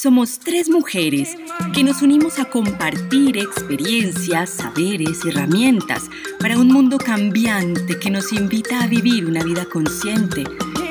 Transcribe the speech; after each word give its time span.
Somos 0.00 0.38
tres 0.38 0.70
mujeres 0.70 1.36
que 1.74 1.82
nos 1.82 2.02
unimos 2.02 2.38
a 2.38 2.44
compartir 2.44 3.36
experiencias, 3.36 4.48
saberes 4.48 5.24
y 5.24 5.30
herramientas 5.30 6.04
para 6.38 6.56
un 6.56 6.68
mundo 6.68 6.98
cambiante 6.98 7.98
que 7.98 8.08
nos 8.08 8.32
invita 8.32 8.80
a 8.80 8.86
vivir 8.86 9.26
una 9.26 9.42
vida 9.42 9.64
consciente 9.64 10.44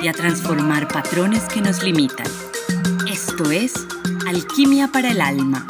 y 0.03 0.09
a 0.09 0.11
transformar 0.11 0.89
patrones 0.89 1.43
que 1.43 1.61
nos 1.61 1.83
limitan. 1.83 2.27
Esto 3.09 3.49
es 3.49 3.75
Alquimia 4.27 4.89
para 4.89 5.11
el 5.11 5.21
Alma. 5.21 5.65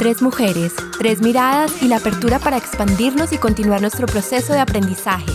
Tres 0.00 0.22
mujeres, 0.22 0.74
tres 0.98 1.22
miradas 1.22 1.80
y 1.80 1.86
la 1.86 1.98
apertura 1.98 2.40
para 2.40 2.56
expandirnos 2.56 3.32
y 3.32 3.38
continuar 3.38 3.80
nuestro 3.80 4.08
proceso 4.08 4.52
de 4.52 4.58
aprendizaje. 4.58 5.30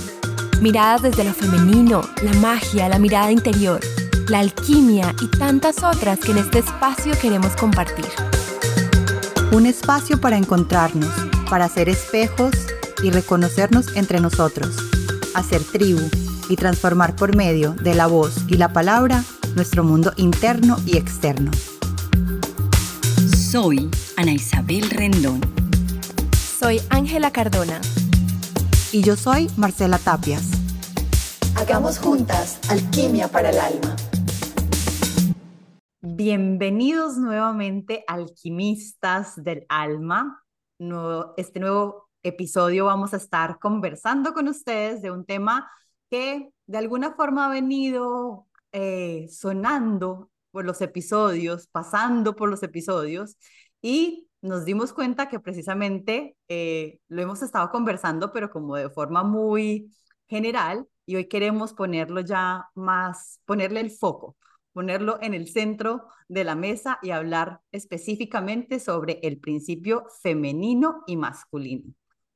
Miradas 0.60 1.04
desde 1.04 1.24
lo 1.24 1.34
femenino, 1.34 2.02
la 2.22 2.34
magia, 2.34 2.90
la 2.90 3.00
mirada 3.00 3.32
interior 3.32 3.80
la 4.30 4.40
alquimia 4.40 5.14
y 5.22 5.28
tantas 5.28 5.84
otras 5.84 6.20
que 6.20 6.32
en 6.32 6.40
este 6.40 6.60
espacio 6.60 7.14
queremos 7.22 7.56
compartir. 7.56 8.06
Un 9.52 9.66
espacio 9.66 10.20
para 10.20 10.38
encontrarnos, 10.38 11.12
para 11.50 11.70
ser 11.70 11.90
espejos 11.90 12.52
y 13.04 13.12
reconocernos 13.12 13.96
entre 13.96 14.20
nosotros, 14.20 14.76
hacer 15.36 15.64
tribu 15.64 16.02
y 16.50 16.56
transformar 16.56 17.16
por 17.16 17.36
medio 17.36 17.74
de 17.74 17.94
la 17.94 18.08
voz 18.08 18.36
y 18.48 18.56
la 18.58 18.74
palabra 18.74 19.24
nuestro 19.56 19.84
mundo 19.84 20.12
interno 20.18 20.78
y 20.86 20.98
externo. 20.98 21.52
Soy 23.52 23.90
Ana 24.18 24.34
Isabel 24.34 24.90
Rendón. 24.90 25.42
Soy 26.60 26.82
Ángela 26.90 27.32
Cardona. 27.32 27.80
Y 28.92 29.02
yo 29.04 29.16
soy 29.16 29.50
Marcela 29.56 29.98
Tapias. 29.98 30.44
Hagamos 31.56 32.00
juntas 32.00 32.58
alquimia 32.70 33.28
para 33.30 33.50
el 33.50 33.60
alma. 33.60 33.96
Bienvenidos 36.18 37.18
nuevamente 37.18 38.06
alquimistas 38.08 39.36
del 39.44 39.66
alma. 39.68 40.42
este 41.36 41.60
nuevo 41.60 42.10
episodio 42.24 42.86
vamos 42.86 43.14
a 43.14 43.18
estar 43.18 43.60
conversando 43.60 44.34
con 44.34 44.48
ustedes 44.48 45.02
de 45.02 45.12
un 45.12 45.26
tema 45.26 45.70
que 46.10 46.54
de 46.68 46.78
alguna 46.78 47.16
forma 47.16 47.46
ha 47.46 47.50
venido 47.50 48.48
eh, 48.72 49.28
sonando 49.30 50.32
por 50.52 50.64
los 50.64 50.80
episodios, 50.80 51.68
pasando 51.68 52.34
por 52.34 52.48
los 52.50 52.64
episodios 52.64 53.36
y 53.82 54.30
nos 54.42 54.64
dimos 54.64 54.94
cuenta 54.94 55.28
que 55.28 55.42
precisamente 55.42 56.38
eh, 56.48 57.00
lo 57.10 57.24
hemos 57.24 57.42
estado 57.42 57.70
conversando, 57.72 58.32
pero 58.32 58.50
como 58.50 58.78
de 58.78 58.90
forma 58.90 59.24
muy 59.24 59.94
general 60.28 60.88
y 61.06 61.18
hoy 61.18 61.28
queremos 61.28 61.74
ponerlo 61.74 62.22
ya 62.22 62.70
más, 62.74 63.42
ponerle 63.46 63.82
el 63.82 63.92
foco 63.92 64.38
ponerlo 64.76 65.18
en 65.22 65.34
el 65.34 65.48
centro 65.48 66.10
de 66.28 66.44
la 66.44 66.54
mesa 66.54 67.00
y 67.02 67.12
hablar 67.12 67.62
específicamente 67.72 68.82
sobre 68.82 69.20
el 69.24 69.40
principio 69.40 70.06
femenino 70.22 71.02
y 71.08 71.16
masculino. 71.16 71.94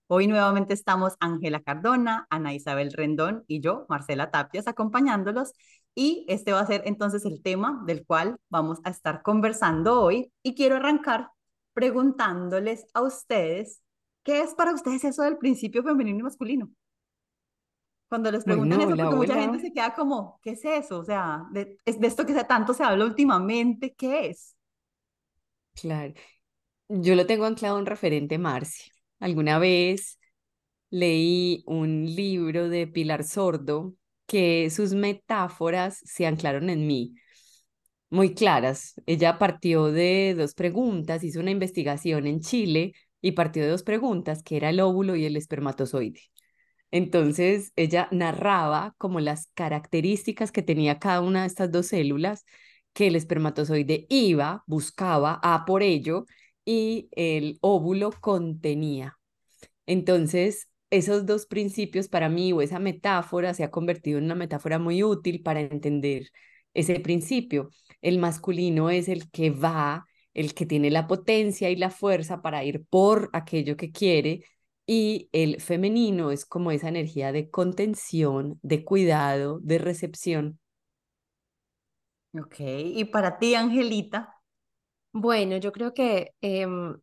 Hoy 0.07 0.27
nuevamente 0.27 0.73
estamos 0.73 1.15
Ángela 1.19 1.61
Cardona, 1.61 2.27
Ana 2.29 2.53
Isabel 2.53 2.93
Rendón 2.93 3.43
y 3.45 3.59
yo, 3.59 3.85
Marcela 3.89 4.31
Tapias, 4.31 4.69
acompañándolos. 4.69 5.51
Y 5.93 6.25
este 6.29 6.53
va 6.53 6.61
a 6.61 6.65
ser 6.65 6.83
entonces 6.85 7.25
el 7.25 7.43
tema 7.43 7.83
del 7.85 8.05
cual 8.05 8.37
vamos 8.47 8.79
a 8.85 8.89
estar 8.89 9.21
conversando 9.21 10.01
hoy. 10.01 10.31
Y 10.41 10.55
quiero 10.55 10.77
arrancar 10.77 11.27
preguntándoles 11.73 12.85
a 12.93 13.01
ustedes, 13.01 13.81
¿qué 14.23 14.39
es 14.43 14.55
para 14.55 14.73
ustedes 14.73 15.03
eso 15.03 15.23
del 15.23 15.37
principio 15.37 15.83
femenino 15.83 16.19
y 16.19 16.23
masculino? 16.23 16.69
Cuando 18.09 18.31
les 18.31 18.43
preguntan 18.45 18.81
eso, 18.81 18.97
porque 18.97 19.15
mucha 19.15 19.35
gente 19.35 19.59
se 19.59 19.71
queda 19.71 19.93
como, 19.93 20.39
¿qué 20.43 20.51
es 20.51 20.65
eso? 20.65 20.99
O 20.99 21.03
sea, 21.05 21.45
de, 21.51 21.77
de 21.85 22.07
esto 22.07 22.25
que 22.25 22.33
tanto 22.43 22.73
se 22.73 22.83
habla 22.83 23.05
últimamente, 23.05 23.93
¿qué 23.95 24.27
es? 24.29 24.55
Claro. 25.73 26.13
Yo 26.89 27.15
lo 27.15 27.27
tengo 27.27 27.45
anclado 27.45 27.79
en 27.79 27.85
referente 27.85 28.37
Marci. 28.37 28.91
Alguna 29.19 29.59
vez 29.59 30.19
leí 30.91 31.63
un 31.67 32.05
libro 32.15 32.69
de 32.69 32.87
Pilar 32.87 33.23
Sordo 33.25 33.95
que 34.27 34.69
sus 34.71 34.93
metáforas 34.93 35.99
se 36.05 36.27
anclaron 36.27 36.69
en 36.69 36.87
mí, 36.87 37.15
muy 38.09 38.33
claras. 38.33 38.95
Ella 39.05 39.37
partió 39.39 39.87
de 39.91 40.35
dos 40.37 40.53
preguntas, 40.55 41.23
hizo 41.23 41.39
una 41.39 41.51
investigación 41.51 42.27
en 42.27 42.41
Chile 42.41 42.93
y 43.21 43.33
partió 43.33 43.63
de 43.63 43.69
dos 43.69 43.83
preguntas, 43.83 44.43
que 44.43 44.57
era 44.57 44.69
el 44.69 44.79
óvulo 44.81 45.15
y 45.15 45.25
el 45.25 45.37
espermatozoide. 45.37 46.21
Entonces 46.91 47.71
ella 47.75 48.07
narraba 48.11 48.95
como 48.97 49.19
las 49.19 49.47
características 49.53 50.51
que 50.51 50.61
tenía 50.61 50.99
cada 50.99 51.21
una 51.21 51.41
de 51.41 51.47
estas 51.47 51.71
dos 51.71 51.87
células 51.87 52.45
que 52.93 53.07
el 53.07 53.15
espermatozoide 53.15 54.07
iba, 54.09 54.63
buscaba 54.67 55.39
a 55.43 55.65
por 55.65 55.83
ello 55.83 56.25
y 56.65 57.09
el 57.11 57.57
óvulo 57.61 58.11
contenía. 58.19 59.17
Entonces, 59.85 60.69
esos 60.91 61.25
dos 61.25 61.45
principios 61.45 62.07
para 62.07 62.29
mí 62.29 62.53
o 62.53 62.61
esa 62.61 62.79
metáfora 62.79 63.53
se 63.53 63.63
ha 63.63 63.71
convertido 63.71 64.17
en 64.17 64.25
una 64.25 64.35
metáfora 64.35 64.79
muy 64.79 65.03
útil 65.03 65.41
para 65.41 65.61
entender 65.61 66.29
ese 66.73 66.99
principio. 66.99 67.69
El 68.01 68.19
masculino 68.19 68.89
es 68.89 69.07
el 69.07 69.29
que 69.31 69.49
va, 69.51 70.05
el 70.33 70.53
que 70.53 70.65
tiene 70.65 70.89
la 70.91 71.07
potencia 71.07 71.69
y 71.69 71.75
la 71.75 71.89
fuerza 71.89 72.41
para 72.41 72.63
ir 72.63 72.85
por 72.89 73.29
aquello 73.33 73.77
que 73.77 73.91
quiere 73.91 74.43
y 74.91 75.29
el 75.33 75.61
femenino 75.61 76.31
es 76.31 76.47
como 76.47 76.71
esa 76.71 76.89
energía 76.89 77.31
de 77.31 77.51
contención, 77.51 78.57
de 78.63 78.83
cuidado, 78.83 79.59
de 79.61 79.77
recepción. 79.77 80.59
Ok, 82.33 82.55
y 82.59 83.05
para 83.05 83.37
ti, 83.37 83.53
Angelita. 83.53 84.41
Bueno, 85.11 85.57
yo 85.57 85.71
creo 85.71 85.93
que 85.93 86.33
em, 86.41 86.99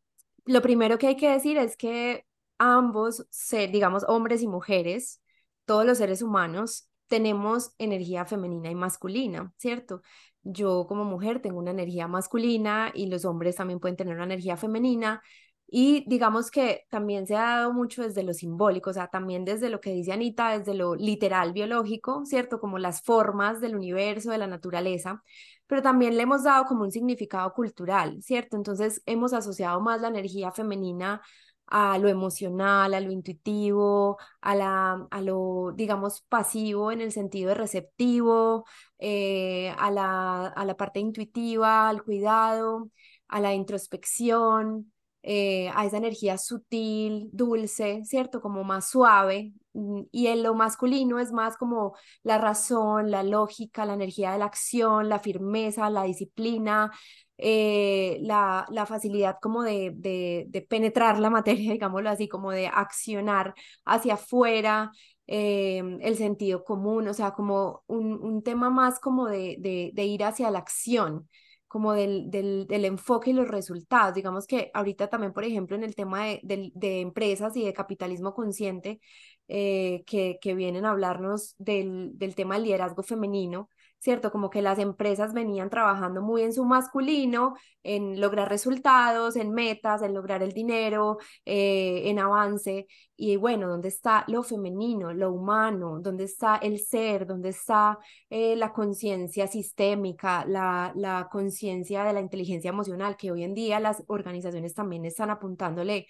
lo 0.46 0.62
primero 0.62 0.98
que 0.98 1.06
hay 1.06 1.16
que 1.16 1.30
decir 1.30 1.58
es 1.58 1.76
que 1.76 2.24
ambos, 2.58 3.24
digamos, 3.70 4.04
hombres 4.08 4.42
y 4.42 4.48
mujeres, 4.48 5.22
todos 5.64 5.86
los 5.86 5.98
seres 5.98 6.22
humanos, 6.22 6.90
tenemos 7.06 7.70
energía 7.78 8.24
femenina 8.24 8.68
y 8.68 8.74
masculina, 8.74 9.52
¿cierto? 9.58 10.02
Yo 10.42 10.86
como 10.88 11.04
mujer 11.04 11.40
tengo 11.40 11.60
una 11.60 11.70
energía 11.70 12.08
masculina 12.08 12.90
y 12.92 13.06
los 13.06 13.24
hombres 13.24 13.54
también 13.54 13.78
pueden 13.78 13.96
tener 13.96 14.16
una 14.16 14.24
energía 14.24 14.56
femenina, 14.56 15.22
y 15.68 16.04
digamos 16.08 16.50
que 16.50 16.86
también 16.90 17.26
se 17.26 17.36
ha 17.36 17.42
dado 17.42 17.72
mucho 17.72 18.02
desde 18.02 18.22
lo 18.22 18.32
simbólico, 18.34 18.90
o 18.90 18.92
sea, 18.92 19.08
también 19.08 19.44
desde 19.44 19.68
lo 19.70 19.80
que 19.80 19.92
dice 19.92 20.12
Anita, 20.12 20.56
desde 20.58 20.74
lo 20.74 20.94
literal 20.94 21.52
biológico, 21.52 22.24
¿cierto? 22.24 22.60
Como 22.60 22.78
las 22.78 23.02
formas 23.02 23.60
del 23.60 23.74
universo, 23.76 24.30
de 24.30 24.38
la 24.38 24.46
naturaleza, 24.46 25.22
pero 25.66 25.82
también 25.82 26.16
le 26.16 26.22
hemos 26.22 26.44
dado 26.44 26.64
como 26.66 26.82
un 26.84 26.92
significado 26.92 27.52
cultural, 27.52 28.22
¿cierto? 28.22 28.56
Entonces 28.56 29.02
hemos 29.06 29.32
asociado 29.32 29.80
más 29.80 30.00
la 30.00 30.08
energía 30.08 30.52
femenina 30.52 31.20
a 31.66 31.98
lo 31.98 32.08
emocional, 32.08 32.94
a 32.94 33.00
lo 33.00 33.10
intuitivo, 33.10 34.18
a, 34.40 34.54
la, 34.54 35.06
a 35.10 35.20
lo, 35.20 35.72
digamos, 35.74 36.22
pasivo 36.28 36.92
en 36.92 37.00
el 37.00 37.10
sentido 37.12 37.48
de 37.48 37.54
receptivo, 37.56 38.64
eh, 38.98 39.74
a, 39.76 39.90
la, 39.90 40.46
a 40.46 40.64
la 40.64 40.76
parte 40.76 41.00
intuitiva, 41.00 41.88
al 41.88 42.04
cuidado, 42.04 42.90
a 43.28 43.40
la 43.40 43.52
introspección, 43.54 44.92
eh, 45.28 45.70
a 45.74 45.84
esa 45.84 45.96
energía 45.96 46.38
sutil, 46.38 47.28
dulce, 47.32 48.04
¿cierto? 48.04 48.40
Como 48.40 48.62
más 48.62 48.88
suave. 48.90 49.52
Mm, 49.72 50.02
y 50.12 50.28
en 50.28 50.44
lo 50.44 50.54
masculino 50.54 51.18
es 51.18 51.32
más 51.32 51.56
como 51.56 51.96
la 52.22 52.38
razón, 52.38 53.10
la 53.10 53.24
lógica, 53.24 53.84
la 53.84 53.94
energía 53.94 54.30
de 54.32 54.38
la 54.38 54.44
acción, 54.44 55.08
la 55.08 55.18
firmeza, 55.18 55.90
la 55.90 56.04
disciplina, 56.04 56.92
eh, 57.38 58.18
la, 58.22 58.66
la, 58.70 58.86
facilidad 58.86 59.38
como 59.42 59.62
de, 59.64 59.92
de, 59.96 60.66
penetrar 60.68 61.18
la 61.18 61.28
materia, 61.30 61.72
digámoslo 61.72 62.08
así, 62.08 62.28
como 62.28 62.52
de 62.52 62.68
accionar 62.68 63.54
hacia 63.84 64.14
afuera, 64.14 64.92
eh, 65.26 65.82
el 66.02 66.16
sentido 66.16 66.62
común, 66.62 67.08
o 67.08 67.14
sea, 67.14 67.32
como 67.32 67.82
un, 67.88 68.12
un 68.22 68.42
tema 68.44 68.70
más 68.70 69.00
como 69.00 69.26
de, 69.26 69.56
de, 69.92 70.04
ir 70.04 70.22
hacia 70.22 70.52
la 70.52 70.60
acción 70.60 71.28
como 71.76 71.92
del, 71.92 72.30
del, 72.30 72.84
enfoque 72.86 73.30
y 73.30 73.32
los 73.34 73.48
resultados. 73.48 74.14
Digamos 74.14 74.46
que 74.46 74.70
ahorita 74.72 75.08
también, 75.08 75.34
por 75.34 75.44
ejemplo, 75.44 75.76
en 75.76 75.84
el 75.84 75.94
tema 75.94 76.24
de, 76.24 76.40
de, 76.74 77.00
empresas 77.02 77.54
y 77.54 77.66
de 77.66 77.74
capitalismo 77.74 78.32
consciente, 78.32 78.98
eh, 79.46 80.02
que, 80.06 80.38
que 80.40 80.54
vienen 80.54 80.86
a 80.86 80.92
hablarnos 80.92 81.54
del, 81.58 82.12
del 82.14 82.34
tema 82.34 82.54
del 82.54 82.64
liderazgo 82.64 83.02
femenino, 83.02 83.68
¿cierto? 84.06 84.30
Como 84.30 84.50
que 84.50 84.62
las 84.62 84.78
empresas 84.78 85.32
venían 85.34 85.68
trabajando 85.68 86.22
muy 86.22 86.42
en 86.42 86.52
su 86.52 86.64
masculino, 86.64 87.56
en 87.82 88.20
lograr 88.20 88.48
resultados, 88.48 89.34
en 89.34 89.50
metas, 89.50 90.00
en 90.00 90.14
lograr 90.14 90.44
el 90.44 90.52
dinero, 90.52 91.18
eh, 91.44 92.02
en 92.04 92.20
avance. 92.20 92.86
Y 93.16 93.34
bueno, 93.34 93.68
¿dónde 93.68 93.88
está 93.88 94.24
lo 94.28 94.44
femenino, 94.44 95.12
lo 95.12 95.32
humano? 95.32 95.98
¿Dónde 96.00 96.22
está 96.22 96.54
el 96.58 96.78
ser? 96.78 97.26
¿Dónde 97.26 97.48
está 97.48 97.98
eh, 98.30 98.54
la 98.54 98.72
conciencia 98.72 99.48
sistémica, 99.48 100.44
la, 100.46 100.92
la 100.94 101.28
conciencia 101.28 102.04
de 102.04 102.12
la 102.12 102.20
inteligencia 102.20 102.68
emocional, 102.68 103.16
que 103.16 103.32
hoy 103.32 103.42
en 103.42 103.54
día 103.54 103.80
las 103.80 104.04
organizaciones 104.06 104.72
también 104.72 105.04
están 105.04 105.30
apuntándole 105.30 106.06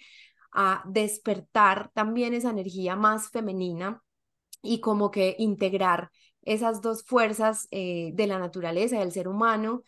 a 0.51 0.83
despertar 0.85 1.89
también 1.95 2.35
esa 2.35 2.51
energía 2.51 2.95
más 2.95 3.31
femenina 3.31 4.03
y 4.61 4.81
como 4.81 5.09
que 5.09 5.35
integrar 5.39 6.11
esas 6.47 6.81
dos 6.81 7.03
fuerzas 7.03 7.67
eh, 7.71 8.11
de 8.13 8.27
la 8.27 8.39
naturaleza, 8.39 8.99
del 8.99 9.11
ser 9.11 9.27
humano, 9.27 9.83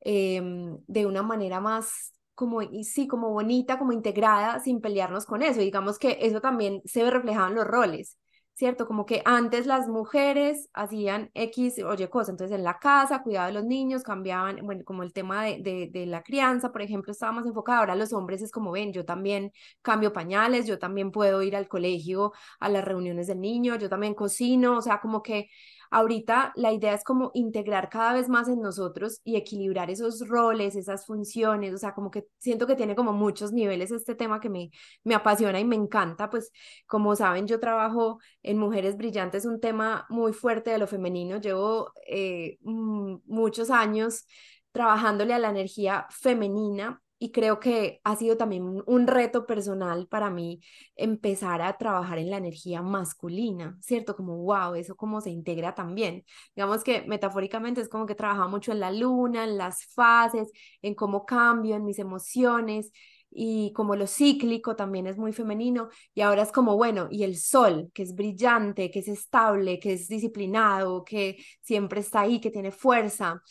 em, 0.00 0.78
de 0.86 1.06
una 1.06 1.22
manera 1.22 1.60
más 1.60 2.12
como, 2.34 2.60
sí, 2.82 3.06
como 3.08 3.30
bonita, 3.30 3.78
como 3.78 3.92
integrada, 3.92 4.60
sin 4.60 4.80
pelearnos 4.80 5.26
con 5.26 5.42
eso. 5.42 5.60
digamos 5.60 5.98
que 5.98 6.18
eso 6.22 6.40
también 6.40 6.82
se 6.84 7.02
ve 7.04 7.10
reflejado 7.10 7.48
en 7.48 7.54
los 7.56 7.66
roles. 7.66 8.18
¿cierto? 8.54 8.86
Como 8.86 9.06
que 9.06 9.22
antes 9.24 9.66
las 9.66 9.88
mujeres 9.88 10.68
hacían 10.74 11.30
X 11.34 11.78
o 11.84 11.94
Y 11.94 12.06
cosas, 12.08 12.30
entonces 12.30 12.56
en 12.56 12.64
la 12.64 12.78
casa, 12.78 13.22
cuidado 13.22 13.46
de 13.48 13.54
los 13.54 13.64
niños, 13.64 14.02
cambiaban, 14.02 14.58
bueno, 14.62 14.84
como 14.84 15.02
el 15.02 15.12
tema 15.12 15.44
de, 15.44 15.58
de, 15.62 15.88
de, 15.90 16.06
la 16.06 16.22
crianza, 16.22 16.70
por 16.70 16.82
ejemplo, 16.82 17.12
estaba 17.12 17.32
más 17.32 17.46
enfocado, 17.46 17.80
ahora 17.80 17.96
los 17.96 18.12
hombres 18.12 18.42
es 18.42 18.52
como 18.52 18.70
ven, 18.72 18.92
yo 18.92 19.04
también 19.04 19.52
cambio 19.80 20.12
pañales, 20.12 20.66
yo 20.66 20.78
también 20.78 21.10
puedo 21.10 21.42
ir 21.42 21.56
al 21.56 21.68
colegio, 21.68 22.32
a 22.60 22.68
las 22.68 22.84
reuniones 22.84 23.26
del 23.26 23.40
niño, 23.40 23.76
yo 23.76 23.88
también 23.88 24.14
cocino, 24.14 24.78
o 24.78 24.82
sea, 24.82 25.00
como 25.00 25.22
que 25.22 25.48
Ahorita 25.92 26.52
la 26.56 26.72
idea 26.72 26.94
es 26.94 27.04
como 27.04 27.30
integrar 27.34 27.90
cada 27.90 28.14
vez 28.14 28.28
más 28.30 28.48
en 28.48 28.62
nosotros 28.62 29.20
y 29.24 29.36
equilibrar 29.36 29.90
esos 29.90 30.26
roles, 30.26 30.74
esas 30.74 31.04
funciones, 31.04 31.74
o 31.74 31.78
sea, 31.78 31.92
como 31.92 32.10
que 32.10 32.24
siento 32.38 32.66
que 32.66 32.76
tiene 32.76 32.96
como 32.96 33.12
muchos 33.12 33.52
niveles 33.52 33.90
este 33.90 34.14
tema 34.14 34.40
que 34.40 34.48
me, 34.48 34.70
me 35.04 35.14
apasiona 35.14 35.60
y 35.60 35.66
me 35.66 35.76
encanta, 35.76 36.30
pues 36.30 36.50
como 36.86 37.14
saben, 37.14 37.46
yo 37.46 37.60
trabajo 37.60 38.20
en 38.42 38.56
Mujeres 38.56 38.96
Brillantes, 38.96 39.44
un 39.44 39.60
tema 39.60 40.06
muy 40.08 40.32
fuerte 40.32 40.70
de 40.70 40.78
lo 40.78 40.86
femenino, 40.86 41.38
llevo 41.38 41.92
eh, 42.08 42.56
muchos 42.62 43.68
años 43.68 44.26
trabajándole 44.72 45.34
a 45.34 45.38
la 45.38 45.50
energía 45.50 46.06
femenina 46.08 47.02
y 47.22 47.30
creo 47.30 47.60
que 47.60 48.00
ha 48.02 48.16
sido 48.16 48.36
también 48.36 48.82
un 48.84 49.06
reto 49.06 49.46
personal 49.46 50.08
para 50.08 50.28
mí 50.28 50.60
empezar 50.96 51.62
a 51.62 51.78
trabajar 51.78 52.18
en 52.18 52.30
la 52.30 52.38
energía 52.38 52.82
masculina, 52.82 53.78
¿cierto? 53.80 54.16
Como, 54.16 54.38
wow, 54.38 54.74
eso 54.74 54.96
cómo 54.96 55.20
se 55.20 55.30
integra 55.30 55.72
también. 55.72 56.24
Digamos 56.56 56.82
que 56.82 57.02
metafóricamente 57.02 57.80
es 57.80 57.88
como 57.88 58.06
que 58.06 58.16
trabaja 58.16 58.48
mucho 58.48 58.72
en 58.72 58.80
la 58.80 58.90
luna, 58.90 59.44
en 59.44 59.56
las 59.56 59.86
fases, 59.94 60.50
en 60.82 60.96
cómo 60.96 61.24
cambio, 61.24 61.76
en 61.76 61.84
mis 61.84 62.00
emociones 62.00 62.90
y 63.30 63.72
como 63.72 63.94
lo 63.94 64.08
cíclico 64.08 64.74
también 64.74 65.06
es 65.06 65.16
muy 65.16 65.32
femenino 65.32 65.90
y 66.14 66.22
ahora 66.22 66.42
es 66.42 66.50
como 66.50 66.76
bueno 66.76 67.06
y 67.08 67.22
el 67.22 67.36
sol 67.36 67.90
que 67.94 68.02
es 68.02 68.14
brillante 68.16 68.90
que 68.90 68.98
es 68.98 69.08
estable 69.08 69.78
que 69.78 69.92
es 69.94 70.08
disciplinado 70.08 71.04
que 71.04 71.36
siempre 71.60 72.00
está 72.00 72.22
ahí 72.22 72.40
que 72.40 72.50
tiene 72.50 72.72
fuerza 72.72 73.42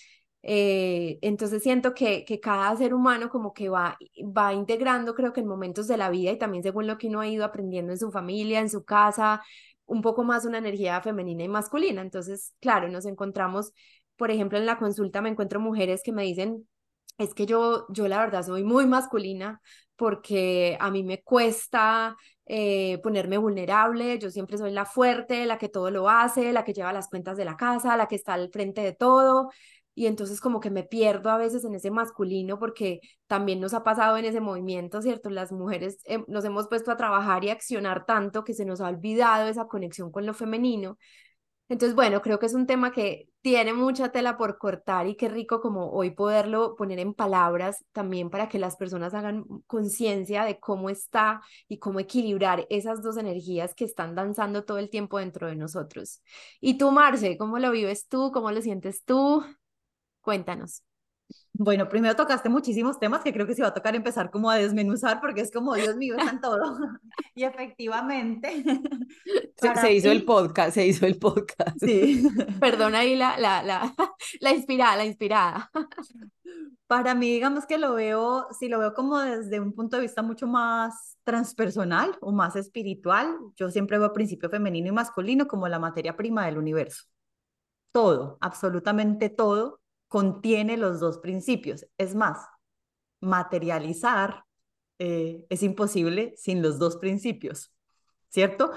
eh, 0.44 1.20
entonces 1.22 1.62
siento 1.64 1.94
que, 1.94 2.26
que 2.26 2.40
cada 2.40 2.76
ser 2.76 2.94
humano 2.94 3.30
como 3.30 3.54
que 3.54 3.70
va, 3.70 3.98
va 4.38 4.54
integrando, 4.54 5.14
creo 5.14 5.34
que 5.34 5.42
en 5.42 5.48
momentos 5.48 5.88
de 5.88 5.98
la 5.98 6.10
vida 6.10 6.32
y 6.32 6.38
también 6.38 6.64
según 6.64 6.88
lo 6.88 6.98
que 6.98 7.08
uno 7.08 7.20
ha 7.22 7.28
ido 7.28 7.46
aprendiendo 7.46 7.92
en 7.92 8.00
su 8.00 8.12
familia, 8.12 8.60
en 8.60 8.70
su 8.70 8.84
casa, 8.84 9.42
un 9.86 10.02
poco 10.02 10.24
más 10.24 10.46
una 10.46 10.58
energía 10.60 11.02
femenina 11.02 11.44
y 11.44 11.48
masculina. 11.50 12.02
Entonces, 12.02 12.54
claro, 12.60 12.90
nos 12.90 13.06
encontramos, 13.06 13.74
por 14.16 14.32
ejemplo, 14.32 14.58
en 14.58 14.66
la 14.66 14.78
consulta 14.80 15.22
me 15.22 15.30
encuentro 15.30 15.60
mujeres 15.60 16.02
que 16.04 16.12
me 16.14 16.24
dicen, 16.24 16.68
es 17.18 17.34
que 17.34 17.46
yo, 17.46 17.86
yo 17.90 18.08
la 18.08 18.20
verdad 18.20 18.44
soy 18.44 18.64
muy 18.64 18.86
masculina 18.88 19.62
porque 19.96 20.78
a 20.80 20.90
mí 20.90 21.04
me 21.04 21.22
cuesta 21.22 22.18
eh, 22.46 23.00
ponerme 23.04 23.38
vulnerable, 23.38 24.18
yo 24.18 24.32
siempre 24.32 24.58
soy 24.58 24.72
la 24.72 24.86
fuerte, 24.86 25.46
la 25.46 25.58
que 25.58 25.70
todo 25.70 25.92
lo 25.92 26.10
hace, 26.10 26.52
la 26.54 26.64
que 26.64 26.74
lleva 26.74 26.94
las 26.94 27.10
cuentas 27.10 27.38
de 27.38 27.46
la 27.46 27.56
casa, 27.56 27.96
la 27.98 28.08
que 28.08 28.16
está 28.16 28.34
al 28.34 28.50
frente 28.52 28.82
de 28.82 28.94
todo, 28.94 29.50
y 30.02 30.08
entonces 30.08 30.42
como 30.42 30.60
que 30.60 30.72
me 30.72 30.82
pierdo 30.82 31.30
a 31.30 31.38
veces 31.38 31.64
en 31.64 31.76
ese 31.76 31.92
masculino 31.92 32.58
porque 32.58 33.02
también 33.28 33.60
nos 33.60 33.76
ha 33.76 33.84
pasado 33.84 34.18
en 34.18 34.26
ese 34.26 34.42
movimiento, 34.42 35.00
¿cierto? 35.00 35.30
Las 35.30 35.52
mujeres 35.52 36.00
eh, 36.06 36.24
nos 36.28 36.44
hemos 36.44 36.68
puesto 36.68 36.90
a 36.90 36.98
trabajar 36.98 37.44
y 37.44 37.52
accionar 37.52 38.08
tanto 38.08 38.44
que 38.44 38.56
se 38.56 38.66
nos 38.66 38.82
ha 38.82 38.88
olvidado 38.88 39.48
esa 39.48 39.68
conexión 39.68 40.12
con 40.12 40.26
lo 40.26 40.34
femenino. 40.34 40.98
Entonces, 41.70 41.96
bueno, 41.96 42.20
creo 42.24 42.40
que 42.40 42.48
es 42.48 42.56
un 42.56 42.66
tema 42.66 42.92
que 42.92 43.30
tiene 43.42 43.74
mucha 43.74 44.12
tela 44.12 44.38
por 44.38 44.58
cortar 44.58 45.06
y 45.06 45.16
qué 45.16 45.30
rico 45.30 45.62
como 45.62 45.92
hoy 45.92 46.10
poderlo 46.10 46.76
poner 46.76 46.98
en 46.98 47.14
palabras 47.14 47.86
también 47.92 48.32
para 48.32 48.50
que 48.50 48.58
las 48.58 48.78
personas 48.78 49.14
hagan 49.14 49.46
conciencia 49.68 50.46
de 50.46 50.60
cómo 50.60 50.90
está 50.90 51.42
y 51.68 51.78
cómo 51.78 52.00
equilibrar 52.00 52.66
esas 52.72 53.04
dos 53.04 53.18
energías 53.18 53.76
que 53.76 53.86
están 53.86 54.16
danzando 54.16 54.66
todo 54.66 54.80
el 54.80 54.90
tiempo 54.90 55.20
dentro 55.20 55.48
de 55.48 55.58
nosotros. 55.58 56.24
Y 56.60 56.80
tú, 56.80 56.90
Marce, 56.90 57.38
¿cómo 57.38 57.60
lo 57.60 57.70
vives 57.70 58.08
tú? 58.08 58.32
¿Cómo 58.32 58.52
lo 58.52 58.64
sientes 58.64 59.04
tú? 59.06 59.44
Cuéntanos. 60.22 60.84
Bueno, 61.54 61.88
primero 61.88 62.16
tocaste 62.16 62.50
muchísimos 62.50 63.00
temas 63.00 63.22
que 63.22 63.34
creo 63.34 63.46
que 63.46 63.54
se 63.54 63.62
va 63.62 63.70
a 63.70 63.74
tocar 63.74 63.96
empezar 63.96 64.32
como 64.32 64.50
a 64.50 64.56
desmenuzar 64.56 65.20
porque 65.20 65.42
es 65.42 65.52
como, 65.52 65.76
Dios 65.76 65.96
mío, 65.96 66.16
están 66.18 66.42
todo. 66.42 66.60
y 67.36 67.44
efectivamente. 67.44 68.64
Se, 69.80 69.94
hizo 69.94 70.10
el 70.10 70.26
podcast, 70.26 70.74
se 70.74 70.88
hizo 70.88 71.06
el 71.06 71.20
podcast. 71.20 71.78
Sí. 71.80 72.28
Perdona 72.60 73.00
ahí 73.00 73.16
la, 73.16 73.38
la, 73.38 73.62
la, 73.62 73.94
la 74.40 74.52
inspirada, 74.52 74.96
la 74.96 75.06
inspirada. 75.06 75.70
Para 76.88 77.14
mí, 77.14 77.32
digamos 77.32 77.68
que 77.68 77.78
lo 77.78 77.94
veo, 77.94 78.48
si 78.60 78.70
lo 78.70 78.80
veo 78.80 78.96
como 78.96 79.20
desde 79.20 79.60
un 79.60 79.74
punto 79.74 79.98
de 79.98 80.02
vista 80.02 80.24
mucho 80.24 80.48
más 80.48 81.16
transpersonal 81.24 82.18
o 82.22 82.32
más 82.32 82.56
espiritual, 82.56 83.38
yo 83.56 83.70
siempre 83.70 84.00
veo 84.00 84.14
principio 84.14 84.50
femenino 84.50 84.88
y 84.88 84.94
masculino 84.94 85.48
como 85.48 85.68
la 85.68 85.78
materia 85.78 86.18
prima 86.18 86.48
del 86.48 86.58
universo. 86.58 87.04
Todo, 87.92 88.40
absolutamente 88.42 89.30
todo 89.30 89.81
contiene 90.12 90.76
los 90.76 91.00
dos 91.00 91.20
principios. 91.20 91.88
Es 91.98 92.16
más, 92.16 92.46
materializar 93.22 94.44
eh, 95.00 95.46
es 95.48 95.64
imposible 95.64 96.34
sin 96.36 96.62
los 96.62 96.80
dos 96.80 96.98
principios, 96.98 97.74
¿cierto? 98.28 98.72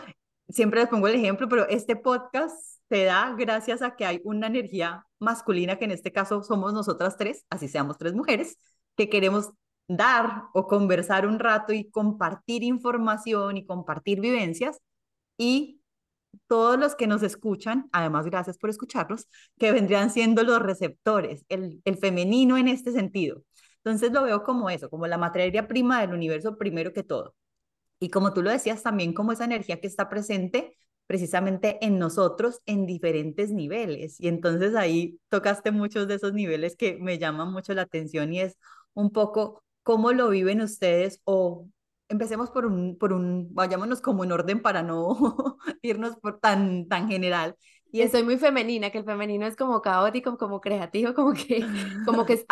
Siempre 0.49 0.79
les 0.79 0.89
pongo 0.89 1.09
el 1.09 1.17
ejemplo, 1.17 1.49
pero 1.49 1.67
este 1.67 1.97
podcast 1.97 2.55
se 2.89 3.03
da 3.03 3.35
gracias 3.37 3.83
a 3.83 3.97
que 3.97 4.07
hay 4.07 4.21
una 4.23 4.47
energía 4.47 5.09
masculina, 5.19 5.77
que 5.77 5.87
en 5.87 5.91
este 5.91 6.13
caso 6.13 6.45
somos 6.45 6.73
nosotras 6.73 7.17
tres, 7.17 7.45
así 7.51 7.67
seamos 7.67 7.99
tres 7.99 8.15
mujeres, 8.15 8.57
que 8.95 9.09
queremos 9.09 9.51
dar 9.89 10.45
o 10.55 10.69
conversar 10.69 11.27
un 11.27 11.41
rato 11.41 11.73
y 11.73 11.91
compartir 11.91 12.63
información 12.63 13.57
y 13.57 13.67
compartir 13.67 14.21
vivencias 14.21 14.79
y 15.37 15.81
todos 16.47 16.79
los 16.79 16.95
que 16.95 17.07
nos 17.07 17.23
escuchan, 17.23 17.89
además 17.93 18.27
gracias 18.27 18.59
por 18.59 18.71
escucharlos, 18.71 19.29
que 19.59 19.73
vendrían 19.73 20.11
siendo 20.11 20.43
los 20.43 20.61
receptores, 20.61 21.45
el, 21.49 21.81
el 21.85 21.97
femenino 21.99 22.57
en 22.57 22.69
este 22.69 22.93
sentido. 22.93 23.43
Entonces 23.79 24.13
lo 24.13 24.23
veo 24.23 24.43
como 24.43 24.71
eso, 24.71 24.91
como 24.91 25.07
la 25.07 25.19
materia 25.19 25.69
prima 25.69 26.01
del 26.01 26.15
universo 26.15 26.57
primero 26.57 26.93
que 26.93 27.03
todo. 27.03 27.35
Y 28.01 28.11
como 28.11 28.33
tú 28.35 28.43
lo 28.43 28.51
decías, 28.51 28.83
también 28.83 29.15
como 29.15 29.33
esa 29.33 29.45
energía 29.45 29.81
que 29.81 29.87
está 29.87 30.09
presente 30.09 30.77
precisamente 31.07 31.85
en 31.85 31.99
nosotros 31.99 32.61
en 32.67 32.87
diferentes 32.87 33.51
niveles. 33.51 34.21
Y 34.21 34.29
entonces 34.29 34.75
ahí 34.75 35.21
tocaste 35.29 35.71
muchos 35.71 36.09
de 36.09 36.15
esos 36.15 36.33
niveles 36.33 36.77
que 36.77 36.97
me 36.99 37.19
llaman 37.19 37.53
mucho 37.53 37.75
la 37.75 37.83
atención 37.83 38.33
y 38.33 38.41
es 38.41 38.57
un 38.95 39.11
poco 39.13 39.63
cómo 39.83 40.13
lo 40.13 40.31
viven 40.31 40.61
ustedes 40.63 41.21
o 41.25 41.69
empecemos 42.09 42.51
por 42.51 42.67
un, 42.67 42.99
por 42.99 43.13
un, 43.13 43.55
vayámonos 43.55 44.01
como 44.01 44.25
en 44.25 44.33
orden 44.33 44.63
para 44.63 44.83
no 44.83 45.17
irnos 45.83 46.17
por 46.17 46.41
tan, 46.41 46.89
tan 46.89 47.09
general. 47.09 47.57
Y 47.91 48.03
estoy 48.03 48.25
muy 48.25 48.39
femenina, 48.39 48.91
que 48.91 48.99
el 48.99 49.05
femenino 49.05 49.47
es 49.47 49.55
como 49.55 49.81
caótico, 49.81 50.37
como 50.37 50.61
creativo, 50.61 51.15
como 51.15 51.33
que, 51.33 51.65
como 52.05 52.27
que 52.27 52.33
es 52.33 52.47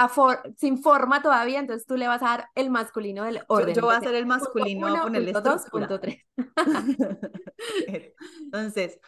sin 0.56 0.80
forma 0.80 1.20
todavía, 1.20 1.58
entonces 1.58 1.84
tú 1.84 1.96
le 1.96 2.06
vas 2.06 2.22
a 2.22 2.26
dar 2.26 2.48
el 2.54 2.70
masculino 2.70 3.24
del 3.24 3.40
orden. 3.48 3.74
Yo, 3.74 3.82
voy 3.82 3.94
a 3.94 3.98
hacer 3.98 4.14
el 4.14 4.26
masculino, 4.26 4.86
a 4.86 5.02
ponerle 5.02 5.32
entonces, 8.44 9.00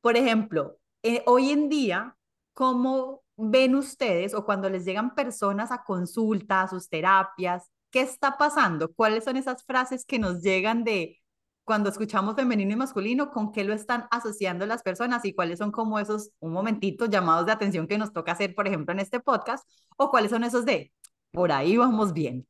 por 0.00 0.16
ejemplo, 0.16 0.78
eh, 1.02 1.22
hoy 1.26 1.50
en 1.50 1.68
día, 1.68 2.16
¿cómo 2.54 3.22
ven 3.36 3.74
ustedes 3.76 4.32
o 4.32 4.46
cuando 4.46 4.70
les 4.70 4.86
llegan 4.86 5.14
personas 5.14 5.70
a 5.70 5.84
consultas, 5.84 6.64
a 6.64 6.68
sus 6.68 6.88
terapias, 6.88 7.70
¿Qué 7.90 8.00
está 8.00 8.36
pasando? 8.36 8.92
¿Cuáles 8.92 9.24
son 9.24 9.36
esas 9.36 9.64
frases 9.64 10.04
que 10.04 10.18
nos 10.18 10.42
llegan 10.42 10.84
de 10.84 11.20
cuando 11.64 11.88
escuchamos 11.88 12.34
femenino 12.34 12.72
y 12.72 12.76
masculino? 12.76 13.30
¿Con 13.30 13.52
qué 13.52 13.64
lo 13.64 13.72
están 13.74 14.06
asociando 14.10 14.66
las 14.66 14.82
personas? 14.82 15.24
¿Y 15.24 15.34
cuáles 15.34 15.58
son 15.58 15.72
como 15.72 15.98
esos, 15.98 16.30
un 16.40 16.52
momentito, 16.52 17.06
llamados 17.06 17.46
de 17.46 17.52
atención 17.52 17.86
que 17.86 17.98
nos 17.98 18.12
toca 18.12 18.32
hacer, 18.32 18.54
por 18.54 18.66
ejemplo, 18.66 18.92
en 18.92 19.00
este 19.00 19.20
podcast? 19.20 19.66
¿O 19.96 20.10
cuáles 20.10 20.30
son 20.30 20.44
esos 20.44 20.66
de, 20.66 20.92
por 21.30 21.52
ahí 21.52 21.76
vamos 21.76 22.12
bien? 22.12 22.46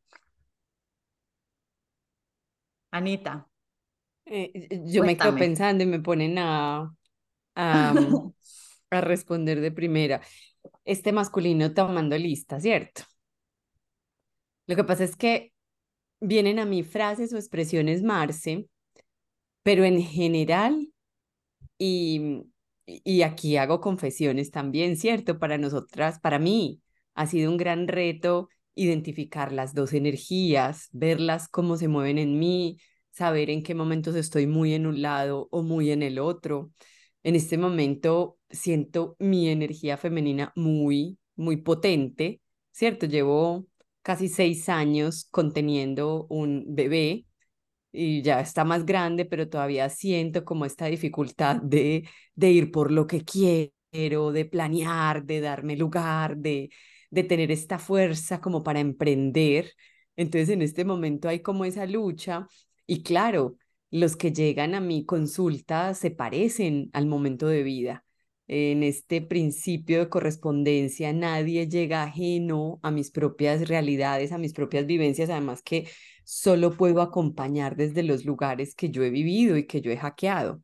Anita. 2.90 3.47
Eh, 4.25 4.83
yo 4.87 5.04
me 5.04 5.16
quedo 5.16 5.35
pensando 5.37 5.85
y 5.85 5.87
me 5.87 6.00
ponen 6.00 6.38
a, 6.38 6.92
a, 7.54 7.95
a 8.90 9.00
responder 9.00 9.61
de 9.61 9.71
primera. 9.71 10.21
Este 10.85 11.12
masculino 11.12 11.73
tomando 11.73 12.16
lista, 12.16 12.61
¿cierto? 12.61 13.02
Lo 14.69 14.77
que 14.77 14.85
pasa 14.85 15.03
es 15.03 15.17
que 15.17 15.53
vienen 16.21 16.59
a 16.59 16.67
mí 16.67 16.85
frases 16.85 17.33
o 17.33 17.37
expresiones 17.37 18.03
Marce, 18.03 18.69
pero 19.63 19.85
en 19.85 20.03
general, 20.03 20.93
y, 21.79 22.43
y 22.87 23.23
aquí 23.23 23.57
hago 23.57 23.81
confesiones 23.81 24.51
también, 24.51 24.97
¿cierto? 24.97 25.39
Para 25.39 25.59
nosotras, 25.59 26.21
para 26.21 26.39
mí, 26.39 26.83
ha 27.15 27.27
sido 27.27 27.51
un 27.51 27.57
gran 27.57 27.89
reto 27.89 28.51
identificar 28.75 29.53
las 29.53 29.75
dos 29.75 29.95
energías, 29.95 30.89
verlas 30.93 31.49
cómo 31.49 31.77
se 31.77 31.89
mueven 31.89 32.19
en 32.19 32.39
mí, 32.39 32.79
saber 33.11 33.51
en 33.51 33.63
qué 33.63 33.75
momentos 33.75 34.15
estoy 34.15 34.47
muy 34.47 34.75
en 34.75 34.87
un 34.87 35.03
lado 35.03 35.49
o 35.51 35.63
muy 35.63 35.91
en 35.91 36.03
el 36.03 36.19
otro. 36.19 36.71
En 37.23 37.35
este 37.35 37.59
momento 37.59 38.39
siento 38.51 39.17
mi 39.19 39.49
energía 39.49 39.97
femenina 39.97 40.53
muy, 40.55 41.19
muy 41.37 41.57
potente, 41.57 42.41
¿cierto? 42.71 43.07
Llevo 43.07 43.67
casi 44.09 44.29
seis 44.29 44.69
años 44.71 45.27
conteniendo 45.31 46.27
un 46.31 46.65
bebé 46.75 47.27
y 47.93 48.23
ya 48.23 48.41
está 48.41 48.65
más 48.65 48.85
grande, 48.87 49.25
pero 49.25 49.49
todavía 49.49 49.88
siento 49.91 50.45
como 50.45 50.65
esta 50.67 50.87
dificultad 50.87 51.57
de, 51.62 52.09
de 52.35 52.50
ir 52.50 52.71
por 52.73 52.93
lo 52.93 53.07
que 53.07 53.25
quiero, 53.25 54.33
de 54.33 54.45
planear, 54.45 55.25
de 55.25 55.41
darme 55.41 55.77
lugar, 55.77 56.37
de, 56.37 56.71
de 57.11 57.25
tener 57.25 57.50
esta 57.50 57.79
fuerza 57.79 58.41
como 58.41 58.62
para 58.62 58.81
emprender. 58.81 59.73
Entonces 60.17 60.50
en 60.50 60.62
este 60.62 60.85
momento 60.85 61.29
hay 61.29 61.41
como 61.43 61.65
esa 61.65 61.87
lucha 61.87 62.47
y 62.87 63.03
claro, 63.03 63.57
los 63.91 64.17
que 64.17 64.33
llegan 64.33 64.75
a 64.75 64.81
mi 64.81 65.05
consulta 65.07 65.95
se 65.95 66.11
parecen 66.11 66.91
al 66.93 67.07
momento 67.07 67.47
de 67.49 67.62
vida. 67.62 68.05
En 68.49 68.83
este 68.83 69.21
principio 69.21 69.99
de 70.00 70.09
correspondencia, 70.09 71.12
nadie 71.12 71.69
llega 71.69 72.02
ajeno 72.02 72.81
a 72.83 72.90
mis 72.90 73.11
propias 73.11 73.69
realidades, 73.69 74.33
a 74.33 74.38
mis 74.38 74.55
propias 74.55 74.87
vivencias, 74.87 75.28
además 75.28 75.62
que 75.62 75.88
solo 76.25 76.73
puedo 76.73 77.02
acompañar 77.02 77.76
desde 77.76 78.02
los 78.02 78.25
lugares 78.25 78.75
que 78.75 78.90
yo 78.90 79.02
he 79.05 79.11
vivido 79.11 79.57
y 79.59 79.67
que 79.67 79.83
yo 79.83 79.90
he 79.90 79.99
hackeado. 79.99 80.62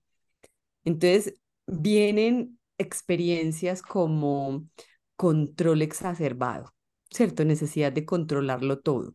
Entonces, 0.85 1.35
vienen 1.67 2.59
experiencias 2.79 3.83
como 3.83 4.67
control 5.17 5.83
exacerbado, 5.83 6.75
¿cierto? 7.11 7.45
Necesidad 7.45 7.93
de 7.93 8.05
controlarlo 8.05 8.81
todo, 8.81 9.15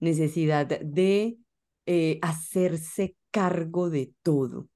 necesidad 0.00 0.66
de 0.66 1.38
eh, 1.86 2.18
hacerse 2.22 3.16
cargo 3.30 3.90
de 3.90 4.12
todo. 4.22 4.68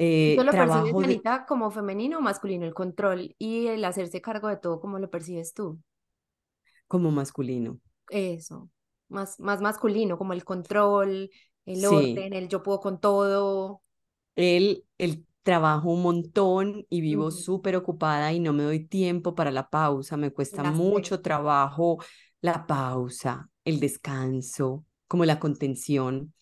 Eh, 0.00 0.36
¿Tú 0.38 0.44
lo 0.44 0.52
percibes, 0.52 0.94
Anita, 0.94 1.44
como 1.44 1.72
femenino 1.72 2.18
o 2.18 2.20
masculino, 2.20 2.64
el 2.64 2.72
control 2.72 3.34
y 3.36 3.66
el 3.66 3.84
hacerse 3.84 4.20
cargo 4.20 4.46
de 4.46 4.56
todo, 4.56 4.80
¿cómo 4.80 5.00
lo 5.00 5.10
percibes 5.10 5.52
tú? 5.54 5.80
Como 6.86 7.10
masculino. 7.10 7.80
Eso, 8.08 8.70
más, 9.08 9.40
más 9.40 9.60
masculino, 9.60 10.16
como 10.16 10.34
el 10.34 10.44
control, 10.44 11.30
el 11.66 11.84
orden, 11.84 12.32
el 12.32 12.48
yo 12.48 12.62
puedo 12.62 12.78
con 12.78 13.00
todo. 13.00 13.82
El, 14.36 14.84
el 14.98 15.26
trabajo 15.42 15.90
un 15.90 16.02
montón 16.02 16.86
y 16.88 17.00
vivo 17.00 17.32
súper 17.32 17.74
ocupada 17.74 18.32
y 18.32 18.38
no 18.38 18.52
me 18.52 18.62
doy 18.62 18.84
tiempo 18.84 19.34
para 19.34 19.50
la 19.50 19.68
pausa, 19.68 20.16
me 20.16 20.30
cuesta 20.30 20.62
mucho 20.62 21.20
trabajo 21.22 21.98
la 22.40 22.68
pausa, 22.68 23.50
el 23.64 23.80
descanso, 23.80 24.84
como 25.08 25.24
la 25.24 25.40
contención, 25.40 26.32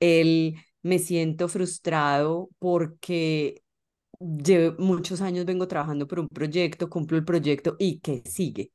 el 0.00 0.56
me 0.84 1.00
siento 1.00 1.48
frustrado 1.48 2.50
porque 2.60 3.62
llevo 4.20 4.76
muchos 4.82 5.20
años 5.22 5.46
vengo 5.46 5.68
trabajando 5.68 6.06
por 6.08 6.20
un 6.20 6.28
proyecto, 6.28 6.90
cumplo 6.90 7.18
el 7.18 7.24
proyecto 7.24 7.76
y 7.78 8.00
¿qué 8.00 8.22
sigue? 8.26 8.72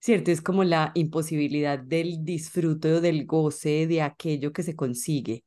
¿Cierto? 0.00 0.30
Es 0.30 0.42
como 0.42 0.64
la 0.64 0.92
imposibilidad 0.94 1.78
del 1.78 2.24
disfrute 2.24 2.94
o 2.94 3.00
del 3.00 3.26
goce 3.26 3.86
de 3.86 4.02
aquello 4.02 4.52
que 4.52 4.62
se 4.64 4.76
consigue. 4.76 5.44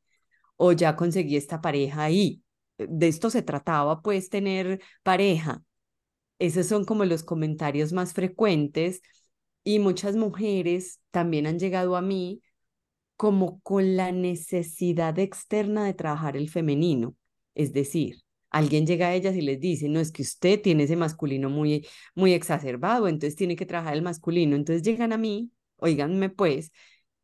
O 0.56 0.72
ya 0.72 0.96
conseguí 0.96 1.36
esta 1.36 1.60
pareja 1.60 2.10
y 2.10 2.42
de 2.78 3.08
esto 3.08 3.30
se 3.30 3.42
trataba, 3.42 4.02
pues, 4.02 4.30
tener 4.30 4.80
pareja. 5.02 5.62
Esos 6.38 6.66
son 6.66 6.84
como 6.84 7.04
los 7.04 7.22
comentarios 7.22 7.92
más 7.92 8.12
frecuentes 8.12 9.02
y 9.64 9.78
muchas 9.80 10.16
mujeres 10.16 11.00
también 11.10 11.46
han 11.46 11.58
llegado 11.58 11.96
a 11.96 12.02
mí 12.02 12.42
como 13.16 13.60
con 13.60 13.96
la 13.96 14.12
necesidad 14.12 15.18
externa 15.18 15.84
de 15.84 15.94
trabajar 15.94 16.36
el 16.36 16.50
femenino. 16.50 17.16
Es 17.54 17.72
decir, 17.72 18.22
alguien 18.50 18.86
llega 18.86 19.08
a 19.08 19.14
ellas 19.14 19.34
y 19.36 19.42
les 19.42 19.60
dice, 19.60 19.88
no 19.88 20.00
es 20.00 20.12
que 20.12 20.22
usted 20.22 20.60
tiene 20.62 20.84
ese 20.84 20.96
masculino 20.96 21.50
muy, 21.50 21.86
muy 22.14 22.32
exacerbado, 22.34 23.08
entonces 23.08 23.36
tiene 23.36 23.56
que 23.56 23.66
trabajar 23.66 23.94
el 23.94 24.02
masculino. 24.02 24.56
Entonces 24.56 24.82
llegan 24.82 25.12
a 25.12 25.18
mí, 25.18 25.50
oíganme 25.76 26.30
pues, 26.30 26.72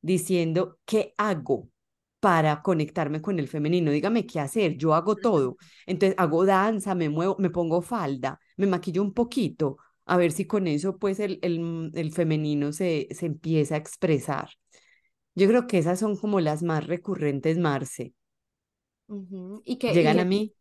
diciendo, 0.00 0.78
¿qué 0.84 1.14
hago? 1.18 1.68
para 2.20 2.62
conectarme 2.62 3.20
con 3.20 3.38
el 3.40 3.48
femenino. 3.48 3.90
Dígame 3.90 4.26
qué 4.26 4.38
hacer, 4.40 4.76
yo 4.76 4.94
hago 4.94 5.16
todo. 5.16 5.56
Entonces 5.86 6.14
hago 6.18 6.44
danza, 6.46 6.94
me 6.94 7.08
muevo, 7.08 7.36
me 7.40 7.50
pongo 7.50 7.82
falda, 7.82 8.38
me 8.56 8.66
maquillo 8.68 9.02
un 9.02 9.12
poquito, 9.12 9.78
a 10.06 10.16
ver 10.16 10.30
si 10.32 10.46
con 10.46 10.68
eso 10.68 10.98
pues 10.98 11.18
el, 11.20 11.38
el, 11.42 11.90
el 11.94 12.12
femenino 12.12 12.72
se, 12.72 13.08
se 13.10 13.26
empieza 13.26 13.74
a 13.74 13.78
expresar. 13.78 14.50
Yo 15.34 15.48
creo 15.48 15.66
que 15.66 15.78
esas 15.78 15.98
son 15.98 16.16
como 16.16 16.40
las 16.40 16.62
más 16.62 16.86
recurrentes, 16.86 17.58
Marce. 17.58 18.14
y 19.64 19.76
que, 19.78 19.92
Llegan 19.92 20.20
a 20.20 20.24
mí 20.24 20.54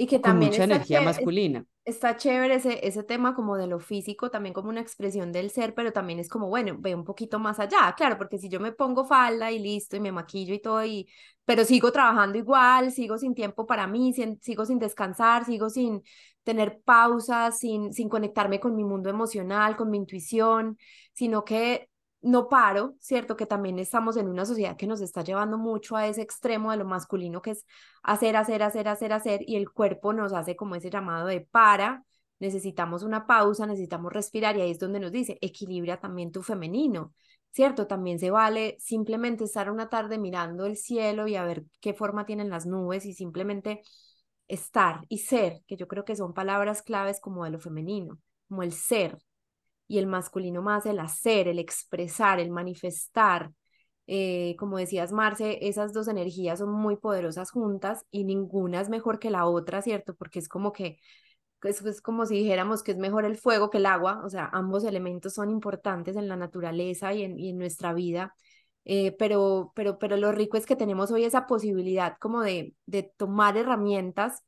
y 0.00 0.06
que 0.06 0.16
con 0.16 0.32
también 0.32 0.50
mucha 0.52 0.64
energía 0.64 1.02
masculina. 1.02 1.64
Está 1.84 2.16
chévere 2.16 2.54
ese, 2.54 2.86
ese 2.86 3.02
tema 3.02 3.34
como 3.34 3.56
de 3.56 3.66
lo 3.66 3.80
físico, 3.80 4.30
también 4.30 4.54
como 4.54 4.68
una 4.68 4.80
expresión 4.80 5.32
del 5.32 5.50
ser, 5.50 5.74
pero 5.74 5.92
también 5.92 6.18
es 6.18 6.28
como, 6.28 6.48
bueno, 6.48 6.76
ve 6.78 6.94
un 6.94 7.04
poquito 7.04 7.38
más 7.38 7.58
allá, 7.58 7.94
claro, 7.96 8.16
porque 8.16 8.38
si 8.38 8.48
yo 8.48 8.60
me 8.60 8.72
pongo 8.72 9.04
falda 9.04 9.50
y 9.50 9.58
listo 9.58 9.96
y 9.96 10.00
me 10.00 10.12
maquillo 10.12 10.54
y 10.54 10.60
todo, 10.60 10.84
y, 10.84 11.08
pero 11.44 11.64
sigo 11.64 11.92
trabajando 11.92 12.38
igual, 12.38 12.92
sigo 12.92 13.18
sin 13.18 13.34
tiempo 13.34 13.66
para 13.66 13.86
mí, 13.86 14.14
sigo 14.40 14.64
sin 14.64 14.78
descansar, 14.78 15.44
sigo 15.44 15.68
sin 15.68 16.02
tener 16.44 16.80
pausas, 16.84 17.58
sin, 17.58 17.92
sin 17.92 18.08
conectarme 18.08 18.60
con 18.60 18.74
mi 18.74 18.84
mundo 18.84 19.10
emocional, 19.10 19.76
con 19.76 19.90
mi 19.90 19.98
intuición, 19.98 20.78
sino 21.12 21.44
que 21.44 21.89
no 22.22 22.48
paro, 22.48 22.94
¿cierto? 23.00 23.36
Que 23.36 23.46
también 23.46 23.78
estamos 23.78 24.16
en 24.16 24.28
una 24.28 24.44
sociedad 24.44 24.76
que 24.76 24.86
nos 24.86 25.00
está 25.00 25.22
llevando 25.24 25.58
mucho 25.58 25.96
a 25.96 26.06
ese 26.06 26.22
extremo 26.22 26.70
de 26.70 26.76
lo 26.76 26.84
masculino 26.84 27.42
que 27.42 27.52
es 27.52 27.66
hacer, 28.02 28.36
hacer, 28.36 28.62
hacer, 28.62 28.88
hacer, 28.88 29.12
hacer 29.12 29.40
y 29.46 29.56
el 29.56 29.70
cuerpo 29.70 30.12
nos 30.12 30.32
hace 30.32 30.56
como 30.56 30.74
ese 30.74 30.90
llamado 30.90 31.26
de 31.26 31.40
para, 31.40 32.04
necesitamos 32.38 33.02
una 33.02 33.26
pausa, 33.26 33.66
necesitamos 33.66 34.12
respirar 34.12 34.56
y 34.56 34.62
ahí 34.62 34.70
es 34.70 34.78
donde 34.78 35.00
nos 35.00 35.12
dice, 35.12 35.38
equilibra 35.40 36.00
también 36.00 36.32
tu 36.32 36.42
femenino, 36.42 37.14
¿cierto? 37.52 37.86
También 37.86 38.18
se 38.18 38.30
vale 38.30 38.76
simplemente 38.80 39.44
estar 39.44 39.70
una 39.70 39.88
tarde 39.88 40.18
mirando 40.18 40.66
el 40.66 40.76
cielo 40.76 41.26
y 41.26 41.36
a 41.36 41.44
ver 41.44 41.64
qué 41.80 41.94
forma 41.94 42.26
tienen 42.26 42.50
las 42.50 42.66
nubes 42.66 43.06
y 43.06 43.14
simplemente 43.14 43.82
estar 44.48 45.04
y 45.08 45.18
ser, 45.18 45.62
que 45.66 45.76
yo 45.76 45.88
creo 45.88 46.04
que 46.04 46.16
son 46.16 46.34
palabras 46.34 46.82
claves 46.82 47.20
como 47.20 47.44
de 47.44 47.50
lo 47.50 47.60
femenino, 47.60 48.18
como 48.48 48.62
el 48.62 48.72
ser, 48.72 49.18
y 49.90 49.98
el 49.98 50.06
masculino 50.06 50.62
más 50.62 50.86
el 50.86 51.00
hacer, 51.00 51.48
el 51.48 51.58
expresar, 51.58 52.38
el 52.38 52.50
manifestar. 52.50 53.52
Eh, 54.06 54.54
como 54.58 54.78
decías, 54.78 55.12
Marce, 55.12 55.58
esas 55.68 55.92
dos 55.92 56.06
energías 56.06 56.60
son 56.60 56.70
muy 56.70 56.96
poderosas 56.96 57.50
juntas 57.50 58.04
y 58.12 58.22
ninguna 58.24 58.80
es 58.80 58.88
mejor 58.88 59.18
que 59.18 59.30
la 59.30 59.46
otra, 59.46 59.82
¿cierto? 59.82 60.14
Porque 60.14 60.38
es 60.38 60.48
como 60.48 60.72
que 60.72 60.98
es, 61.64 61.82
es 61.82 62.00
como 62.02 62.26
si 62.26 62.36
dijéramos 62.36 62.84
que 62.84 62.92
es 62.92 62.98
mejor 62.98 63.24
el 63.24 63.36
fuego 63.36 63.70
que 63.70 63.78
el 63.78 63.86
agua, 63.86 64.22
o 64.24 64.30
sea, 64.30 64.48
ambos 64.52 64.84
elementos 64.84 65.34
son 65.34 65.50
importantes 65.50 66.16
en 66.16 66.28
la 66.28 66.36
naturaleza 66.36 67.12
y 67.12 67.24
en, 67.24 67.58
nuestra 67.58 67.92
vida. 67.92 68.34
Eh, 68.84 69.16
pero, 69.18 69.72
pero, 69.74 69.98
pero 69.98 70.16
lo 70.16 70.32
rico 70.32 70.56
es 70.56 70.66
que 70.66 70.76
tenemos 70.76 71.10
hoy 71.10 71.24
esa 71.24 71.46
posibilidad 71.46 72.16
como 72.20 72.42
de, 72.42 72.76
de 72.86 73.12
tomar 73.16 73.56
herramientas 73.56 74.44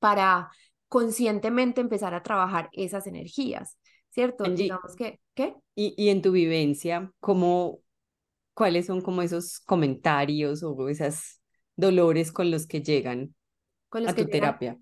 para 0.00 0.50
conscientemente 0.88 1.80
empezar 1.80 2.14
a 2.14 2.22
trabajar 2.24 2.68
esas 2.72 3.06
energías. 3.06 3.78
¿Cierto? 4.16 4.44
Digamos 4.44 4.96
que, 4.96 5.20
¿qué? 5.34 5.54
Y, 5.74 5.94
y 5.98 6.08
en 6.08 6.22
tu 6.22 6.32
vivencia, 6.32 7.12
¿cómo, 7.20 7.80
¿cuáles 8.54 8.86
son 8.86 9.02
como 9.02 9.20
esos 9.20 9.60
comentarios 9.60 10.62
o 10.62 10.88
esos 10.88 11.38
dolores 11.76 12.32
con 12.32 12.50
los 12.50 12.66
que 12.66 12.80
llegan 12.80 13.34
a 13.92 14.14
tu 14.14 14.26
terapia? 14.26 14.78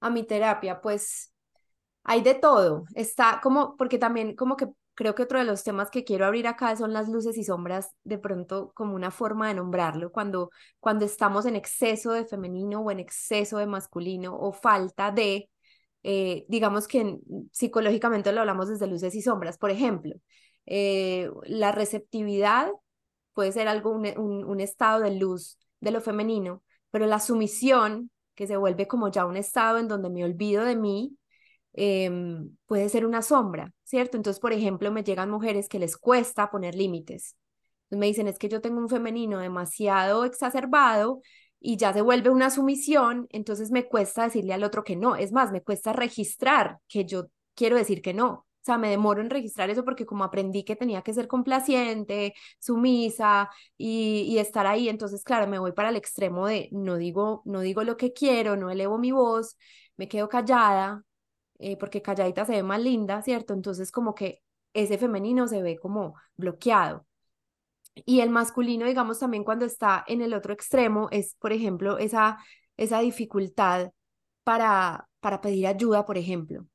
A 0.00 0.10
mi 0.10 0.22
terapia, 0.22 0.80
pues 0.80 1.32
hay 2.04 2.22
de 2.22 2.34
todo. 2.34 2.84
Está 2.94 3.40
como, 3.42 3.76
porque 3.76 3.98
también 3.98 4.36
como 4.36 4.56
que 4.56 4.68
creo 4.94 5.16
que 5.16 5.24
otro 5.24 5.40
de 5.40 5.44
los 5.44 5.64
temas 5.64 5.90
que 5.90 6.04
quiero 6.04 6.24
abrir 6.26 6.46
acá 6.46 6.76
son 6.76 6.92
las 6.92 7.08
luces 7.08 7.36
y 7.36 7.42
sombras, 7.42 7.90
de 8.04 8.18
pronto 8.18 8.70
como 8.74 8.94
una 8.94 9.10
forma 9.10 9.48
de 9.48 9.54
nombrarlo, 9.54 10.12
cuando, 10.12 10.50
cuando 10.78 11.04
estamos 11.04 11.46
en 11.46 11.56
exceso 11.56 12.12
de 12.12 12.26
femenino 12.26 12.80
o 12.80 12.90
en 12.92 13.00
exceso 13.00 13.58
de 13.58 13.66
masculino 13.66 14.38
o 14.38 14.52
falta 14.52 15.10
de, 15.10 15.50
eh, 16.10 16.46
digamos 16.48 16.88
que 16.88 17.18
psicológicamente 17.52 18.32
lo 18.32 18.40
hablamos 18.40 18.70
desde 18.70 18.86
luces 18.86 19.14
y 19.14 19.20
sombras. 19.20 19.58
Por 19.58 19.70
ejemplo, 19.70 20.14
eh, 20.64 21.30
la 21.44 21.70
receptividad 21.70 22.70
puede 23.34 23.52
ser 23.52 23.68
algo, 23.68 23.90
un, 23.90 24.06
un, 24.16 24.60
estado 24.60 25.00
de 25.00 25.14
luz 25.14 25.58
de 25.80 25.90
lo 25.90 26.00
femenino, 26.00 26.62
pero 26.90 27.04
la 27.06 27.20
sumisión, 27.20 28.10
que 28.34 28.46
se 28.46 28.56
vuelve 28.56 28.88
como 28.88 29.10
ya 29.10 29.26
un 29.26 29.36
estado 29.36 29.76
en 29.76 29.86
donde 29.86 30.08
me 30.08 30.24
olvido 30.24 30.64
de 30.64 30.76
mí, 30.76 31.14
em, 31.74 32.56
puede 32.64 32.88
ser 32.88 33.04
una 33.04 33.20
sombra, 33.20 33.70
¿cierto? 33.84 34.16
Entonces, 34.16 34.40
por 34.40 34.54
ejemplo, 34.54 34.90
me 34.90 35.04
llegan 35.04 35.28
mujeres 35.30 35.68
que 35.68 35.78
les 35.78 35.98
cuesta 35.98 36.50
poner 36.50 36.74
límites. 36.74 37.36
me 37.90 38.06
dicen, 38.06 38.28
es 38.28 38.38
que 38.38 38.48
yo 38.48 38.62
tengo 38.62 38.78
un 38.80 38.88
femenino 38.88 39.40
demasiado 39.40 40.24
exacerbado 40.24 41.20
y 41.60 41.76
ya 41.76 41.92
se 41.92 42.02
vuelve 42.02 42.30
una 42.30 42.50
sumisión, 42.50 43.26
entonces 43.30 43.70
me 43.70 43.88
cuesta 43.88 44.24
decirle 44.24 44.54
al 44.54 44.64
otro 44.64 44.84
que 44.84 44.96
no. 44.96 45.16
Es 45.16 45.32
más, 45.32 45.52
me 45.52 45.62
cuesta 45.62 45.92
registrar 45.92 46.78
que 46.88 47.04
yo 47.04 47.28
quiero 47.54 47.76
decir 47.76 48.02
que 48.02 48.14
no. 48.14 48.28
O 48.30 48.64
sea, 48.68 48.78
me 48.78 48.90
demoro 48.90 49.20
en 49.22 49.30
registrar 49.30 49.70
eso 49.70 49.84
porque 49.84 50.04
como 50.06 50.24
aprendí 50.24 50.62
que 50.64 50.76
tenía 50.76 51.02
que 51.02 51.14
ser 51.14 51.26
complaciente, 51.26 52.34
sumisa 52.60 53.48
y, 53.78 54.22
y 54.28 54.38
estar 54.38 54.66
ahí, 54.66 54.88
entonces, 54.88 55.24
claro, 55.24 55.46
me 55.48 55.58
voy 55.58 55.72
para 55.72 55.88
el 55.88 55.96
extremo 55.96 56.46
de 56.46 56.68
no 56.72 56.96
digo, 56.96 57.42
no 57.46 57.60
digo 57.60 57.82
lo 57.84 57.96
que 57.96 58.12
quiero, 58.12 58.56
no 58.56 58.70
elevo 58.70 58.98
mi 58.98 59.10
voz, 59.12 59.56
me 59.96 60.06
quedo 60.08 60.28
callada, 60.28 61.02
eh, 61.60 61.78
porque 61.78 62.02
calladita 62.02 62.46
se 62.46 62.54
ve 62.54 62.64
más 62.64 62.80
linda, 62.82 63.22
¿cierto? 63.22 63.54
Entonces, 63.54 63.92
como 63.92 64.14
que 64.16 64.42
ese 64.74 64.98
femenino 64.98 65.48
se 65.48 65.62
ve 65.62 65.78
como 65.78 66.16
bloqueado. 66.36 67.07
Y 68.06 68.20
el 68.20 68.30
masculino, 68.30 68.86
digamos, 68.86 69.18
también 69.18 69.44
cuando 69.44 69.64
está 69.64 70.04
en 70.06 70.22
el 70.22 70.34
otro 70.34 70.52
extremo, 70.52 71.08
es, 71.10 71.34
por 71.38 71.52
ejemplo, 71.52 71.98
esa, 71.98 72.38
esa 72.76 73.00
dificultad 73.00 73.90
para, 74.44 75.08
para 75.20 75.40
pedir 75.40 75.66
ayuda, 75.66 76.04
por 76.06 76.18
ejemplo. 76.18 76.66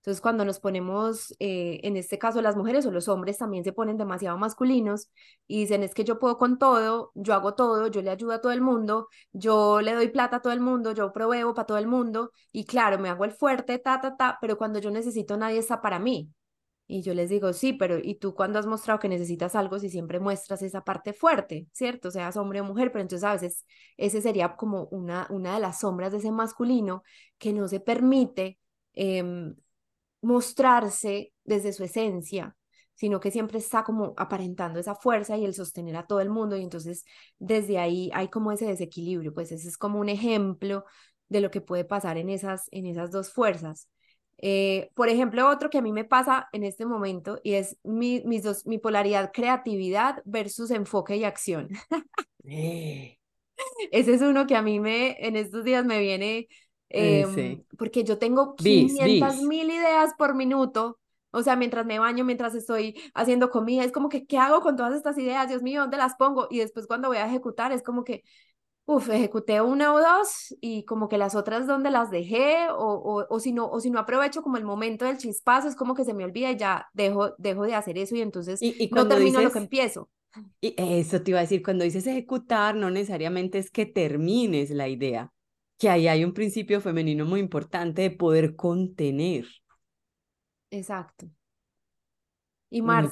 Entonces, 0.00 0.20
cuando 0.22 0.44
nos 0.44 0.60
ponemos, 0.60 1.34
eh, 1.38 1.80
en 1.82 1.96
este 1.96 2.18
caso 2.18 2.40
las 2.40 2.56
mujeres 2.56 2.86
o 2.86 2.90
los 2.90 3.08
hombres 3.08 3.36
también 3.36 3.64
se 3.64 3.72
ponen 3.72 3.98
demasiado 3.98 4.38
masculinos 4.38 5.10
y 5.46 5.60
dicen, 5.60 5.82
es 5.82 5.92
que 5.92 6.04
yo 6.04 6.18
puedo 6.18 6.38
con 6.38 6.58
todo, 6.58 7.10
yo 7.14 7.34
hago 7.34 7.54
todo, 7.54 7.88
yo 7.88 8.00
le 8.00 8.10
ayudo 8.10 8.32
a 8.32 8.40
todo 8.40 8.52
el 8.52 8.62
mundo, 8.62 9.08
yo 9.32 9.80
le 9.82 9.92
doy 9.94 10.08
plata 10.08 10.36
a 10.36 10.40
todo 10.40 10.52
el 10.52 10.60
mundo, 10.60 10.92
yo 10.92 11.12
proveo 11.12 11.52
para 11.52 11.66
todo 11.66 11.78
el 11.78 11.88
mundo 11.88 12.30
y 12.52 12.64
claro, 12.64 12.98
me 12.98 13.10
hago 13.10 13.24
el 13.24 13.32
fuerte, 13.32 13.78
ta, 13.78 14.00
ta, 14.00 14.16
ta, 14.16 14.38
pero 14.40 14.56
cuando 14.56 14.78
yo 14.78 14.90
necesito 14.90 15.36
nadie 15.36 15.58
está 15.58 15.82
para 15.82 15.98
mí. 15.98 16.30
Y 16.90 17.02
yo 17.02 17.12
les 17.14 17.28
digo, 17.30 17.52
sí, 17.52 17.74
pero 17.74 17.98
¿y 18.02 18.14
tú 18.16 18.34
cuando 18.34 18.58
has 18.58 18.66
mostrado 18.66 18.98
que 18.98 19.10
necesitas 19.10 19.54
algo 19.54 19.78
si 19.78 19.90
siempre 19.90 20.20
muestras 20.20 20.62
esa 20.62 20.82
parte 20.84 21.12
fuerte, 21.12 21.66
¿cierto? 21.72 22.10
Seas 22.10 22.36
hombre 22.38 22.62
o 22.62 22.64
mujer, 22.64 22.90
pero 22.92 23.02
entonces 23.02 23.24
a 23.28 23.34
veces 23.34 23.66
ese 23.98 24.22
sería 24.22 24.56
como 24.56 24.84
una, 24.86 25.26
una 25.30 25.54
de 25.54 25.60
las 25.60 25.80
sombras 25.80 26.12
de 26.12 26.18
ese 26.18 26.32
masculino 26.32 27.02
que 27.38 27.52
no 27.52 27.68
se 27.68 27.80
permite 27.80 28.58
em, 28.94 29.54
mostrarse 30.22 31.32
desde 31.44 31.72
su 31.72 31.84
esencia, 31.84 32.56
sino 32.94 33.20
que 33.20 33.30
siempre 33.30 33.58
está 33.58 33.84
como 33.84 34.14
aparentando 34.16 34.80
esa 34.80 34.94
fuerza 34.94 35.36
y 35.36 35.44
el 35.44 35.54
sostener 35.54 35.96
a 35.96 36.06
todo 36.06 36.20
el 36.20 36.30
mundo 36.30 36.56
y 36.56 36.62
entonces 36.64 37.04
desde 37.38 37.78
ahí 37.78 38.10
hay 38.14 38.28
como 38.28 38.52
ese 38.52 38.66
desequilibrio, 38.66 39.32
pues 39.34 39.52
ese 39.52 39.68
es 39.68 39.78
como 39.78 40.00
un 40.00 40.08
ejemplo 40.08 40.84
de 41.28 41.40
lo 41.40 41.50
que 41.50 41.60
puede 41.60 41.84
pasar 41.84 42.18
en 42.18 42.28
esas, 42.30 42.66
en 42.72 42.86
esas 42.86 43.10
dos 43.12 43.30
fuerzas. 43.32 43.88
Eh, 44.38 44.90
por 44.94 45.08
ejemplo, 45.08 45.48
otro 45.48 45.68
que 45.68 45.78
a 45.78 45.82
mí 45.82 45.92
me 45.92 46.04
pasa 46.04 46.48
en 46.52 46.64
este 46.64 46.86
momento 46.86 47.40
y 47.42 47.54
es 47.54 47.76
mi, 47.82 48.22
mis 48.24 48.44
dos, 48.44 48.66
mi 48.66 48.78
polaridad 48.78 49.32
creatividad 49.32 50.22
versus 50.24 50.70
enfoque 50.70 51.16
y 51.16 51.24
acción. 51.24 51.68
Eh. 52.50 53.18
Ese 53.90 54.14
es 54.14 54.22
uno 54.22 54.46
que 54.46 54.56
a 54.56 54.62
mí 54.62 54.80
me, 54.80 55.18
en 55.18 55.36
estos 55.36 55.64
días 55.64 55.84
me 55.84 56.00
viene 56.00 56.48
Em, 56.90 57.64
porque 57.76 58.02
yo 58.04 58.18
tengo 58.18 58.56
500 58.56 59.42
mil 59.42 59.70
ideas 59.70 60.12
por 60.16 60.34
minuto. 60.34 60.98
O 61.30 61.42
sea, 61.42 61.56
mientras 61.56 61.84
me 61.84 61.98
baño, 61.98 62.24
mientras 62.24 62.54
estoy 62.54 62.98
haciendo 63.12 63.50
comida, 63.50 63.84
es 63.84 63.92
como 63.92 64.08
que, 64.08 64.26
¿qué 64.26 64.38
hago 64.38 64.62
con 64.62 64.76
todas 64.76 64.94
estas 64.94 65.18
ideas? 65.18 65.48
Dios 65.48 65.62
mío, 65.62 65.82
¿dónde 65.82 65.98
las 65.98 66.14
pongo? 66.14 66.48
Y 66.50 66.58
después 66.58 66.86
cuando 66.86 67.08
voy 67.08 67.18
a 67.18 67.26
ejecutar, 67.26 67.70
es 67.70 67.82
como 67.82 68.02
que, 68.02 68.24
uff, 68.88 69.10
ejecuté 69.10 69.60
una 69.60 69.92
o 69.92 69.98
dos 69.98 70.56
y 70.62 70.86
como 70.86 71.10
que 71.10 71.18
las 71.18 71.34
otras 71.34 71.66
donde 71.66 71.90
las 71.90 72.10
dejé 72.10 72.70
o, 72.70 72.74
o, 72.76 73.26
o, 73.28 73.38
si 73.38 73.52
no, 73.52 73.68
o 73.68 73.80
si 73.80 73.90
no 73.90 73.98
aprovecho 73.98 74.42
como 74.42 74.56
el 74.56 74.64
momento 74.64 75.04
del 75.04 75.18
chispazo, 75.18 75.68
es 75.68 75.76
como 75.76 75.94
que 75.94 76.06
se 76.06 76.14
me 76.14 76.24
olvida 76.24 76.50
y 76.50 76.56
ya 76.56 76.88
dejo, 76.94 77.34
dejo 77.36 77.64
de 77.64 77.74
hacer 77.74 77.98
eso 77.98 78.16
y 78.16 78.22
entonces 78.22 78.62
y, 78.62 78.88
no 78.90 79.06
termino 79.06 79.42
lo 79.42 79.52
que 79.52 79.58
empiezo. 79.58 80.08
Y 80.62 80.74
eso 80.78 81.20
te 81.20 81.32
iba 81.32 81.38
a 81.38 81.42
decir, 81.42 81.62
cuando 81.62 81.84
dices 81.84 82.06
ejecutar, 82.06 82.76
no 82.76 82.90
necesariamente 82.90 83.58
es 83.58 83.70
que 83.70 83.84
termines 83.84 84.70
la 84.70 84.88
idea, 84.88 85.34
que 85.78 85.90
ahí 85.90 86.08
hay 86.08 86.24
un 86.24 86.32
principio 86.32 86.80
femenino 86.80 87.26
muy 87.26 87.40
importante 87.40 88.00
de 88.00 88.10
poder 88.10 88.56
contener. 88.56 89.46
Exacto. 90.70 91.28
Y 92.70 92.80
Mar, 92.80 93.10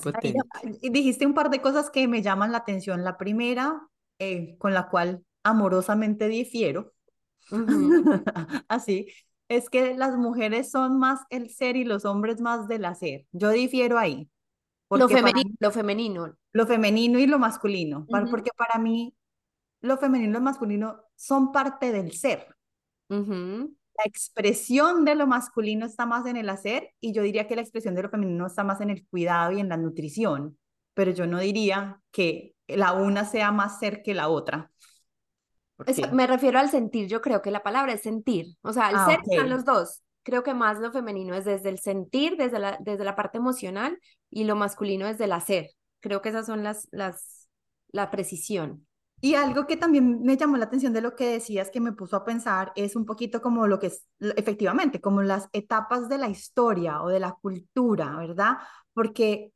dijiste 0.80 1.26
un 1.26 1.35
par 1.35 1.50
de 1.50 1.61
cosas 1.61 1.90
que 1.90 2.09
me 2.09 2.23
llaman 2.23 2.52
la 2.52 2.59
atención. 2.59 3.04
La 3.04 3.18
primera, 3.18 3.88
eh, 4.18 4.56
con 4.59 4.73
la 4.73 4.88
cual 4.88 5.25
amorosamente 5.47 6.29
difiero, 6.29 6.93
así, 8.69 9.09
es 9.49 9.71
que 9.71 9.95
las 9.95 10.17
mujeres 10.17 10.71
son 10.71 10.99
más 10.99 11.21
el 11.31 11.50
ser 11.50 11.76
y 11.76 11.85
los 11.85 12.05
hombres 12.05 12.41
más 12.41 12.67
del 12.69 12.85
hacer. 12.85 13.26
Yo 13.32 13.50
difiero 13.50 13.99
ahí. 13.99 14.28
Lo 14.91 15.09
femenino, 15.09 15.50
lo 15.59 15.71
femenino. 15.71 16.37
Lo 16.52 16.67
femenino 16.67 17.19
y 17.19 17.26
lo 17.26 17.39
masculino, 17.39 18.06
porque 18.30 18.50
para 18.56 18.78
mí 18.78 19.15
lo 19.80 19.99
femenino 19.99 20.30
y 20.30 20.32
lo 20.35 20.41
masculino 20.41 21.00
son 21.15 21.52
parte 21.52 21.93
del 21.93 22.13
ser. 22.13 22.47
La 23.09 24.04
expresión 24.04 25.04
de 25.04 25.15
lo 25.15 25.26
masculino 25.26 25.87
está 25.87 26.06
más 26.06 26.26
en 26.26 26.37
el 26.37 26.49
hacer 26.50 26.91
y 27.00 27.13
yo 27.13 27.23
diría 27.23 27.47
que 27.47 27.56
la 27.56 27.63
expresión 27.63 27.95
de 27.95 28.02
lo 28.02 28.11
femenino 28.11 28.47
está 28.47 28.65
más 28.65 28.80
en 28.80 28.91
el 28.91 29.06
cuidado 29.06 29.52
y 29.52 29.61
en 29.61 29.69
la 29.69 29.76
nutrición, 29.76 30.59
pero 30.95 31.13
yo 31.13 31.26
no 31.26 31.41
diría 31.41 32.00
que 32.11 32.54
la 32.69 32.93
una 32.93 33.25
sea 33.25 33.52
más 33.52 33.78
ser 33.78 34.02
que 34.02 34.15
la 34.15 34.28
otra. 34.28 34.71
Me 36.12 36.26
refiero 36.26 36.58
al 36.58 36.71
sentir, 36.71 37.08
yo 37.08 37.21
creo 37.21 37.43
que 37.43 37.50
la 37.50 37.62
palabra 37.62 37.93
es 37.93 38.02
sentir, 38.02 38.56
o 38.62 38.73
sea, 38.73 38.91
el 38.91 38.97
ah, 38.97 39.06
ser 39.06 39.21
están 39.28 39.50
los 39.50 39.65
dos. 39.65 40.02
Creo 40.23 40.43
que 40.43 40.54
más 40.54 40.80
lo 40.80 40.91
femenino 40.91 41.34
es 41.34 41.45
desde 41.45 41.69
el 41.69 41.78
sentir, 41.78 42.36
desde 42.36 42.58
la, 42.58 42.78
desde 42.80 43.04
la 43.04 43.15
parte 43.15 43.39
emocional 43.39 43.99
y 44.30 44.45
lo 44.45 44.56
masculino 44.56 45.06
es 45.06 45.19
del 45.19 45.32
hacer. 45.32 45.71
Creo 46.00 46.21
que 46.21 46.30
esas 46.30 46.47
son 46.47 46.65
las, 46.65 46.89
las, 46.91 47.49
la 47.93 48.10
precisión. 48.10 48.86
Y 49.21 49.34
algo 49.34 49.67
que 49.67 49.76
también 49.76 50.23
me 50.23 50.36
llamó 50.36 50.56
la 50.56 50.67
atención 50.67 50.93
de 50.93 51.00
lo 51.00 51.17
que 51.17 51.26
decías, 51.28 51.71
que 51.71 51.80
me 51.80 51.93
puso 51.93 52.17
a 52.17 52.25
pensar, 52.25 52.73
es 52.76 52.97
un 52.97 53.06
poquito 53.06 53.41
como 53.41 53.67
lo 53.67 53.78
que 53.78 53.86
es, 53.86 54.04
efectivamente, 54.21 55.00
como 55.00 55.23
las 55.23 55.49
etapas 55.52 56.08
de 56.08 56.19
la 56.19 56.28
historia 56.28 57.02
o 57.02 57.08
de 57.08 57.21
la 57.21 57.32
cultura, 57.32 58.15
¿verdad? 58.17 58.58
Porque 58.93 59.52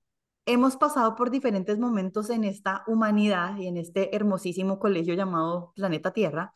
hemos 0.52 0.76
pasado 0.76 1.14
por 1.16 1.30
diferentes 1.30 1.78
momentos 1.78 2.30
en 2.30 2.44
esta 2.44 2.82
humanidad 2.86 3.56
y 3.58 3.66
en 3.66 3.76
este 3.76 4.14
hermosísimo 4.14 4.78
colegio 4.78 5.14
llamado 5.14 5.72
Planeta 5.76 6.12
Tierra, 6.12 6.52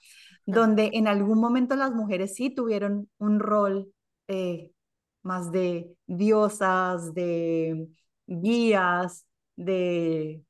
donde 0.46 0.90
en 0.94 1.08
algún 1.08 1.40
momento 1.40 1.76
las 1.76 1.92
mujeres 1.92 2.34
sí 2.34 2.50
tuvieron 2.50 3.08
un 3.18 3.40
rol 3.40 3.92
eh, 4.28 4.72
más 5.22 5.50
de 5.52 5.94
diosas, 6.06 7.14
de 7.14 7.88
guías, 8.26 9.26
de 9.56 10.42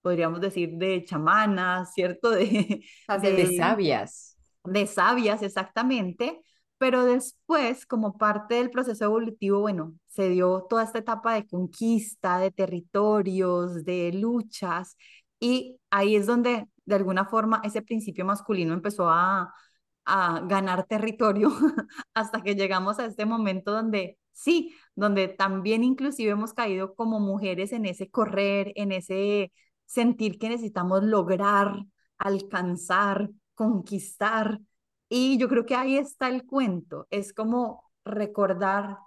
podríamos 0.00 0.40
decir, 0.40 0.70
de 0.74 1.04
chamanas, 1.04 1.92
¿cierto? 1.92 2.30
De, 2.30 2.82
de, 3.08 3.56
sabias. 3.56 4.38
De 4.64 4.86
sabias, 4.86 5.42
exactamente. 5.42 6.40
Pero 6.78 7.04
después, 7.04 7.86
como 7.86 8.16
parte 8.18 8.54
del 8.56 8.70
proceso 8.70 9.04
evolutivo, 9.04 9.60
bueno, 9.60 9.94
se 10.08 10.28
dio 10.30 10.66
toda 10.68 10.84
esta 10.84 10.98
etapa 11.00 11.34
de 11.34 11.46
conquista, 11.46 12.38
de 12.38 12.50
territorios, 12.52 13.84
de 13.84 14.12
luchas, 14.12 14.96
y 15.40 15.78
ahí 15.90 16.16
es 16.16 16.26
donde, 16.26 16.66
de 16.86 16.94
alguna 16.94 17.24
forma, 17.26 17.60
ese 17.64 17.82
principio 17.82 18.24
masculino 18.24 18.74
empezó 18.74 19.08
a, 19.10 19.52
a 20.04 20.40
ganar 20.46 20.86
territorio 20.86 21.50
hasta 22.14 22.42
que 22.42 22.54
llegamos 22.54 22.98
a 22.98 23.06
este 23.06 23.26
momento 23.26 23.72
donde 23.72 24.18
sí, 24.32 24.74
donde 24.94 25.28
también 25.28 25.84
inclusive 25.84 26.30
hemos 26.32 26.54
caído 26.54 26.94
como 26.94 27.20
mujeres 27.20 27.72
en 27.72 27.86
ese 27.86 28.10
correr, 28.10 28.72
en 28.76 28.92
ese 28.92 29.52
sentir 29.86 30.38
que 30.38 30.48
necesitamos 30.48 31.02
lograr, 31.04 31.74
alcanzar, 32.18 33.30
conquistar. 33.54 34.60
Y 35.08 35.38
yo 35.38 35.48
creo 35.48 35.66
que 35.66 35.74
ahí 35.74 35.96
está 35.96 36.28
el 36.28 36.44
cuento, 36.46 37.06
es 37.10 37.32
como 37.32 37.90
recordar 38.04 38.98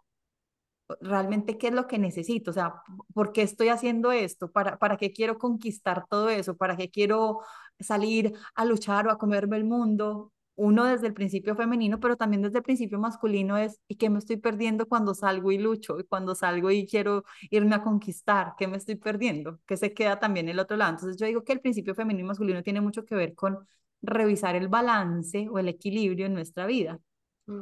realmente 1.00 1.58
qué 1.58 1.68
es 1.68 1.74
lo 1.74 1.88
que 1.88 1.98
necesito, 2.00 2.52
o 2.52 2.54
sea, 2.54 2.76
¿por 3.14 3.32
qué 3.32 3.44
estoy 3.44 3.70
haciendo 3.70 4.12
esto? 4.12 4.52
¿Para, 4.52 4.78
para 4.78 4.98
qué 4.98 5.12
quiero 5.14 5.38
conquistar 5.38 6.06
todo 6.10 6.30
eso? 6.30 6.58
¿Para 6.58 6.76
qué 6.76 6.90
quiero 6.90 7.40
salir 7.80 8.34
a 8.56 8.66
luchar 8.66 9.08
o 9.08 9.12
a 9.12 9.18
comerme 9.18 9.58
el 9.58 9.64
mundo? 9.66 10.32
uno 10.56 10.86
desde 10.86 11.08
el 11.08 11.14
principio 11.14 11.56
femenino, 11.56 12.00
pero 12.00 12.18
también 12.18 12.42
desde 12.44 12.58
el 12.60 12.64
principio 12.64 13.00
masculino 13.00 13.58
es, 13.58 13.80
¿y 13.88 13.96
qué 13.96 14.10
me 14.12 14.20
estoy 14.20 14.38
perdiendo 14.38 14.86
cuando 14.88 15.16
salgo 15.16 15.52
y 15.52 15.58
lucho? 15.58 16.00
Y 16.00 16.04
cuando 16.04 16.36
salgo 16.36 16.70
y 16.70 16.86
quiero 16.86 17.24
irme 17.50 17.76
a 17.76 17.82
conquistar, 17.82 18.54
¿qué 18.58 18.68
me 18.68 18.78
estoy 18.78 18.96
perdiendo? 18.96 19.60
Que 19.66 19.78
se 19.78 19.94
queda 19.94 20.20
también 20.20 20.50
el 20.50 20.60
otro 20.60 20.78
lado. 20.78 20.92
Entonces 20.92 21.18
yo 21.18 21.26
digo 21.26 21.44
que 21.44 21.54
el 21.54 21.62
principio 21.62 21.96
femenino 21.96 22.26
y 22.26 22.28
masculino 22.28 22.62
tiene 22.64 22.82
mucho 22.82 23.06
que 23.06 23.16
ver 23.16 23.34
con 23.34 23.68
revisar 24.02 24.56
el 24.56 24.68
balance 24.68 25.48
o 25.50 25.60
el 25.60 25.68
equilibrio 25.68 26.26
en 26.26 26.34
nuestra 26.34 26.66
vida. 26.66 27.00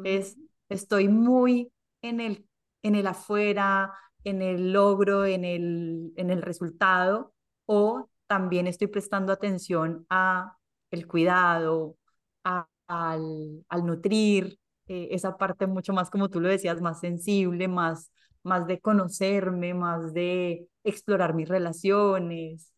Es, 0.04 0.38
estoy 0.70 1.08
muy 1.08 1.72
en 2.02 2.20
el, 2.22 2.46
en 2.84 2.96
el 2.96 3.08
afuera, 3.08 3.94
en 4.24 4.42
el 4.42 4.74
logro, 4.74 5.26
en 5.26 5.46
el, 5.46 6.14
en 6.16 6.30
el 6.30 6.42
resultado, 6.42 7.34
o 7.66 8.10
también 8.28 8.68
estoy 8.68 8.88
prestando 8.88 9.34
atención 9.34 10.06
a 10.10 10.56
el 10.92 11.08
cuidado, 11.08 11.98
a 12.44 12.68
al, 12.90 13.64
al 13.70 13.86
nutrir 13.86 14.60
eh, 14.88 15.10
esa 15.12 15.38
parte 15.38 15.68
mucho 15.68 15.94
más, 15.94 16.10
como 16.10 16.30
tú 16.30 16.40
lo 16.42 16.50
decías, 16.50 16.82
más 16.82 17.00
sensible, 17.00 17.68
más, 17.68 18.12
más 18.44 18.68
de 18.68 18.80
conocerme, 18.80 19.74
más 19.74 20.14
de 20.14 20.68
explorar 20.84 21.34
mis 21.36 21.48
relaciones. 21.48 22.74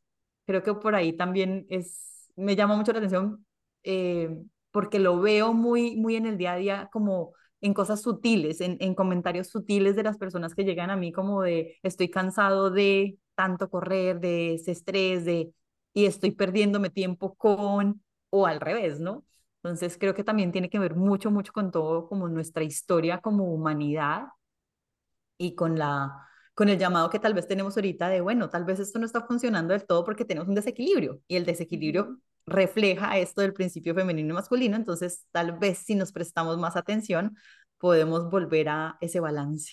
Creo 0.46 0.64
que 0.64 0.74
por 0.74 0.96
ahí 0.96 1.14
también 1.14 1.66
es, 1.70 2.30
me 2.36 2.56
llama 2.56 2.76
mucho 2.76 2.92
la 2.92 3.00
atención 3.00 3.46
eh, 3.84 4.30
porque 4.72 5.00
lo 5.00 5.20
veo 5.20 5.54
muy, 5.54 5.96
muy 5.98 6.16
en 6.16 6.26
el 6.26 6.38
día 6.38 6.54
a 6.54 6.56
día 6.58 6.90
como 6.92 7.34
en 7.62 7.74
cosas 7.74 8.02
sutiles, 8.02 8.62
en, 8.62 8.78
en 8.80 8.96
comentarios 8.96 9.48
sutiles 9.50 9.96
de 9.96 10.04
las 10.04 10.18
personas 10.18 10.56
que 10.56 10.64
llegan 10.64 10.90
a 10.90 10.96
mí 10.98 11.12
como 11.12 11.42
de 11.44 11.78
estoy 11.84 12.10
cansado 12.10 12.72
de 12.72 13.18
tanto 13.36 13.70
correr, 13.70 14.20
de 14.20 14.56
ese 14.56 14.72
estrés, 14.72 15.26
de 15.26 15.54
y 15.94 16.06
estoy 16.06 16.32
perdiéndome 16.32 16.90
tiempo 16.90 17.36
con, 17.36 18.02
o 18.30 18.48
al 18.48 18.62
revés, 18.62 19.00
¿no? 19.00 19.26
Entonces 19.64 19.98
creo 20.00 20.14
que 20.16 20.24
también 20.24 20.52
tiene 20.52 20.70
que 20.70 20.80
ver 20.80 20.96
mucho, 20.96 21.32
mucho 21.32 21.54
con 21.54 21.72
todo 21.72 22.08
como 22.08 22.28
nuestra 22.28 22.64
historia 22.64 23.20
como 23.22 23.46
humanidad 23.54 24.28
y 25.38 25.56
con 25.56 25.78
la, 25.78 26.28
con 26.54 26.70
el 26.70 26.78
llamado 26.78 27.10
que 27.10 27.20
tal 27.20 27.34
vez 27.34 27.48
tenemos 27.48 27.76
ahorita 27.78 28.10
de, 28.10 28.22
bueno, 28.22 28.50
tal 28.50 28.66
vez 28.66 28.80
esto 28.80 29.00
no 29.00 29.06
está 29.06 29.22
funcionando 29.26 29.74
del 29.74 29.86
todo 29.86 30.06
porque 30.06 30.26
tenemos 30.26 30.48
un 30.50 30.56
desequilibrio 30.56 31.22
y 31.28 31.36
el 31.36 31.46
desequilibrio 31.46 32.20
refleja 32.46 33.18
esto 33.18 33.42
del 33.42 33.54
principio 33.54 33.96
femenino 33.96 34.32
y 34.32 34.34
masculino, 34.34 34.76
entonces 34.76 35.26
tal 35.32 35.58
vez 35.58 35.80
si 35.80 35.96
nos 35.96 36.12
prestamos 36.12 36.58
más 36.58 36.76
atención 36.76 37.36
podemos 37.78 38.30
volver 38.30 38.70
a 38.70 38.98
ese 39.02 39.20
balance. 39.20 39.72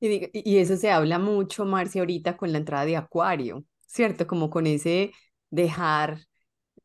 y, 0.00 0.30
y, 0.32 0.58
eso 0.58 0.76
se 0.76 0.90
habla 0.90 1.18
mucho, 1.18 1.64
Marcia, 1.64 2.02
ahorita 2.02 2.36
con 2.36 2.52
la 2.52 2.58
entrada 2.58 2.84
de 2.84 2.96
Acuario, 2.96 3.64
¿cierto? 3.86 4.26
Como 4.26 4.50
con 4.50 4.66
ese 4.66 5.12
dejar 5.50 6.20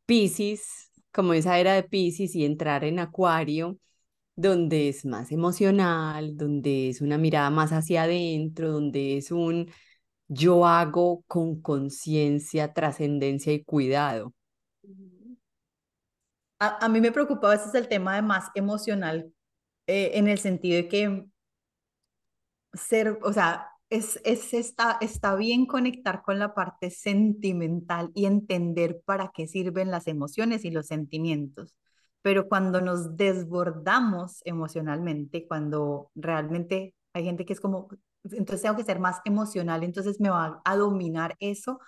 Pisces, 0.06 0.92
como 1.12 1.34
esa 1.34 1.60
era 1.60 1.74
de 1.74 1.84
Pisces 1.84 2.36
y 2.36 2.46
entrar 2.46 2.84
en 2.84 3.00
Acuario 3.00 3.78
donde 4.40 4.88
es 4.90 5.06
más 5.06 5.32
emocional, 5.34 6.38
donde 6.38 6.90
es 6.90 7.02
una 7.02 7.18
mirada 7.18 7.50
más 7.50 7.72
hacia 7.74 8.04
adentro, 8.04 8.72
donde 8.72 9.18
es 9.18 9.32
un 9.32 9.70
yo 10.30 10.66
hago 10.66 11.24
con 11.28 11.62
conciencia, 11.62 12.74
trascendencia 12.74 13.52
y 13.52 13.64
cuidado. 13.64 14.34
A, 16.60 16.86
a, 16.86 16.90
mí 16.90 17.02
me 17.02 17.12
preocupa 17.12 17.48
a 17.48 17.58
veces 17.58 17.74
el 17.76 17.90
tema 17.90 18.16
de 18.16 18.22
más 18.22 18.50
emocional, 18.56 19.34
eh, 19.88 20.12
en 20.14 20.30
el 20.30 20.40
sentido 20.40 20.78
de 20.78 20.88
que 20.88 21.26
ser, 22.74 23.20
o 23.22 23.34
sea, 23.34 23.68
es, 23.90 24.22
es 24.24 24.54
está, 24.54 24.98
está 25.02 25.36
bien 25.36 25.66
conectar 25.66 26.22
con 26.22 26.40
la 26.40 26.54
parte 26.54 26.92
sentimental 26.92 28.12
y 28.14 28.26
entender 28.26 29.02
para 29.04 29.32
qué 29.34 29.48
sirven 29.48 29.92
las 29.92 30.08
emociones 30.08 30.64
y 30.64 30.72
los 30.72 30.88
sentimientos 30.88 31.74
pero 32.22 32.48
cuando 32.48 32.82
nos 32.82 33.16
desbordamos 33.18 34.42
emocionalmente, 34.46 35.48
cuando 35.48 36.12
realmente 36.16 36.96
hay 37.14 37.24
gente 37.24 37.46
que 37.46 37.54
es 37.54 37.62
como, 37.62 37.90
entonces 38.24 38.62
tengo 38.62 38.76
que 38.78 38.84
ser 38.84 39.00
más 39.00 39.22
emocional, 39.26 39.84
entonces 39.84 40.20
me 40.20 40.30
va 40.30 40.62
a 40.66 40.76
dominar 40.78 41.36
eso, 41.40 41.80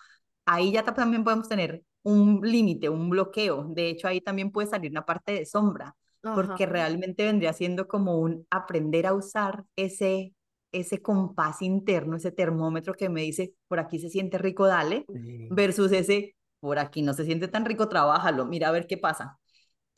ahí 0.46 0.72
ya 0.74 0.84
también 0.84 1.24
podemos 1.24 1.50
tener 1.50 1.84
un 2.04 2.42
límite, 2.44 2.90
un 2.90 3.10
bloqueo. 3.10 3.66
De 3.70 3.90
hecho, 3.90 4.08
ahí 4.08 4.22
también 4.22 4.52
puede 4.52 4.68
salir 4.68 4.92
una 4.92 5.06
parte 5.06 5.34
de 5.34 5.46
sombra, 5.46 5.96
porque 6.32 6.66
realmente 6.66 7.26
vendría 7.26 7.54
siendo 7.54 7.88
como 7.88 8.18
un 8.20 8.46
aprender 8.50 9.08
a 9.08 9.14
usar 9.14 9.66
ese 9.76 10.34
ese 10.74 11.02
compás 11.02 11.62
interno, 11.62 12.16
ese 12.16 12.32
termómetro 12.32 12.94
que 12.94 13.10
me 13.10 13.22
dice, 13.24 13.54
por 13.68 13.80
aquí 13.80 14.00
se 14.00 14.10
siente 14.10 14.38
rico, 14.38 14.68
dale, 14.68 15.10
versus 15.50 15.92
ese, 15.92 16.36
por 16.62 16.80
aquí 16.80 17.02
no 17.02 17.14
se 17.14 17.26
siente 17.26 17.50
tan 17.50 17.66
rico, 17.66 17.90
trabájalo, 17.90 18.46
mira 18.46 18.70
a 18.70 18.72
ver 18.72 18.88
qué 18.88 18.98
pasa. 18.98 19.38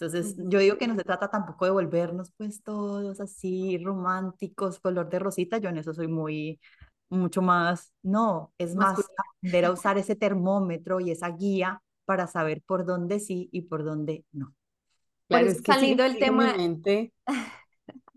Entonces, 0.06 0.36
yo 0.38 0.60
digo 0.60 0.78
que 0.78 0.88
no 0.88 0.96
se 0.96 1.04
trata 1.04 1.30
tampoco 1.30 1.64
de 1.64 1.72
volvernos 1.72 2.34
pues 2.36 2.62
todos 2.62 3.22
así 3.22 3.78
románticos, 3.78 4.80
color 4.80 5.10
de 5.10 5.20
rosita, 5.20 5.60
yo 5.60 5.70
en 5.70 5.78
eso 5.78 5.94
soy 5.94 6.08
muy, 6.08 6.60
mucho 7.10 7.42
más, 7.42 7.94
no, 8.02 8.52
es 8.58 8.76
más, 8.76 9.00
aprender 9.00 9.66
a 9.66 9.72
usar 9.72 9.98
ese 9.98 10.16
termómetro 10.16 11.00
y 11.00 11.12
esa 11.12 11.30
guía 11.30 11.82
para 12.04 12.28
saber 12.28 12.62
por 12.66 12.86
dónde 12.86 13.22
sí 13.22 13.48
y 13.54 13.62
por 13.62 13.86
dónde 13.86 14.26
no. 14.34 14.54
Claro, 15.30 15.48
es 15.48 15.62
que 15.62 15.72
saliendo 15.72 16.04
el 16.04 16.20
tema... 16.20 16.54
mente, 16.58 17.14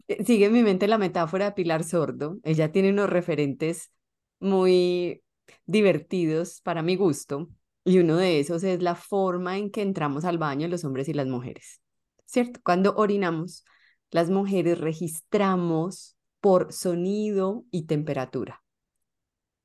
eh, 0.08 0.24
sigue 0.24 0.46
en 0.46 0.52
mi 0.52 0.64
mente 0.64 0.88
la 0.88 0.98
metáfora 0.98 1.44
de 1.44 1.52
Pilar 1.52 1.84
Sordo, 1.84 2.38
ella 2.42 2.72
tiene 2.72 2.90
unos 2.90 3.08
referentes 3.08 3.92
muy 4.40 5.22
divertidos 5.66 6.60
para 6.62 6.82
mi 6.82 6.96
gusto, 6.96 7.48
y 7.86 8.00
uno 8.00 8.16
de 8.16 8.40
esos 8.40 8.64
es 8.64 8.82
la 8.82 8.96
forma 8.96 9.58
en 9.58 9.70
que 9.70 9.80
entramos 9.80 10.24
al 10.24 10.38
baño 10.38 10.66
los 10.66 10.84
hombres 10.84 11.08
y 11.08 11.14
las 11.14 11.28
mujeres, 11.28 11.80
¿cierto? 12.24 12.60
Cuando 12.64 12.96
orinamos, 12.96 13.64
las 14.10 14.28
mujeres 14.28 14.78
registramos 14.78 16.16
por 16.40 16.72
sonido 16.72 17.64
y 17.70 17.84
temperatura. 17.86 18.64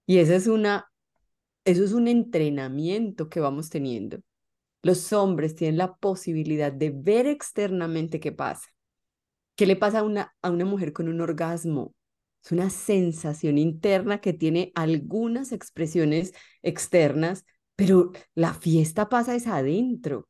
Y 0.05 0.19
eso 0.19 0.35
es, 0.35 0.45
una, 0.45 0.91
eso 1.65 1.83
es 1.83 1.93
un 1.93 2.07
entrenamiento 2.07 3.27
que 3.27 3.39
vamos 3.39 3.71
teniendo. 3.71 4.19
Los 4.83 5.13
hombres 5.13 5.55
tienen 5.55 5.77
la 5.77 5.95
posibilidad 5.95 6.71
de 6.71 6.91
ver 6.91 7.25
externamente 7.25 8.19
qué 8.19 8.31
pasa. 8.31 8.67
¿Qué 9.55 9.65
le 9.65 9.75
pasa 9.75 9.99
a 9.99 10.03
una, 10.03 10.35
a 10.43 10.51
una 10.51 10.65
mujer 10.65 10.93
con 10.93 11.07
un 11.07 11.21
orgasmo? 11.21 11.95
Es 12.43 12.51
una 12.51 12.69
sensación 12.69 13.57
interna 13.57 14.21
que 14.21 14.33
tiene 14.33 14.71
algunas 14.75 15.51
expresiones 15.51 16.33
externas, 16.61 17.45
pero 17.81 18.11
la 18.35 18.53
fiesta 18.53 19.09
pasa 19.09 19.33
es 19.33 19.47
adentro. 19.47 20.27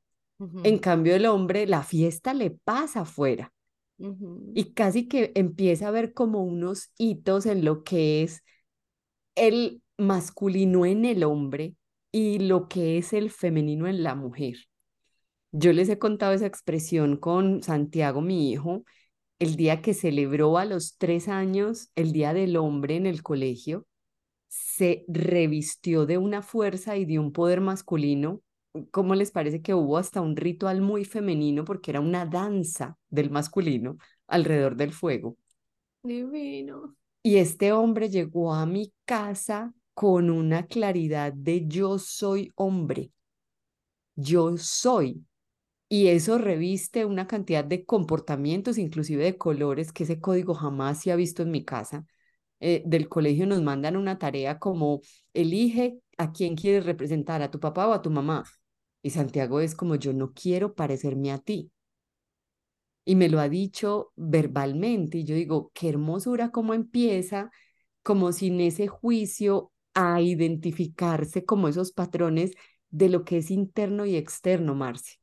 En 0.64 0.80
cambio, 0.80 1.14
el 1.16 1.26
hombre, 1.26 1.68
la 1.68 1.84
fiesta 1.84 2.34
le 2.34 2.52
pasa 2.52 3.02
afuera. 3.02 3.52
Y 4.56 4.72
casi 4.74 5.10
que 5.10 5.34
empieza 5.36 5.90
a 5.90 5.92
ver 5.92 6.14
como 6.14 6.44
unos 6.46 6.92
hitos 6.98 7.46
en 7.46 7.66
lo 7.66 7.84
que 7.84 8.24
es 8.24 8.42
el 9.36 9.84
masculino 9.98 10.86
en 10.86 11.04
el 11.04 11.26
hombre 11.26 11.76
y 12.10 12.40
lo 12.40 12.70
que 12.70 12.98
es 12.98 13.12
el 13.12 13.30
femenino 13.30 13.86
en 13.86 14.02
la 14.02 14.16
mujer. 14.16 14.56
Yo 15.52 15.74
les 15.74 15.90
he 15.90 16.00
contado 16.00 16.32
esa 16.32 16.48
expresión 16.48 17.18
con 17.18 17.64
Santiago, 17.64 18.22
mi 18.22 18.50
hijo, 18.50 18.86
el 19.40 19.58
día 19.58 19.82
que 19.82 19.94
celebró 19.94 20.58
a 20.58 20.64
los 20.64 20.98
tres 20.98 21.28
años 21.28 21.92
el 21.96 22.14
Día 22.14 22.34
del 22.34 22.56
Hombre 22.56 22.96
en 22.96 23.08
el 23.08 23.22
colegio 23.22 23.86
se 24.52 25.06
revistió 25.08 26.06
de 26.06 26.18
una 26.18 26.42
fuerza 26.42 26.98
y 26.98 27.06
de 27.06 27.20
un 27.20 27.32
poder 27.32 27.62
masculino. 27.62 28.42
¿Cómo 28.92 29.16
les 29.16 29.32
parece 29.32 29.62
que 29.62 29.74
hubo 29.74 29.98
hasta 29.98 30.20
un 30.20 30.36
ritual 30.36 30.82
muy 30.82 31.06
femenino 31.06 31.64
porque 31.64 31.92
era 31.92 32.02
una 32.02 32.26
danza 32.26 32.98
del 33.10 33.30
masculino 33.32 33.98
alrededor 34.28 34.76
del 34.76 34.92
fuego? 34.92 35.38
Divino. 36.04 36.96
Y 37.24 37.38
este 37.38 37.72
hombre 37.72 38.10
llegó 38.10 38.54
a 38.54 38.66
mi 38.66 38.94
casa 39.06 39.74
con 39.94 40.30
una 40.30 40.66
claridad 40.68 41.32
de 41.32 41.66
yo 41.68 41.98
soy 41.98 42.52
hombre. 42.56 43.12
Yo 44.16 44.58
soy. 44.58 45.26
Y 45.90 46.08
eso 46.08 46.38
reviste 46.38 47.06
una 47.06 47.28
cantidad 47.28 47.66
de 47.66 47.86
comportamientos, 47.86 48.78
inclusive 48.78 49.24
de 49.24 49.38
colores, 49.38 49.94
que 49.94 50.04
ese 50.06 50.20
código 50.22 50.54
jamás 50.56 51.02
se 51.02 51.12
ha 51.12 51.16
visto 51.16 51.44
en 51.44 51.52
mi 51.52 51.66
casa 51.66 52.06
eh, 52.62 52.84
del 52.86 53.10
colegio 53.10 53.48
nos 53.48 53.62
mandan 53.62 53.98
una 53.98 54.18
tarea 54.20 54.60
como 54.60 55.02
elige 55.34 56.00
a 56.18 56.32
quién 56.32 56.56
quieres 56.56 56.86
representar, 56.86 57.42
a 57.42 57.52
tu 57.52 57.60
papá 57.60 57.88
o 57.88 57.94
a 57.94 58.02
tu 58.02 58.12
mamá. 58.12 58.46
Y 59.02 59.10
Santiago 59.10 59.60
es 59.60 59.76
como 59.76 59.96
yo 59.96 60.14
no 60.14 60.32
quiero 60.34 60.76
parecerme 60.76 61.32
a 61.32 61.40
ti. 61.40 61.72
Y 63.04 63.16
me 63.16 63.30
lo 63.30 63.40
ha 63.40 63.50
dicho 63.50 64.14
verbalmente 64.16 65.18
y 65.18 65.24
yo 65.24 65.36
digo, 65.36 65.72
qué 65.74 65.90
hermosura 65.90 66.52
cómo 66.52 66.74
empieza, 66.76 67.50
como 68.04 68.32
sin 68.32 68.62
ese 68.62 68.88
juicio 68.88 69.72
a 69.96 70.22
identificarse 70.22 71.44
como 71.44 71.68
esos 71.68 71.92
patrones 71.92 72.52
de 72.92 73.10
lo 73.10 73.26
que 73.26 73.38
es 73.38 73.50
interno 73.50 74.06
y 74.06 74.16
externo, 74.16 74.76
Marce. 74.76 75.16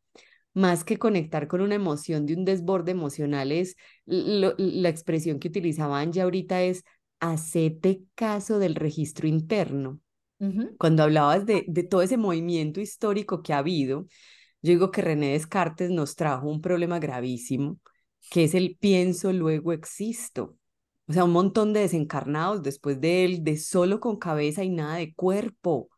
Más 0.54 0.82
que 0.82 0.98
conectar 0.98 1.46
con 1.46 1.60
una 1.60 1.76
emoción 1.76 2.26
de 2.26 2.34
un 2.34 2.44
desborde 2.44 2.90
emocional 2.90 3.52
es 3.52 3.76
la 4.06 4.88
expresión 4.88 5.38
que 5.38 5.48
utilizaban 5.48 6.12
ya 6.12 6.24
ahorita 6.24 6.62
es 6.62 6.82
hacete 7.20 8.04
caso 8.14 8.58
del 8.58 8.74
registro 8.74 9.26
interno. 9.28 10.00
Cuando 10.78 11.02
hablabas 11.02 11.46
de, 11.46 11.64
de 11.66 11.82
todo 11.82 12.02
ese 12.02 12.16
movimiento 12.16 12.80
histórico 12.80 13.42
que 13.42 13.52
ha 13.52 13.58
habido, 13.58 14.06
yo 14.62 14.72
digo 14.72 14.90
que 14.90 15.02
René 15.02 15.32
Descartes 15.32 15.90
nos 15.90 16.16
trajo 16.16 16.48
un 16.48 16.60
problema 16.60 16.98
gravísimo, 16.98 17.78
que 18.30 18.44
es 18.44 18.54
el 18.54 18.76
pienso, 18.78 19.32
luego 19.32 19.72
existo. 19.72 20.56
O 21.06 21.12
sea, 21.12 21.24
un 21.24 21.32
montón 21.32 21.72
de 21.72 21.80
desencarnados 21.80 22.62
después 22.62 23.00
de 23.00 23.24
él, 23.24 23.44
de 23.44 23.56
solo 23.56 23.98
con 24.00 24.18
cabeza 24.18 24.62
y 24.64 24.70
nada 24.70 24.96
de 24.96 25.14
cuerpo. 25.14 25.88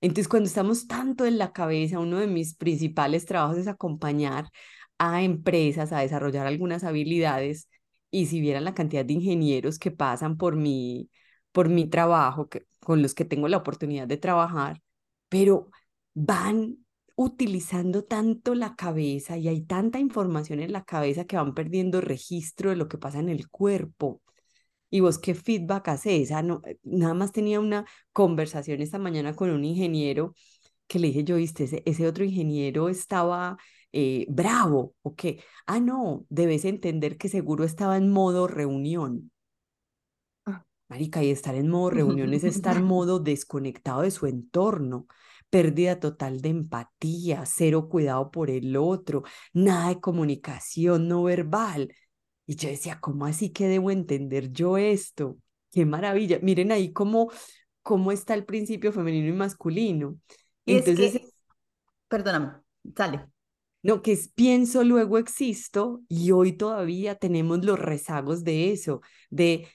Entonces, 0.00 0.28
cuando 0.28 0.48
estamos 0.48 0.86
tanto 0.86 1.26
en 1.26 1.38
la 1.38 1.52
cabeza, 1.52 1.98
uno 1.98 2.18
de 2.18 2.26
mis 2.26 2.54
principales 2.56 3.26
trabajos 3.26 3.58
es 3.58 3.68
acompañar 3.68 4.50
a 4.98 5.22
empresas 5.22 5.92
a 5.92 6.00
desarrollar 6.00 6.46
algunas 6.46 6.84
habilidades 6.84 7.68
y 8.10 8.26
si 8.26 8.40
vieran 8.40 8.64
la 8.64 8.74
cantidad 8.74 9.04
de 9.04 9.14
ingenieros 9.14 9.78
que 9.78 9.90
pasan 9.90 10.36
por 10.36 10.56
mi, 10.56 11.10
por 11.52 11.68
mi 11.68 11.88
trabajo, 11.88 12.48
que, 12.48 12.66
con 12.80 13.02
los 13.02 13.14
que 13.14 13.24
tengo 13.24 13.48
la 13.48 13.58
oportunidad 13.58 14.06
de 14.08 14.16
trabajar, 14.16 14.82
pero 15.28 15.70
van 16.14 16.78
utilizando 17.14 18.04
tanto 18.04 18.54
la 18.54 18.76
cabeza 18.76 19.36
y 19.36 19.48
hay 19.48 19.62
tanta 19.62 19.98
información 19.98 20.60
en 20.60 20.72
la 20.72 20.84
cabeza 20.84 21.26
que 21.26 21.36
van 21.36 21.54
perdiendo 21.54 22.00
registro 22.00 22.70
de 22.70 22.76
lo 22.76 22.88
que 22.88 22.98
pasa 22.98 23.20
en 23.20 23.28
el 23.28 23.48
cuerpo. 23.50 24.22
¿Y 24.90 25.00
vos 25.00 25.18
qué 25.18 25.34
feedback 25.34 25.88
haces? 25.88 26.32
Ah, 26.32 26.42
no, 26.42 26.62
eh, 26.66 26.78
nada 26.82 27.14
más 27.14 27.32
tenía 27.32 27.60
una 27.60 27.84
conversación 28.12 28.80
esta 28.80 28.98
mañana 28.98 29.34
con 29.36 29.50
un 29.50 29.64
ingeniero 29.64 30.34
que 30.88 30.98
le 30.98 31.08
dije, 31.08 31.24
yo, 31.24 31.36
viste, 31.36 31.64
ese, 31.64 31.82
ese 31.86 32.06
otro 32.08 32.24
ingeniero 32.24 32.88
estaba 32.88 33.56
eh, 33.92 34.26
bravo 34.28 34.94
o 35.02 35.14
qué. 35.16 35.42
Ah, 35.66 35.80
no, 35.80 36.26
debes 36.28 36.64
entender 36.64 37.18
que 37.18 37.28
seguro 37.28 37.64
estaba 37.64 37.96
en 37.96 38.10
modo 38.10 38.46
reunión. 38.46 39.32
Ah. 40.46 40.64
Marica, 40.88 41.22
y 41.22 41.30
estar 41.30 41.54
en 41.54 41.68
modo 41.68 41.90
reunión 41.90 42.32
es 42.32 42.44
estar 42.44 42.76
en 42.76 42.84
modo 42.84 43.18
desconectado 43.18 44.02
de 44.02 44.10
su 44.10 44.26
entorno, 44.26 45.06
pérdida 45.50 45.98
total 45.98 46.40
de 46.40 46.50
empatía, 46.50 47.44
cero 47.46 47.88
cuidado 47.88 48.30
por 48.30 48.50
el 48.50 48.76
otro, 48.76 49.24
nada 49.52 49.88
de 49.88 50.00
comunicación 50.00 51.08
no 51.08 51.24
verbal. 51.24 51.92
Y 52.46 52.56
yo 52.56 52.68
decía, 52.68 52.98
¿cómo 53.00 53.26
así 53.26 53.50
que 53.50 53.68
debo 53.68 53.90
entender 53.90 54.52
yo 54.52 54.76
esto? 54.76 55.38
Qué 55.70 55.86
maravilla. 55.86 56.38
Miren 56.42 56.72
ahí 56.72 56.92
cómo, 56.92 57.30
cómo 57.82 58.12
está 58.12 58.34
el 58.34 58.44
principio 58.44 58.92
femenino 58.92 59.28
y 59.28 59.32
masculino. 59.32 60.18
Y 60.64 60.76
Entonces, 60.76 61.14
es 61.14 61.20
que, 61.20 61.28
perdóname, 62.08 62.54
sale. 62.96 63.26
No, 63.82 64.02
que 64.02 64.12
es 64.12 64.28
pienso, 64.28 64.84
luego 64.84 65.18
existo, 65.18 66.02
y 66.08 66.32
hoy 66.32 66.52
todavía 66.52 67.14
tenemos 67.16 67.64
los 67.64 67.78
rezagos 67.78 68.44
de 68.44 68.72
eso, 68.72 69.00
de 69.30 69.68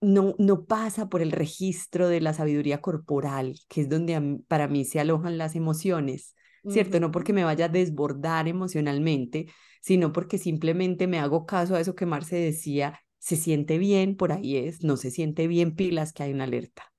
no, 0.00 0.34
no 0.38 0.64
pasa 0.66 1.08
por 1.08 1.22
el 1.22 1.32
registro 1.32 2.08
de 2.08 2.20
la 2.20 2.32
sabiduría 2.34 2.80
corporal, 2.80 3.58
que 3.68 3.80
es 3.82 3.88
donde 3.88 4.18
mí- 4.20 4.38
para 4.48 4.68
mí 4.68 4.84
se 4.84 5.00
alojan 5.00 5.38
las 5.38 5.56
emociones, 5.56 6.34
¿cierto? 6.68 7.00
No 7.00 7.10
porque 7.10 7.32
me 7.32 7.44
vaya 7.44 7.66
a 7.66 7.68
desbordar 7.68 8.46
emocionalmente, 8.48 9.46
sino 9.82 10.12
porque 10.12 10.38
simplemente 10.38 11.06
me 11.06 11.18
hago 11.18 11.46
caso 11.46 11.74
a 11.74 11.80
eso 11.80 11.94
que 11.94 12.06
Marce 12.06 12.36
decía, 12.36 13.00
se 13.18 13.36
siente 13.36 13.78
bien, 13.78 14.16
por 14.16 14.32
ahí 14.32 14.56
es, 14.56 14.84
no 14.84 14.96
se 14.96 15.10
siente 15.10 15.46
bien, 15.48 15.74
pilas, 15.74 16.12
que 16.12 16.22
hay 16.24 16.32
una 16.32 16.44
alerta. 16.44 16.92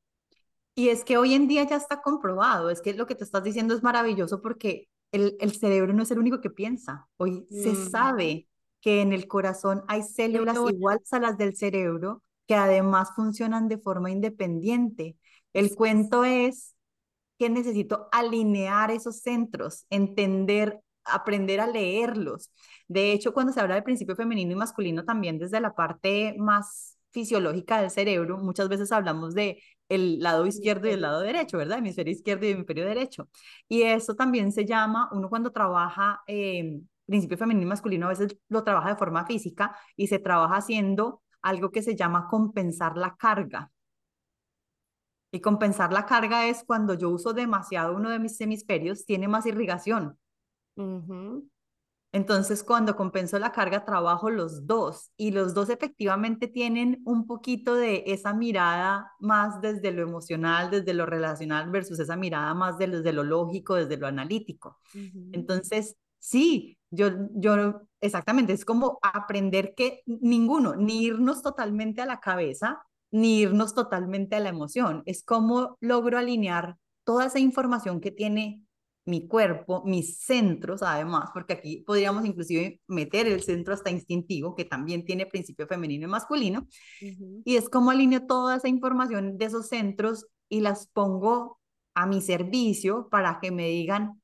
Y 0.75 0.89
es 0.89 1.03
que 1.03 1.17
hoy 1.17 1.33
en 1.33 1.47
día 1.47 1.63
ya 1.67 1.75
está 1.75 2.01
comprobado, 2.01 2.69
es 2.69 2.81
que 2.81 2.93
lo 2.93 3.05
que 3.05 3.15
te 3.15 3.23
estás 3.25 3.43
diciendo 3.43 3.75
es 3.75 3.83
maravilloso 3.83 4.41
porque 4.41 4.88
el, 5.11 5.35
el 5.39 5.53
cerebro 5.53 5.93
no 5.93 6.03
es 6.03 6.11
el 6.11 6.19
único 6.19 6.41
que 6.41 6.49
piensa. 6.49 7.07
Hoy 7.17 7.47
se 7.51 7.75
Mm. 7.75 7.75
sabe 7.75 8.47
que 8.81 9.01
en 9.01 9.13
el 9.13 9.27
corazón 9.27 9.83
hay 9.87 10.03
células 10.03 10.65
iguales 10.65 11.11
a 11.13 11.19
las 11.19 11.37
del 11.37 11.55
cerebro 11.55 12.23
que 12.47 12.55
además 12.55 13.09
funcionan 13.15 13.67
de 13.67 13.77
forma 13.77 14.11
independiente. 14.11 15.17
El 15.53 15.69
Sí. 15.69 15.75
cuento 15.75 16.23
es 16.23 16.75
que 17.37 17.49
necesito 17.49 18.09
alinear 18.11 18.91
esos 18.91 19.19
centros, 19.21 19.85
entender, 19.89 20.81
aprender 21.05 21.59
a 21.61 21.67
leerlos. 21.67 22.51
De 22.87 23.11
hecho, 23.13 23.33
cuando 23.33 23.53
se 23.53 23.61
habla 23.61 23.75
de 23.75 23.81
principio 23.83 24.15
femenino 24.15 24.51
y 24.51 24.55
masculino, 24.55 25.05
también 25.05 25.39
desde 25.39 25.61
la 25.61 25.73
parte 25.75 26.35
más 26.37 26.97
fisiológica 27.11 27.81
del 27.81 27.91
cerebro, 27.91 28.37
muchas 28.37 28.69
veces 28.69 28.91
hablamos 28.91 29.33
de 29.35 29.61
el 29.89 30.19
lado 30.19 30.45
izquierdo 30.47 30.87
y 30.87 30.91
el 30.91 31.01
lado 31.01 31.21
derecho, 31.21 31.57
¿verdad? 31.57 31.79
Hemisferio 31.79 32.13
izquierdo 32.13 32.45
y 32.45 32.51
hemisferio 32.51 32.85
derecho. 32.85 33.29
Y 33.67 33.83
eso 33.83 34.15
también 34.15 34.51
se 34.51 34.65
llama, 34.65 35.09
uno 35.11 35.29
cuando 35.29 35.51
trabaja 35.51 36.21
eh, 36.27 36.81
principio 37.05 37.37
femenino 37.37 37.65
y 37.65 37.69
masculino, 37.69 38.05
a 38.05 38.09
veces 38.09 38.37
lo 38.49 38.63
trabaja 38.63 38.89
de 38.89 38.95
forma 38.95 39.25
física 39.25 39.75
y 39.95 40.07
se 40.07 40.19
trabaja 40.19 40.57
haciendo 40.57 41.21
algo 41.41 41.71
que 41.71 41.81
se 41.81 41.95
llama 41.95 42.27
compensar 42.29 42.97
la 42.97 43.15
carga. 43.15 43.71
Y 45.31 45.41
compensar 45.41 45.91
la 45.93 46.05
carga 46.05 46.47
es 46.47 46.63
cuando 46.63 46.93
yo 46.95 47.09
uso 47.09 47.33
demasiado 47.33 47.95
uno 47.95 48.09
de 48.09 48.19
mis 48.19 48.39
hemisferios, 48.41 49.05
tiene 49.05 49.27
más 49.27 49.45
irrigación. 49.45 50.17
Ujú. 50.75 51.49
Entonces, 52.11 52.63
cuando 52.63 52.95
compenso 52.95 53.37
la 53.37 53.51
carga, 53.51 53.85
trabajo 53.85 54.31
los 54.31 54.65
dos 54.65 55.11
y 55.15 55.29
los 55.31 55.53
dos 55.53 55.69
efectivamente 55.69 56.47
tienen 56.47 57.01
un 57.05 57.27
poquito 57.27 57.75
de 57.75 58.03
esa 58.07 58.33
mirada 58.33 59.11
más 59.19 59.61
desde 59.61 59.91
lo 59.91 60.01
emocional, 60.01 60.71
desde 60.71 60.95
lo 60.95 61.05
relacional 61.05 61.69
versus 61.69 61.99
esa 61.99 62.15
mirada 62.15 62.53
más 62.55 62.77
de- 62.79 62.87
desde 62.87 63.13
lo 63.13 63.23
lógico, 63.23 63.75
desde 63.75 63.97
lo 63.97 64.07
analítico. 64.07 64.79
Entonces, 65.31 65.95
sí, 66.17 66.77
yo, 66.89 67.09
yo, 67.35 67.81
exactamente, 68.01 68.53
es 68.53 68.65
como 68.65 68.99
aprender 69.03 69.73
que 69.75 70.01
ninguno, 70.05 70.75
ni 70.75 71.03
irnos 71.03 71.41
totalmente 71.43 72.01
a 72.01 72.05
la 72.07 72.19
cabeza, 72.19 72.81
ni 73.11 73.41
irnos 73.41 73.75
totalmente 73.75 74.35
a 74.35 74.39
la 74.39 74.49
emoción. 74.49 75.03
Es 75.05 75.23
como 75.23 75.77
logro 75.81 76.17
alinear 76.17 76.77
toda 77.03 77.25
esa 77.27 77.39
información 77.39 78.01
que 78.01 78.11
tiene 78.11 78.63
mi 79.09 79.27
cuerpo, 79.27 79.83
mis 79.85 80.19
centros, 80.19 80.83
además, 80.83 81.29
porque 81.33 81.53
aquí 81.53 81.83
podríamos 81.85 82.25
inclusive 82.25 82.81
meter 82.87 83.27
el 83.27 83.41
centro 83.41 83.73
hasta 83.73 83.89
instintivo, 83.89 84.55
que 84.55 84.65
también 84.65 85.05
tiene 85.05 85.25
principio 85.25 85.67
femenino 85.67 86.05
y 86.07 86.09
masculino, 86.09 86.67
Ujú. 87.01 87.41
y 87.45 87.55
es 87.57 87.69
como 87.69 87.91
alineo 87.91 88.25
toda 88.27 88.57
esa 88.57 88.67
información 88.67 89.37
de 89.37 89.45
esos 89.45 89.67
centros 89.67 90.27
y 90.47 90.61
las 90.61 90.87
pongo 90.87 91.59
a 91.93 92.05
mi 92.05 92.21
servicio 92.21 93.09
para 93.09 93.39
que 93.41 93.51
me 93.51 93.67
digan, 93.67 94.21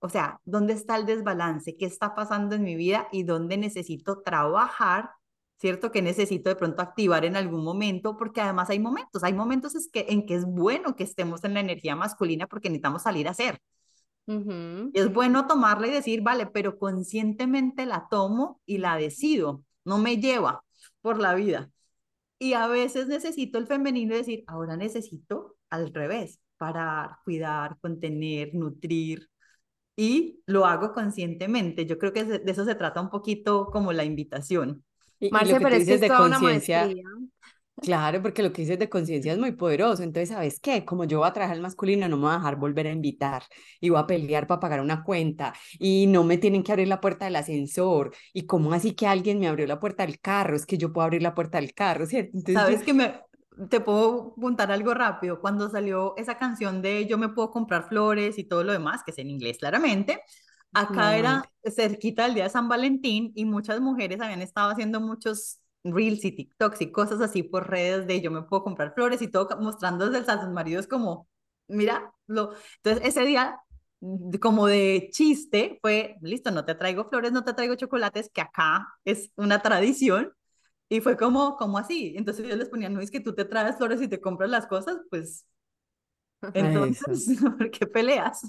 o 0.00 0.08
sea, 0.08 0.38
¿dónde 0.44 0.74
está 0.74 0.96
el 0.96 1.06
desbalance? 1.06 1.76
¿Qué 1.76 1.86
está 1.86 2.14
pasando 2.14 2.54
en 2.54 2.62
mi 2.62 2.76
vida 2.76 3.08
y 3.10 3.22
dónde 3.22 3.56
necesito 3.56 4.20
trabajar? 4.20 5.10
¿Cierto? 5.56 5.90
Que 5.90 6.02
necesito 6.02 6.50
de 6.50 6.56
pronto 6.56 6.82
activar 6.82 7.24
en 7.24 7.36
algún 7.36 7.64
momento, 7.64 8.16
porque 8.18 8.42
además 8.42 8.68
hay 8.68 8.80
momentos, 8.80 9.24
hay 9.24 9.32
momentos 9.32 9.74
es 9.74 9.88
que, 9.90 10.04
en 10.10 10.26
que 10.26 10.34
es 10.34 10.44
bueno 10.44 10.94
que 10.94 11.04
estemos 11.04 11.42
en 11.44 11.54
la 11.54 11.60
energía 11.60 11.96
masculina 11.96 12.46
porque 12.46 12.68
necesitamos 12.68 13.02
salir 13.02 13.28
a 13.28 13.30
hacer. 13.30 13.58
Y 14.26 14.98
es 14.98 15.12
bueno 15.12 15.46
tomarla 15.46 15.86
y 15.86 15.90
decir, 15.90 16.22
vale, 16.22 16.46
pero 16.46 16.78
conscientemente 16.78 17.86
la 17.86 18.08
tomo 18.10 18.60
y 18.64 18.78
la 18.78 18.96
decido, 18.96 19.62
no 19.84 19.98
me 19.98 20.16
lleva 20.18 20.64
por 21.02 21.18
la 21.20 21.34
vida. 21.34 21.70
Y 22.38 22.54
a 22.54 22.66
veces 22.66 23.06
necesito 23.06 23.58
el 23.58 23.66
femenino 23.66 24.14
y 24.14 24.18
decir, 24.18 24.44
ahora 24.46 24.76
necesito 24.76 25.56
al 25.70 25.92
revés, 25.92 26.40
parar, 26.56 27.18
cuidar, 27.24 27.78
contener, 27.80 28.50
nutrir. 28.54 29.28
Y 29.96 30.42
lo 30.46 30.66
hago 30.66 30.92
conscientemente. 30.92 31.86
Yo 31.86 31.98
creo 31.98 32.12
que 32.12 32.24
de 32.24 32.50
eso 32.50 32.64
se 32.64 32.74
trata 32.74 33.00
un 33.00 33.10
poquito 33.10 33.66
como 33.70 33.92
la 33.92 34.04
invitación. 34.04 34.84
Y, 35.20 35.28
y 35.28 35.30
Marce, 35.30 35.52
lo 35.52 35.58
que 35.58 35.64
pero 35.64 35.76
tú 35.76 35.76
es 35.76 35.84
que 35.86 35.92
dices 35.92 35.94
es 35.94 36.00
de 36.00 36.08
toda 36.08 36.26
una 36.26 36.38
maestría. 36.38 37.04
Claro, 37.80 38.22
porque 38.22 38.42
lo 38.42 38.50
que 38.52 38.62
dices 38.62 38.78
de 38.78 38.88
conciencia 38.88 39.32
es 39.32 39.38
muy 39.38 39.52
poderoso. 39.52 40.02
Entonces, 40.02 40.30
¿sabes 40.30 40.58
qué? 40.60 40.84
Como 40.86 41.04
yo 41.04 41.18
voy 41.18 41.28
a 41.28 41.32
trabajar 41.34 41.56
el 41.56 41.62
masculino, 41.62 42.08
no 42.08 42.16
me 42.16 42.22
voy 42.24 42.32
a 42.32 42.36
dejar 42.38 42.56
volver 42.56 42.86
a 42.86 42.92
invitar 42.92 43.42
y 43.80 43.90
voy 43.90 43.98
a 44.00 44.06
pelear 44.06 44.46
para 44.46 44.60
pagar 44.60 44.80
una 44.80 45.02
cuenta 45.04 45.52
y 45.78 46.06
no 46.06 46.24
me 46.24 46.38
tienen 46.38 46.62
que 46.62 46.72
abrir 46.72 46.88
la 46.88 47.00
puerta 47.00 47.26
del 47.26 47.36
ascensor. 47.36 48.14
¿Y 48.32 48.46
cómo 48.46 48.72
así 48.72 48.94
que 48.94 49.06
alguien 49.06 49.38
me 49.38 49.48
abrió 49.48 49.66
la 49.66 49.80
puerta 49.80 50.06
del 50.06 50.18
carro? 50.20 50.56
Es 50.56 50.64
que 50.66 50.78
yo 50.78 50.92
puedo 50.92 51.04
abrir 51.04 51.20
la 51.22 51.34
puerta 51.34 51.60
del 51.60 51.74
carro, 51.74 52.06
¿cierto? 52.06 52.30
Entonces, 52.38 52.64
yo- 52.64 52.74
¿Sabes 52.74 52.82
que 52.82 52.92
me, 52.94 53.20
te 53.70 53.80
puedo 53.80 54.34
contar 54.34 54.70
algo 54.72 54.94
rápido? 54.94 55.40
Cuando 55.40 55.68
salió 55.70 56.14
esa 56.16 56.38
canción 56.38 56.82
de 56.82 57.06
Yo 57.06 57.18
me 57.18 57.28
puedo 57.28 57.50
comprar 57.50 57.88
flores 57.88 58.38
y 58.38 58.44
todo 58.44 58.64
lo 58.64 58.72
demás, 58.72 59.02
que 59.04 59.10
es 59.12 59.18
en 59.18 59.30
inglés 59.30 59.58
claramente, 59.58 60.22
acá 60.72 61.16
era 61.16 61.42
Claramente. 61.42 61.48
cerquita 61.74 62.24
del 62.24 62.34
día 62.34 62.44
de 62.44 62.50
San 62.50 62.68
Valentín 62.68 63.32
y 63.34 63.44
muchas 63.44 63.80
mujeres 63.80 64.20
habían 64.20 64.42
estado 64.42 64.70
haciendo 64.70 65.00
muchos 65.00 65.60
reels 65.84 66.24
y 66.24 66.32
TikToks 66.32 66.80
y 66.82 66.92
cosas 66.92 67.20
así 67.20 67.42
por 67.42 67.68
redes 67.70 68.06
de 68.06 68.20
Yo 68.20 68.30
me 68.30 68.42
puedo 68.42 68.64
comprar 68.64 68.94
flores 68.94 69.22
y 69.22 69.28
todo 69.28 69.48
mostrando 69.60 70.10
desde 70.10 70.32
a 70.32 70.40
sus 70.40 70.50
maridos 70.50 70.86
como, 70.86 71.28
mira, 71.68 72.12
lo... 72.26 72.52
entonces 72.82 73.02
ese 73.08 73.24
día 73.24 73.60
como 74.40 74.66
de 74.66 75.08
chiste 75.12 75.78
fue, 75.80 76.16
listo, 76.20 76.50
no 76.50 76.64
te 76.64 76.74
traigo 76.74 77.06
flores, 77.08 77.32
no 77.32 77.44
te 77.44 77.54
traigo 77.54 77.74
chocolates, 77.74 78.30
que 78.30 78.40
acá 78.42 78.86
es 79.04 79.30
una 79.36 79.62
tradición. 79.62 80.32
Y 80.88 81.00
fue 81.00 81.16
como, 81.16 81.56
como 81.56 81.78
así. 81.78 82.14
Entonces 82.16 82.46
yo 82.48 82.56
les 82.56 82.68
ponía, 82.68 82.88
no 82.90 83.00
es 83.00 83.10
que 83.10 83.20
tú 83.20 83.34
te 83.34 83.44
traes 83.44 83.76
flores 83.76 84.02
y 84.02 84.08
te 84.08 84.20
compras 84.20 84.50
las 84.50 84.66
cosas, 84.66 84.98
pues 85.10 85.46
Eso, 86.52 86.86
entonces, 86.86 87.38
¿por 87.58 87.70
qué 87.70 87.86
peleas? 87.86 88.42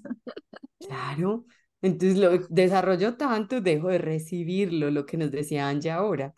claro. 0.79 1.45
Entonces 1.81 2.17
lo 2.17 2.37
desarrollo 2.49 3.15
tanto, 3.17 3.61
dejo 3.61 3.89
de 3.89 3.99
recibirlo, 3.99 4.89
lo 4.91 5.05
que 5.05 5.17
nos 5.17 5.31
decía 5.31 5.67
Angie 5.69 5.91
ahora. 5.91 6.33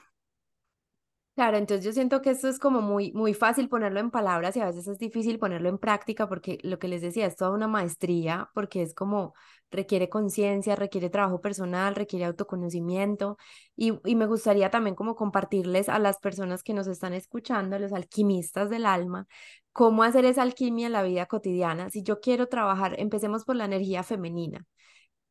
Claro, 1.38 1.58
entonces 1.58 1.86
yo 1.86 1.94
siento 1.94 2.24
que 2.24 2.32
esto 2.32 2.48
es 2.48 2.58
como 2.58 2.82
muy, 2.82 3.12
muy 3.14 3.36
fácil 3.36 3.70
ponerlo 3.70 4.00
en 4.00 4.10
palabras 4.10 4.56
y 4.58 4.60
a 4.60 4.66
veces 4.66 4.88
es 4.88 4.98
difícil 4.98 5.38
ponerlo 5.38 5.70
en 5.70 5.78
práctica 5.78 6.28
porque 6.28 6.58
lo 6.64 6.80
que 6.80 6.88
les 6.88 7.04
decía 7.04 7.28
es 7.28 7.36
toda 7.36 7.52
una 7.52 7.68
maestría, 7.68 8.50
porque 8.56 8.82
es 8.82 8.96
como 8.96 9.36
requiere 9.70 10.10
conciencia, 10.10 10.76
requiere 10.76 11.12
trabajo 11.12 11.40
personal, 11.40 11.94
requiere 11.94 12.26
autoconocimiento 12.26 13.38
y, 13.76 13.94
y 14.10 14.16
me 14.16 14.26
gustaría 14.26 14.72
también 14.72 14.96
como 14.96 15.16
compartirles 15.16 15.90
a 15.90 16.00
las 16.00 16.18
personas 16.18 16.64
que 16.64 16.74
nos 16.74 16.88
están 16.88 17.14
escuchando, 17.14 17.76
a 17.76 17.80
los 17.80 17.94
alquimistas 17.94 18.72
del 18.72 18.88
alma, 18.88 19.28
cómo 19.74 20.02
hacer 20.02 20.26
esa 20.26 20.42
alquimia 20.42 20.88
en 20.88 20.94
la 20.94 21.04
vida 21.04 21.28
cotidiana. 21.28 21.92
Si 21.92 22.02
yo 22.02 22.20
quiero 22.20 22.48
trabajar, 22.48 22.96
empecemos 23.00 23.46
por 23.46 23.56
la 23.58 23.66
energía 23.66 24.02
femenina. 24.02 24.66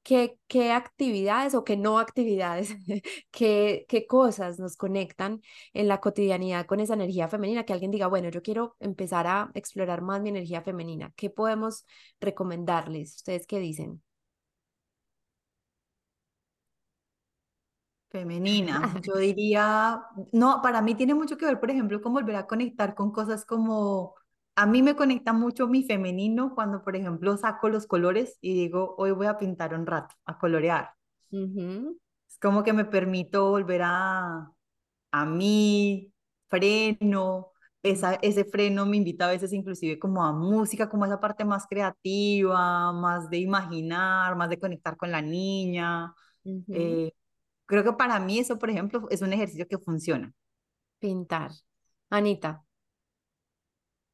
¿Qué, 0.07 0.39
qué 0.47 0.71
actividades 0.73 1.55
o 1.57 1.65
qué 1.65 1.77
no 1.77 1.99
actividades, 1.99 2.77
qué, 3.33 3.87
qué 3.89 4.07
cosas 4.07 4.59
nos 4.61 4.77
conectan 4.77 5.41
en 5.73 5.89
la 5.89 6.01
cotidianidad 6.01 6.67
con 6.67 6.79
esa 6.79 6.95
energía 6.95 7.27
femenina? 7.29 7.65
Que 7.65 7.73
alguien 7.73 7.91
diga, 7.91 8.07
bueno, 8.07 8.29
yo 8.31 8.41
quiero 8.43 8.77
empezar 8.79 9.27
a 9.27 9.51
explorar 9.55 10.03
más 10.03 10.21
mi 10.23 10.29
energía 10.29 10.63
femenina. 10.63 11.13
¿Qué 11.17 11.29
podemos 11.31 11.85
recomendarles? 12.21 13.17
¿Ustedes 13.17 13.47
qué 13.49 13.59
dicen? 13.59 14.01
Femenina, 18.11 18.81
yo 19.03 19.17
diría, 19.17 20.01
no, 20.33 20.61
para 20.63 20.81
mí 20.81 20.95
tiene 20.95 21.15
mucho 21.15 21.37
que 21.37 21.45
ver, 21.47 21.59
por 21.61 21.71
ejemplo, 21.71 22.01
con 22.01 22.13
volver 22.15 22.37
a 22.37 22.47
conectar 22.47 22.95
con 22.95 23.11
cosas 23.13 23.45
como, 23.45 24.15
a 24.57 24.67
mí 24.67 24.83
me 24.83 24.97
conecta 24.97 25.33
mucho 25.33 25.69
mi 25.69 25.85
femenino 25.85 26.55
cuando, 26.55 26.83
por 26.85 26.97
ejemplo, 26.97 27.37
saco 27.37 27.69
los 27.69 27.87
colores 27.87 28.39
y 28.41 28.55
digo, 28.55 28.95
hoy 28.99 29.13
voy 29.13 29.27
a 29.27 29.39
pintar 29.39 29.75
un 29.75 29.87
rato, 29.87 30.15
a 30.27 30.39
colorear. 30.39 30.91
Es 32.29 32.39
como 32.39 32.63
que 32.65 32.73
me 32.73 32.85
permito 32.85 33.51
volver 33.51 33.83
a, 33.85 34.51
a 35.13 35.27
mí, 35.27 36.13
freno, 36.49 37.53
esa, 37.83 38.15
ese 38.17 38.45
freno 38.45 38.87
me 38.87 38.97
invita 38.99 39.27
a 39.27 39.31
veces 39.33 39.53
inclusive 39.53 39.99
como 39.99 40.25
a 40.25 40.33
música, 40.33 40.89
como 40.89 41.05
a 41.05 41.09
esa 41.09 41.21
parte 41.21 41.45
más 41.45 41.67
creativa, 41.69 42.93
más 42.93 43.31
de 43.31 43.39
imaginar, 43.39 44.37
más 44.37 44.51
de 44.51 44.61
conectar 44.61 44.97
con 44.97 45.13
la 45.13 45.23
niña. 45.23 46.15
ujú. 46.45 46.97
Eh, 46.97 47.13
creo 47.67 47.85
que 47.85 47.95
para 47.95 48.21
mí 48.21 48.39
eso, 48.41 48.59
por 48.59 48.71
ejemplo, 48.71 49.09
es 49.11 49.23
un 49.23 49.33
ejercicio 49.35 49.69
que 49.69 49.79
funciona. 49.79 50.35
Pintar. 51.01 51.53
Anita. 52.11 52.66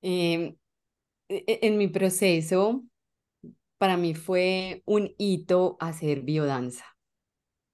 Em, 0.03 0.57
e- 1.29 1.45
e- 1.49 1.61
en 1.69 1.79
mi 1.79 1.89
proceso, 1.89 2.85
para 3.79 3.97
mí 3.97 4.15
fue 4.15 4.83
un 4.87 5.15
hito 5.19 5.77
hacer 5.81 6.23
biodanza. 6.23 6.87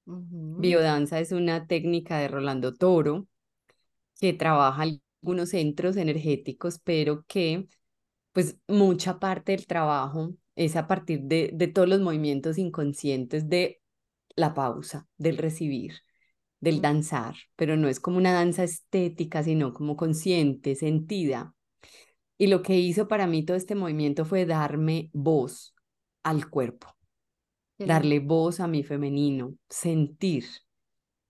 Ujú, 0.06 0.48
Biodanza 0.56 1.20
es 1.20 1.32
una 1.32 1.66
técnica 1.66 2.18
de 2.18 2.28
Rolando 2.28 2.74
Toro 2.74 3.26
que 4.20 4.32
trabaja 4.34 4.84
algunos 5.22 5.50
centros 5.50 5.96
energéticos, 5.96 6.80
pero 6.80 7.24
que 7.28 7.68
pues 8.32 8.58
mucha 8.68 9.18
parte 9.20 9.52
del 9.52 9.66
trabajo 9.66 10.34
es 10.56 10.76
a 10.76 10.86
partir 10.88 11.22
de, 11.22 11.50
de 11.54 11.68
todos 11.68 11.88
los 11.88 12.00
movimientos 12.00 12.58
inconscientes 12.58 13.48
de 13.50 13.80
la 14.36 14.54
pausa, 14.54 15.08
del 15.18 15.38
recibir, 15.38 15.94
del 16.60 16.80
danzar, 16.82 17.36
pero 17.56 17.76
no 17.76 17.88
es 17.88 18.00
como 18.00 18.18
una 18.18 18.32
danza 18.34 18.64
estética, 18.64 19.42
sino 19.44 19.74
como 19.74 19.96
consciente, 19.96 20.74
sentida. 20.76 21.54
Y 22.38 22.46
lo 22.46 22.62
que 22.62 22.78
hizo 22.78 23.08
para 23.08 23.26
mí 23.26 23.44
todo 23.44 23.56
este 23.56 23.74
movimiento 23.74 24.24
fue 24.24 24.46
darme 24.46 25.10
voz 25.12 25.74
al 26.22 26.48
cuerpo, 26.48 26.96
darle 27.78 28.20
voz 28.20 28.60
a 28.60 28.68
mi 28.68 28.82
femenino, 28.82 29.54
sentir 29.68 30.44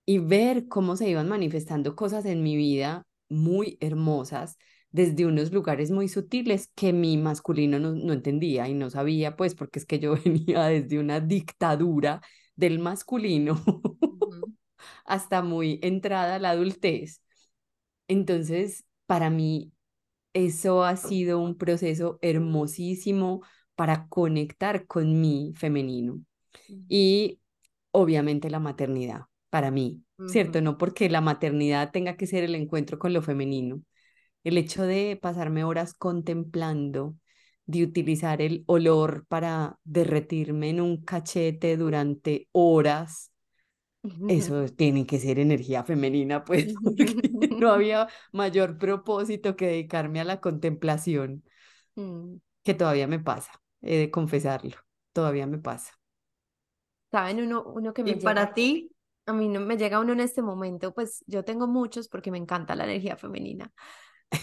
y 0.06 0.18
ver 0.18 0.68
cómo 0.68 0.96
se 0.96 1.08
iban 1.08 1.28
manifestando 1.28 1.96
cosas 1.96 2.24
en 2.26 2.42
mi 2.42 2.56
vida 2.56 3.06
muy 3.28 3.76
hermosas 3.80 4.58
desde 4.90 5.26
unos 5.26 5.52
lugares 5.52 5.90
muy 5.90 6.08
sutiles 6.08 6.70
que 6.74 6.92
mi 6.92 7.18
masculino 7.18 7.78
no, 7.78 7.92
no 7.92 8.12
entendía 8.14 8.68
y 8.68 8.74
no 8.74 8.88
sabía, 8.90 9.36
pues 9.36 9.54
porque 9.54 9.78
es 9.78 9.86
que 9.86 9.98
yo 9.98 10.14
venía 10.24 10.64
desde 10.66 10.98
una 10.98 11.20
dictadura 11.20 12.22
del 12.56 12.78
masculino 12.78 13.62
hasta 15.04 15.42
muy 15.42 15.78
entrada 15.82 16.36
a 16.36 16.38
la 16.38 16.50
adultez. 16.50 17.22
Entonces, 18.08 18.84
para 19.06 19.30
mí, 19.30 19.72
eso 20.44 20.84
ha 20.84 20.96
sido 20.96 21.40
un 21.40 21.56
proceso 21.56 22.18
hermosísimo 22.22 23.42
para 23.74 24.08
conectar 24.08 24.86
con 24.86 25.20
mi 25.20 25.52
femenino 25.56 26.20
y 26.88 27.40
obviamente 27.92 28.50
la 28.50 28.60
maternidad, 28.60 29.22
para 29.50 29.70
mí, 29.70 30.02
¿cierto? 30.26 30.60
No 30.60 30.78
porque 30.78 31.08
la 31.08 31.20
maternidad 31.20 31.90
tenga 31.92 32.16
que 32.16 32.26
ser 32.26 32.44
el 32.44 32.54
encuentro 32.54 32.98
con 32.98 33.12
lo 33.12 33.22
femenino. 33.22 33.82
El 34.44 34.58
hecho 34.58 34.82
de 34.84 35.18
pasarme 35.20 35.64
horas 35.64 35.94
contemplando, 35.94 37.16
de 37.66 37.84
utilizar 37.84 38.40
el 38.42 38.64
olor 38.66 39.26
para 39.28 39.78
derretirme 39.84 40.70
en 40.70 40.80
un 40.80 41.04
cachete 41.04 41.76
durante 41.76 42.48
horas, 42.52 43.30
eso 44.26 44.66
tiene 44.68 45.06
que 45.06 45.18
ser 45.18 45.38
energía 45.38 45.84
femenina, 45.84 46.44
pues, 46.44 46.78
porque 46.82 47.06
no 47.58 47.70
había 47.72 48.08
mayor 48.32 48.78
propósito 48.78 49.56
que 49.56 49.66
dedicarme 49.68 50.20
a 50.20 50.24
la 50.24 50.40
contemplación, 50.40 51.44
Mm. 51.96 52.38
que 52.62 52.74
todavía 52.74 53.06
me 53.06 53.18
pasa, 53.20 53.52
he 53.82 53.98
de 53.98 54.10
confesarlo, 54.10 54.76
todavía 55.12 55.46
me 55.46 55.58
pasa. 55.58 55.92
¿Saben? 57.10 57.40
Uno, 57.42 57.62
uno 57.64 57.92
que 57.94 58.04
me 58.04 58.12
Y 58.12 58.16
llega, 58.18 58.42
para 58.42 58.54
ti, 58.54 58.92
a 59.26 59.32
mí 59.32 59.48
no 59.48 59.60
me 59.60 59.76
llega 59.76 60.00
uno 60.00 60.12
en 60.12 60.20
este 60.20 60.42
momento, 60.42 60.92
pues 60.94 61.24
yo 61.26 61.44
tengo 61.44 61.66
muchos 61.66 62.08
porque 62.08 62.30
me 62.30 62.38
encanta 62.38 62.74
la 62.76 62.84
energía 62.84 63.16
femenina, 63.16 63.72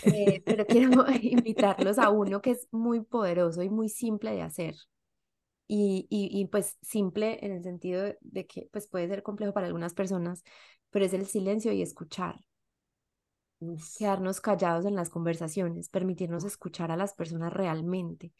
eh, 0.03 0.43
pero 0.47 0.67
quiero 0.67 1.05
invitarlos 1.21 1.99
a 1.99 2.09
uno 2.11 2.41
que 2.41 2.51
es 2.53 2.67
muy 2.71 3.01
poderoso 3.03 3.63
y 3.63 3.69
muy 3.69 3.89
simple 3.89 4.31
de 4.33 4.43
hacer. 4.43 4.75
Y, 5.67 6.08
y, 6.10 6.30
y 6.32 6.45
pues 6.47 6.78
simple 6.82 7.39
en 7.45 7.51
el 7.54 7.63
sentido 7.63 8.04
de, 8.21 8.45
que 8.47 8.69
pues 8.71 8.88
puede 8.88 9.08
ser 9.08 9.23
complejo 9.23 9.54
para 9.54 9.67
algunas 9.67 9.93
personas, 9.95 10.43
pero 10.91 11.06
es 11.06 11.13
el 11.13 11.25
silencio 11.25 11.71
y 11.71 11.82
escuchar. 11.82 12.39
quedarnos 13.97 14.41
callados 14.41 14.86
en 14.86 14.95
las 14.95 15.10
conversaciones, 15.10 15.89
permitirnos 15.89 16.43
escuchar 16.43 16.91
a 16.91 16.97
las 16.97 17.13
personas 17.13 17.54
realmente, 17.54 18.32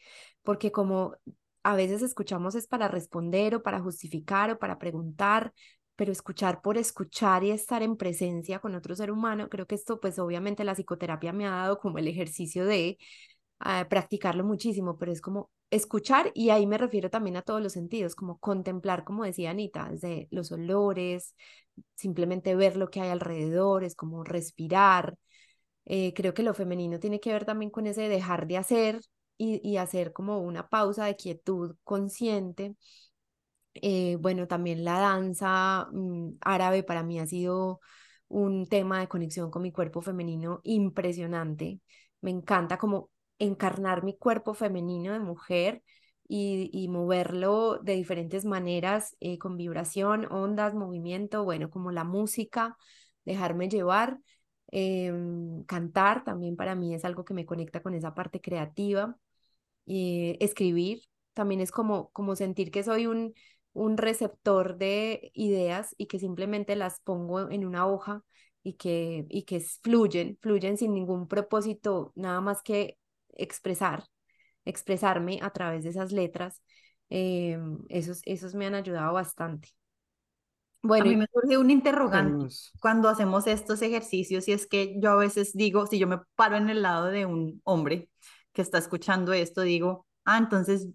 porque 0.42 0.70
como 0.72 1.14
a 1.62 1.74
veces 1.74 2.02
escuchamos 2.02 2.54
es 2.54 2.66
para 2.66 2.88
responder 2.88 3.54
o 3.56 3.62
para 3.62 3.80
justificar 3.80 4.50
o 4.50 4.58
para 4.58 4.78
preguntar, 4.78 5.52
pero 5.96 6.12
escuchar 6.12 6.60
por 6.62 6.76
escuchar 6.78 7.42
y 7.44 7.50
estar 7.50 7.82
en 7.82 7.96
presencia 7.96 8.58
con 8.60 8.74
otro 8.74 8.94
ser 8.94 9.10
humano, 9.10 9.48
creo 9.48 9.66
que 9.66 9.74
esto 9.74 9.98
pues 10.00 10.18
obviamente 10.18 10.64
la 10.64 10.74
psicoterapia 10.74 11.32
me 11.32 11.46
ha 11.46 11.50
dado 11.50 11.78
como 11.80 11.98
el 11.98 12.06
ejercicio 12.08 12.64
de 12.66 12.98
ah, 13.60 13.86
practicarlo 13.88 14.44
muchísimo, 14.44 14.98
pero 14.98 15.12
es 15.12 15.20
como 15.20 15.50
escuchar 15.70 16.30
y 16.34 16.50
ahí 16.50 16.66
me 16.66 16.78
refiero 16.78 17.10
también 17.10 17.36
a 17.36 17.42
todos 17.42 17.62
los 17.62 17.72
sentidos, 17.72 18.14
como 18.14 18.38
contemplar, 18.38 19.04
como 19.04 19.24
decía 19.24 19.50
Anita, 19.50 19.88
desde 19.90 20.28
los 20.30 20.52
olores, 20.52 21.34
simplemente 21.94 22.54
ver 22.56 22.76
lo 22.76 22.90
que 22.90 23.00
hay 23.00 23.10
alrededor, 23.10 23.84
es 23.84 23.94
como 23.96 24.24
respirar. 24.24 25.16
Eh, 25.86 26.14
creo 26.14 26.34
que 26.34 26.42
lo 26.42 26.54
femenino 26.54 26.98
tiene 27.00 27.20
que 27.20 27.32
ver 27.32 27.44
también 27.46 27.70
con 27.70 27.86
ese 27.86 28.08
dejar 28.08 28.46
de 28.48 28.58
hacer 28.58 29.00
y, 29.38 29.76
hacer 29.76 30.12
como 30.12 30.40
una 30.40 30.68
pausa 30.68 31.06
de 31.06 31.16
quietud 31.16 31.76
consciente. 31.84 32.76
Eh, 33.74 34.16
bueno, 34.20 34.46
también 34.48 34.84
la 34.84 34.98
danza 34.98 35.88
mm, 35.92 36.38
árabe 36.40 36.82
para 36.82 37.02
mí 37.02 37.18
ha 37.20 37.26
sido 37.26 37.80
un 38.28 38.66
tema 38.66 39.00
de 39.00 39.08
conexión 39.08 39.50
con 39.50 39.62
mi 39.62 39.72
cuerpo 39.72 40.00
femenino 40.02 40.60
impresionante. 40.64 41.80
Me 42.22 42.30
encanta 42.30 42.78
como 42.78 43.10
encarnar 43.38 44.04
mi 44.04 44.16
cuerpo 44.16 44.54
femenino 44.54 45.12
de 45.12 45.20
mujer 45.20 45.82
y, 46.28 46.70
y 46.72 46.88
moverlo 46.88 47.78
de 47.78 47.94
diferentes 47.94 48.44
maneras, 48.44 49.16
eh, 49.20 49.38
con 49.38 49.56
vibración, 49.56 50.26
ondas, 50.30 50.74
movimiento, 50.74 51.44
bueno, 51.44 51.70
como 51.70 51.92
la 51.92 52.04
música, 52.04 52.76
dejarme 53.24 53.68
llevar. 53.68 54.18
Em, 54.72 55.62
cantar 55.64 56.24
también 56.24 56.56
para 56.56 56.74
mí 56.74 56.94
es 56.94 57.04
algo 57.04 57.24
que 57.24 57.34
me 57.34 57.46
conecta 57.46 57.82
con 57.82 57.94
esa 57.94 58.14
parte 58.14 58.40
creativa. 58.40 59.16
Eh, 59.86 60.36
escribir 60.40 61.02
también 61.34 61.60
es 61.60 61.70
como, 61.70 62.10
como 62.10 62.34
sentir 62.36 62.70
que 62.70 62.82
soy 62.82 63.06
un, 63.06 63.34
un 63.72 63.96
receptor 63.98 64.76
de 64.78 65.30
ideas 65.34 65.94
y 65.98 66.06
que 66.06 66.18
simplemente 66.18 66.76
las 66.76 67.00
pongo 67.00 67.50
en 67.50 67.64
una 67.66 67.86
hoja 67.86 68.22
y 68.62 68.74
que, 68.74 69.26
y 69.28 69.44
que 69.44 69.60
fluyen, 69.82 70.38
fluyen 70.40 70.76
sin 70.76 70.94
ningún 70.94 71.28
propósito, 71.28 72.12
nada 72.16 72.40
más 72.40 72.62
que 72.62 72.98
expresar, 73.36 74.04
expresarme 74.64 75.40
a 75.42 75.50
través 75.52 75.84
de 75.84 75.90
esas 75.90 76.12
letras. 76.12 76.62
Em, 77.10 77.78
esos, 77.88 78.20
esos 78.24 78.54
me 78.54 78.66
han 78.66 78.74
ayudado 78.74 79.14
bastante. 79.14 79.70
a 80.98 81.04
Bueno, 81.04 81.04
mí 81.04 81.16
y 81.16 81.16
me 81.16 81.26
surge 81.32 81.58
un 81.58 81.70
interrogante 81.70 82.46
cuando 82.80 83.08
hacemos 83.08 83.46
estos 83.46 83.82
ejercicios 83.82 84.46
y 84.48 84.52
es 84.52 84.66
que 84.68 84.94
yo 85.00 85.10
a 85.10 85.16
veces 85.16 85.52
digo, 85.54 85.86
si 85.86 85.98
yo 85.98 86.06
me 86.06 86.18
paro 86.36 86.56
en 86.56 86.70
el 86.70 86.82
lado 86.82 87.06
de 87.06 87.26
un 87.26 87.60
hombre 87.64 88.08
que 88.52 88.62
está 88.62 88.78
escuchando 88.78 89.32
esto, 89.32 89.62
digo, 89.62 90.06
ah, 90.24 90.38
entonces 90.38 90.88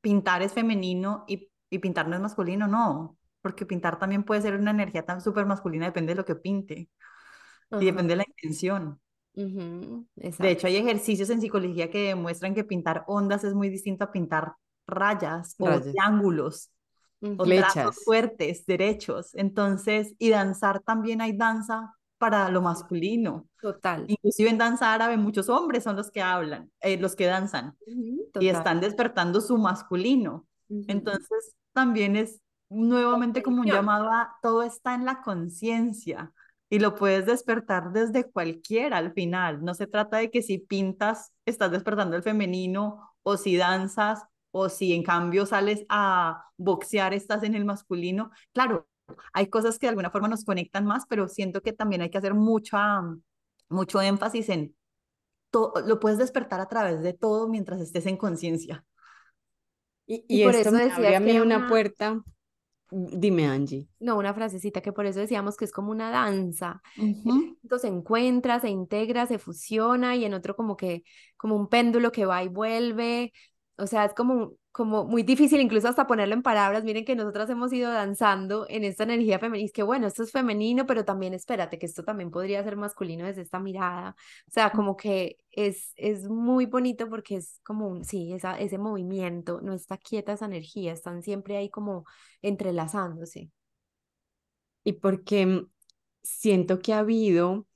pintar 0.00 0.42
es 0.42 0.52
femenino 0.52 1.24
y, 1.28 1.50
y 1.70 1.78
pintar 1.78 2.08
no 2.08 2.16
es 2.16 2.22
masculino, 2.22 2.66
no, 2.68 3.18
porque 3.42 3.66
pintar 3.66 3.98
también 3.98 4.24
puede 4.24 4.42
ser 4.42 4.54
una 4.54 4.70
energía 4.72 5.04
tan 5.04 5.20
súper 5.20 5.46
masculina, 5.46 5.86
depende 5.86 6.12
de 6.12 6.16
lo 6.16 6.24
que 6.24 6.36
pinte 6.36 6.90
y 7.78 7.86
depende 7.86 8.12
de 8.14 8.16
la 8.18 8.24
intención. 8.28 9.00
Ujú, 9.36 10.06
De 10.16 10.26
exacto. 10.28 10.46
hecho, 10.50 10.66
hay 10.66 10.76
ejercicios 10.76 11.30
en 11.30 11.40
psicología 11.40 11.90
que 11.90 12.08
demuestran 12.08 12.54
que 12.54 12.64
pintar 12.64 13.04
ondas 13.06 13.44
es 13.44 13.54
muy 13.54 13.68
distinto 13.68 14.04
a 14.04 14.12
pintar 14.12 14.54
rayas 14.86 15.54
o 15.58 15.66
Rayas. 15.66 15.92
triángulos 15.92 16.70
o 17.38 17.44
Flechas. 17.44 17.74
trazos 17.74 18.04
fuertes, 18.04 18.66
derechos. 18.66 19.34
Entonces, 19.34 20.14
y 20.18 20.30
danzar 20.30 20.80
también 20.80 21.20
hay 21.20 21.36
danza 21.36 21.94
para 22.18 22.48
lo 22.50 22.62
masculino. 22.62 23.46
Total. 23.60 24.04
Inclusive 24.08 24.50
en 24.50 24.58
danza 24.58 24.92
árabe 24.94 25.16
muchos 25.16 25.48
hombres 25.48 25.84
son 25.84 25.96
los 25.96 26.10
que 26.10 26.22
hablan, 26.22 26.70
eh, 26.80 26.98
los 26.98 27.16
que 27.16 27.26
danzan 27.26 27.76
y 28.40 28.48
están 28.48 28.80
despertando 28.80 29.40
su 29.40 29.58
masculino. 29.58 30.46
Entonces, 30.68 31.54
también 31.72 32.16
es 32.16 32.40
nuevamente 32.68 33.42
como 33.42 33.60
un 33.60 33.66
llamado 33.66 34.10
a 34.10 34.36
todo 34.42 34.62
está 34.62 34.94
en 34.94 35.04
la 35.04 35.20
conciencia 35.22 36.32
y 36.68 36.78
lo 36.80 36.94
puedes 36.94 37.26
despertar 37.26 37.92
desde 37.92 38.30
cualquiera 38.30 38.98
al 38.98 39.12
final. 39.12 39.64
No 39.64 39.74
se 39.74 39.86
trata 39.86 40.18
de 40.18 40.30
que 40.30 40.42
si 40.42 40.58
pintas 40.58 41.32
estás 41.44 41.70
despertando 41.70 42.16
el 42.16 42.22
femenino 42.22 43.12
o 43.22 43.36
si 43.36 43.56
danzas 43.56 44.24
o 44.50 44.68
si 44.68 44.92
en 44.94 45.02
cambio 45.02 45.46
sales 45.46 45.84
a 45.88 46.44
boxear 46.56 47.14
estás 47.14 47.42
en 47.42 47.54
el 47.54 47.64
masculino. 47.64 48.30
Claro, 48.52 48.88
hay 49.32 49.48
cosas 49.48 49.78
que 49.78 49.86
de 49.86 49.90
alguna 49.90 50.10
forma 50.10 50.28
nos 50.28 50.44
conectan 50.44 50.86
más, 50.86 51.04
pero 51.08 51.28
siento 51.28 51.60
que 51.62 51.72
también 51.72 52.02
hay 52.02 52.10
que 52.10 52.18
hacer 52.18 52.34
mucha, 52.34 53.02
mucho 53.68 54.00
énfasis 54.02 54.48
en 54.48 54.74
todo, 55.50 55.74
lo 55.86 56.00
puedes 56.00 56.18
despertar 56.18 56.60
a 56.60 56.66
través 56.68 57.02
de 57.02 57.12
todo 57.12 57.48
mientras 57.48 57.80
estés 57.80 58.06
en 58.06 58.16
conciencia. 58.16 58.84
Y, 60.06 60.24
Y 60.28 60.42
y 60.42 60.44
por 60.44 60.54
esto 60.54 60.70
eso 60.70 60.76
me 60.76 60.82
abre 60.84 60.94
decías 60.94 61.22
a 61.22 61.24
que 61.24 61.32
mí 61.32 61.40
una- 61.40 61.68
puerta. 61.68 62.20
Dime, 62.90 63.46
Angie. 63.46 63.88
No, 63.98 64.16
una 64.16 64.32
frasecita 64.32 64.80
que 64.80 64.92
por 64.92 65.06
eso 65.06 65.20
decíamos 65.20 65.56
que 65.56 65.64
es 65.64 65.72
como 65.72 65.90
una 65.90 66.10
danza. 66.10 66.82
Esto 67.62 67.78
se 67.78 67.88
encuentra, 67.88 68.60
se 68.60 68.68
integra, 68.68 69.26
se 69.26 69.38
fusiona 69.38 70.14
y 70.14 70.24
en 70.24 70.34
otro 70.34 70.54
como 70.54 70.76
que, 70.76 71.02
como 71.36 71.56
un 71.56 71.68
péndulo 71.68 72.12
que 72.12 72.26
va 72.26 72.42
y 72.44 72.48
vuelve. 72.48 73.32
O 73.78 73.86
sea, 73.86 74.06
es 74.06 74.14
como, 74.14 74.54
como 74.72 75.04
muy 75.04 75.22
difícil 75.22 75.60
incluso 75.60 75.88
hasta 75.88 76.06
ponerlo 76.06 76.34
en 76.34 76.42
palabras. 76.42 76.82
Miren 76.84 77.04
que 77.04 77.14
nosotras 77.14 77.50
hemos 77.50 77.72
ido 77.72 77.90
danzando 77.90 78.66
en 78.70 78.84
esta 78.84 79.04
energía 79.04 79.38
femenina. 79.38 79.66
Es 79.66 79.72
que 79.72 79.82
bueno, 79.82 80.06
esto 80.06 80.22
es 80.22 80.32
femenino, 80.32 80.86
pero 80.86 81.04
también 81.04 81.34
espérate 81.34 81.78
que 81.78 81.86
esto 81.86 82.02
también 82.02 82.30
podría 82.30 82.64
ser 82.64 82.76
masculino 82.76 83.26
desde 83.26 83.42
esta 83.42 83.58
mirada. 83.60 84.16
O 84.48 84.50
sea, 84.50 84.70
como 84.72 84.96
que 84.96 85.38
es, 85.50 85.92
es 85.96 86.28
muy 86.28 86.66
bonito 86.66 87.08
porque 87.10 87.36
es 87.36 87.60
como 87.64 87.86
un, 87.88 88.04
sí, 88.04 88.32
esa, 88.32 88.58
ese 88.58 88.78
movimiento, 88.78 89.60
no 89.62 89.74
está 89.74 89.98
quieta 89.98 90.32
esa 90.32 90.46
energía, 90.46 90.92
están 90.92 91.22
siempre 91.22 91.56
ahí 91.56 91.68
como 91.70 92.04
entrelazándose. 92.42 93.50
Y 94.84 94.94
porque 94.94 95.66
siento 96.22 96.78
que 96.80 96.92
ha 96.94 97.00
habido 97.00 97.66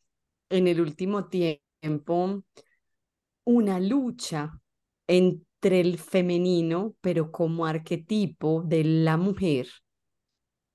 en 0.48 0.68
el 0.68 0.80
último 0.80 1.28
tiempo 1.28 2.42
una 3.44 3.80
lucha 3.80 4.61
entre 5.07 5.49
entre 5.62 5.80
el 5.80 5.98
femenino, 5.98 6.94
pero 7.02 7.30
como 7.30 7.66
arquetipo 7.66 8.62
de 8.62 8.82
la 8.82 9.18
mujer, 9.18 9.68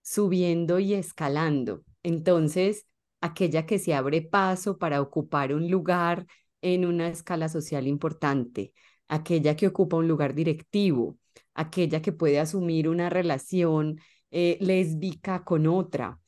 subiendo 0.03 0.77
y 0.77 0.93
escalando. 0.93 1.83
Entonces, 2.03 2.85
aquella 3.19 3.65
que 3.65 3.79
se 3.79 3.95
abre 3.95 4.21
paso 4.21 4.77
para 4.77 5.01
ocupar 5.01 5.53
un 5.55 5.71
lugar 5.71 6.27
en 6.61 6.85
una 6.85 7.07
escala 7.07 7.49
social 7.49 7.87
importante, 7.87 8.73
aquella 9.07 9.55
que 9.55 9.67
ocupa 9.67 9.97
un 9.97 10.07
lugar 10.07 10.35
directivo, 10.35 11.17
aquella 11.55 12.01
que 12.03 12.11
puede 12.11 12.39
asumir 12.39 12.87
una 12.87 13.09
relación 13.09 13.99
eh, 14.29 14.59
lésbica 14.61 15.43
con 15.43 15.65
otra. 15.65 16.19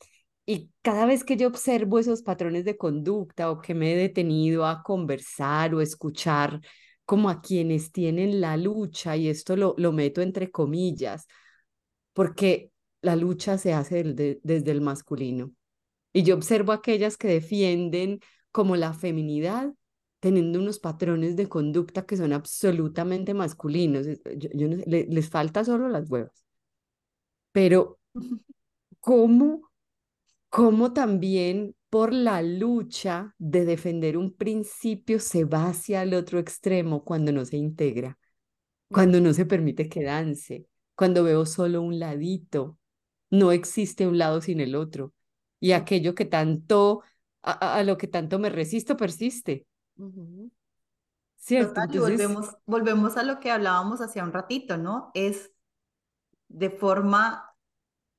Y 0.46 0.72
cada 0.82 1.06
vez 1.06 1.22
que 1.22 1.36
yo 1.36 1.46
observo 1.46 2.00
esos 2.00 2.22
patrones 2.22 2.64
de 2.64 2.76
conducta 2.76 3.50
o 3.52 3.60
que 3.60 3.74
me 3.74 3.92
he 3.92 3.96
detenido 3.96 4.66
a 4.66 4.82
conversar 4.82 5.74
o 5.74 5.80
escuchar 5.80 6.60
como 7.08 7.30
a 7.30 7.40
quienes 7.40 7.90
tienen 7.90 8.42
la 8.42 8.58
lucha, 8.58 9.16
y 9.16 9.28
esto 9.28 9.56
lo, 9.56 9.74
lo 9.78 9.92
meto 9.92 10.20
entre 10.20 10.50
comillas, 10.50 11.26
porque 12.12 12.70
la 13.00 13.16
lucha 13.16 13.56
se 13.56 13.72
hace 13.72 14.04
desde 14.04 14.70
el 14.70 14.82
masculino. 14.82 15.50
Y 16.12 16.22
yo 16.22 16.34
observo 16.34 16.72
aquellas 16.72 17.16
que 17.16 17.28
defienden 17.28 18.20
como 18.52 18.76
la 18.76 18.92
feminidad, 18.92 19.72
teniendo 20.20 20.58
unos 20.58 20.80
patrones 20.80 21.34
de 21.34 21.48
conducta 21.48 22.04
que 22.04 22.18
son 22.18 22.34
absolutamente 22.34 23.32
masculinos. 23.32 24.06
Yo, 24.36 24.68
les 24.68 25.30
falta 25.30 25.64
solo 25.64 25.88
las 25.88 26.10
huevas. 26.10 26.44
Pero, 27.52 27.98
¿cómo, 29.00 29.70
cómo 30.50 30.92
también 30.92 31.74
por 31.90 32.12
la 32.12 32.42
lucha 32.42 33.34
de 33.38 33.64
defender 33.64 34.16
un 34.16 34.34
principio 34.34 35.20
se 35.20 35.44
va 35.44 35.68
hacia 35.68 36.02
el 36.02 36.14
otro 36.14 36.38
extremo 36.38 37.04
cuando 37.04 37.32
no 37.32 37.44
se 37.44 37.56
integra, 37.56 38.18
cuando 38.90 39.20
no 39.20 39.32
se 39.32 39.46
permite 39.46 39.88
que 39.88 40.02
dance, 40.02 40.66
cuando 40.94 41.24
veo 41.24 41.46
solo 41.46 41.80
un 41.80 41.98
ladito, 41.98 42.78
no 43.30 43.52
existe 43.52 44.06
un 44.06 44.18
lado 44.18 44.40
sin 44.40 44.60
el 44.60 44.74
otro. 44.74 45.12
Y 45.60 45.72
aquello 45.72 46.14
que 46.14 46.24
tanto, 46.24 47.02
a, 47.42 47.82
lo 47.82 47.98
que 47.98 48.06
tanto 48.06 48.38
me 48.38 48.50
resisto, 48.50 48.96
persiste. 48.96 49.66
¿Cierto? 51.36 51.80
volvemos, 51.98 52.56
volvemos 52.66 53.16
a 53.16 53.22
lo 53.22 53.40
que 53.40 53.50
hablábamos 53.50 54.00
hace 54.00 54.22
un 54.22 54.32
ratito, 54.32 54.76
¿no? 54.76 55.10
Es 55.14 55.50
de 56.48 56.70
forma 56.70 57.47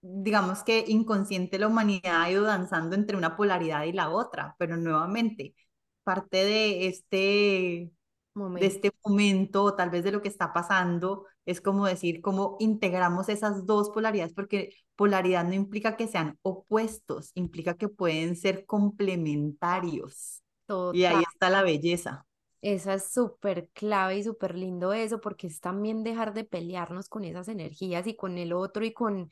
digamos 0.01 0.63
que 0.63 0.85
inconsciente 0.87 1.59
la 1.59 1.67
humanidad 1.67 2.21
ha 2.21 2.31
ido 2.31 2.43
danzando 2.43 2.95
entre 2.95 3.17
una 3.17 3.35
polaridad 3.35 3.83
y 3.85 3.93
la 3.93 4.09
otra, 4.09 4.55
pero 4.57 4.77
nuevamente, 4.77 5.55
parte 6.03 6.37
de 6.45 6.87
este 6.87 7.91
momento. 8.33 8.59
de 8.61 8.67
este 8.67 8.91
momento, 9.03 9.75
tal 9.75 9.89
vez 9.89 10.03
de 10.03 10.11
lo 10.11 10.21
que 10.21 10.29
está 10.29 10.53
pasando, 10.53 11.25
es 11.45 11.61
como 11.61 11.85
decir 11.85 12.21
cómo 12.21 12.57
integramos 12.59 13.29
esas 13.29 13.65
dos 13.65 13.89
polaridades, 13.89 14.33
porque 14.33 14.73
polaridad 14.95 15.45
no 15.45 15.53
implica 15.53 15.97
que 15.97 16.07
sean 16.07 16.37
opuestos, 16.41 17.31
implica 17.33 17.75
que 17.75 17.89
pueden 17.89 18.35
ser 18.35 18.65
complementarios. 18.65 20.43
Y 20.93 21.05
ahí 21.05 21.23
está 21.33 21.49
la 21.49 21.63
belleza. 21.63 22.25
Esa 22.61 22.95
es 22.95 23.11
súper 23.11 23.69
clave 23.73 24.17
y 24.17 24.23
súper 24.23 24.55
lindo 24.55 24.93
eso, 24.93 25.21
porque 25.21 25.47
es 25.47 25.59
también 25.61 26.03
dejar 26.03 26.33
de 26.33 26.43
pelearnos 26.43 27.07
con 27.07 27.23
esas 27.23 27.47
energías 27.47 28.05
y 28.05 28.15
con 28.15 28.37
el 28.37 28.53
otro 28.53 28.83
y 28.85 28.91
con 28.91 29.29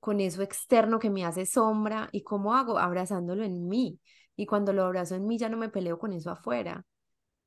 con 0.00 0.20
eso 0.20 0.42
externo 0.42 0.98
que 0.98 1.10
me 1.10 1.24
hace 1.24 1.46
sombra 1.46 2.08
y 2.12 2.22
cómo 2.22 2.54
hago 2.54 2.78
abrazándolo 2.78 3.44
en 3.44 3.68
mí. 3.68 4.00
Y 4.36 4.46
cuando 4.46 4.72
lo 4.72 4.84
abrazo 4.84 5.14
en 5.14 5.26
mí 5.26 5.38
ya 5.38 5.48
no 5.48 5.56
me 5.56 5.68
peleo 5.68 5.98
con 5.98 6.12
eso 6.12 6.30
afuera, 6.30 6.84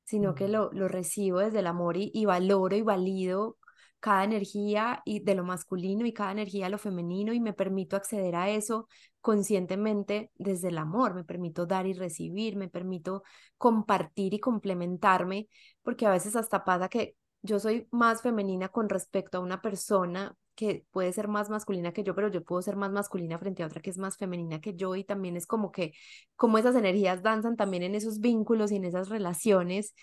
sino 0.03 0.35
que 0.35 0.47
lo, 0.47 0.71
lo 0.73 0.87
recibo 0.87 1.39
desde 1.39 1.59
el 1.59 1.67
amor 1.67 1.97
y, 1.97 2.11
y 2.13 2.25
valoro 2.25 2.75
y 2.75 2.81
valido 2.81 3.57
cada 3.99 4.25
energía 4.25 5.01
y 5.05 5.21
de 5.21 5.33
lo 5.35 5.45
masculino 5.45 6.05
y 6.05 6.13
cada 6.13 6.33
energía 6.33 6.65
de 6.65 6.71
lo 6.71 6.77
femenino 6.77 7.31
y 7.33 7.39
me 7.39 7.53
permito 7.53 7.95
acceder 7.95 8.35
a 8.35 8.49
eso 8.49 8.87
conscientemente 9.21 10.29
desde 10.35 10.67
el 10.67 10.77
amor, 10.77 11.13
me 11.15 11.23
permito 11.23 11.65
dar 11.65 11.87
y 11.87 11.93
recibir, 11.93 12.57
me 12.57 12.67
permito 12.67 13.23
compartir 13.57 14.33
y 14.33 14.39
complementarme, 14.41 15.47
porque 15.81 16.05
a 16.05 16.11
veces 16.11 16.35
hasta 16.35 16.65
pasa 16.65 16.89
que 16.89 17.15
yo 17.41 17.59
soy 17.59 17.87
más 17.91 18.21
femenina 18.21 18.67
con 18.67 18.89
respecto 18.89 19.37
a 19.37 19.41
una 19.41 19.61
persona 19.61 20.35
que 20.55 20.85
puede 20.91 21.13
ser 21.13 21.27
más 21.27 21.49
masculina 21.49 21.93
que 21.93 22.03
yo, 22.03 22.15
pero 22.15 22.29
yo 22.29 22.43
puedo 22.43 22.61
ser 22.61 22.75
más 22.75 22.91
masculina 22.91 23.39
frente 23.39 23.63
a 23.63 23.67
otra 23.67 23.81
que 23.81 23.89
es 23.89 23.97
más 23.97 24.17
femenina 24.17 24.61
que 24.61 24.75
yo 24.75 24.95
y 24.95 25.03
también 25.03 25.35
es 25.37 25.45
como 25.47 25.71
que, 25.71 25.93
como 26.35 26.57
esas 26.57 26.75
energías 26.75 27.23
danzan 27.23 27.55
también 27.55 27.83
en 27.83 27.95
esos 27.95 28.19
vínculos 28.19 28.71
y 28.71 28.77
en 28.77 28.85
esas 28.85 29.09
relaciones 29.09 29.93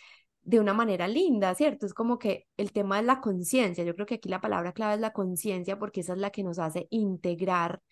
de 0.43 0.61
una 0.61 0.73
manera 0.75 1.07
linda, 1.09 1.55
¿cierto? 1.55 1.87
Es 1.87 1.95
como 1.95 2.19
que 2.19 2.47
el 2.57 2.73
tema 2.73 2.99
es 3.01 3.05
la 3.07 3.21
conciencia, 3.21 3.85
yo 3.85 3.95
creo 3.95 4.07
que 4.07 4.15
aquí 4.17 4.29
la 4.29 4.41
palabra 4.41 4.73
clave 4.73 4.95
es 4.95 5.01
la 5.01 5.13
conciencia 5.13 5.79
porque 5.79 6.01
esa 6.01 6.15
es 6.15 6.19
la 6.19 6.31
que 6.31 6.43
nos 6.43 6.59
hace 6.59 6.87
integrar 6.91 7.83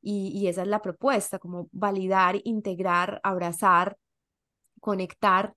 y, 0.00 0.28
y 0.34 0.48
esa 0.48 0.62
es 0.62 0.68
la 0.68 0.82
propuesta, 0.82 1.38
como 1.38 1.68
validar, 1.72 2.40
integrar, 2.44 3.20
abrazar, 3.22 3.96
conectar 4.80 5.54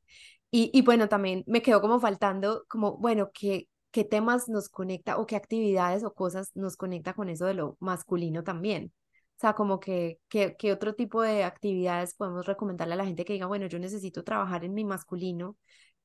y, 0.58 0.82
bueno, 0.84 1.10
también 1.10 1.44
me 1.48 1.62
quedó 1.62 1.82
como 1.82 2.00
faltando, 2.00 2.64
como, 2.70 2.96
bueno, 2.98 3.30
¿qué, 3.34 3.68
qué 3.96 4.04
temas 4.04 4.50
nos 4.50 4.68
conecta 4.68 5.18
o 5.18 5.26
qué 5.26 5.38
actividades 5.38 6.04
o 6.04 6.14
cosas 6.14 6.52
nos 6.54 6.76
conecta 6.76 7.14
con 7.14 7.30
eso 7.30 7.46
de 7.46 7.54
lo 7.54 7.78
masculino 7.80 8.44
también. 8.44 8.92
O 9.38 9.40
sea, 9.40 9.54
como 9.54 9.80
que, 9.80 10.20
¿qué 10.28 10.74
otro 10.74 10.96
tipo 10.96 11.22
de 11.22 11.46
actividades 11.46 12.14
podemos 12.14 12.46
recomendarle 12.46 12.96
a 12.96 12.98
la 12.98 13.06
gente 13.06 13.24
que 13.24 13.32
diga, 13.32 13.46
bueno, 13.46 13.68
yo 13.68 13.80
necesito 13.80 14.22
trabajar 14.26 14.66
en 14.66 14.74
mi 14.74 14.84
masculino. 14.84 15.56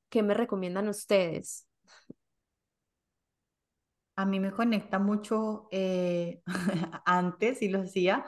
¿Qué 0.08 0.22
me 0.22 0.34
recomiendan 0.34 0.86
ustedes? 0.88 1.66
A 4.14 4.24
mí 4.24 4.38
me 4.38 4.52
conecta 4.52 5.00
mucho, 5.00 5.66
eh, 5.72 6.42
antes 7.04 7.60
y 7.60 7.70
lo 7.70 7.80
hacía, 7.80 8.24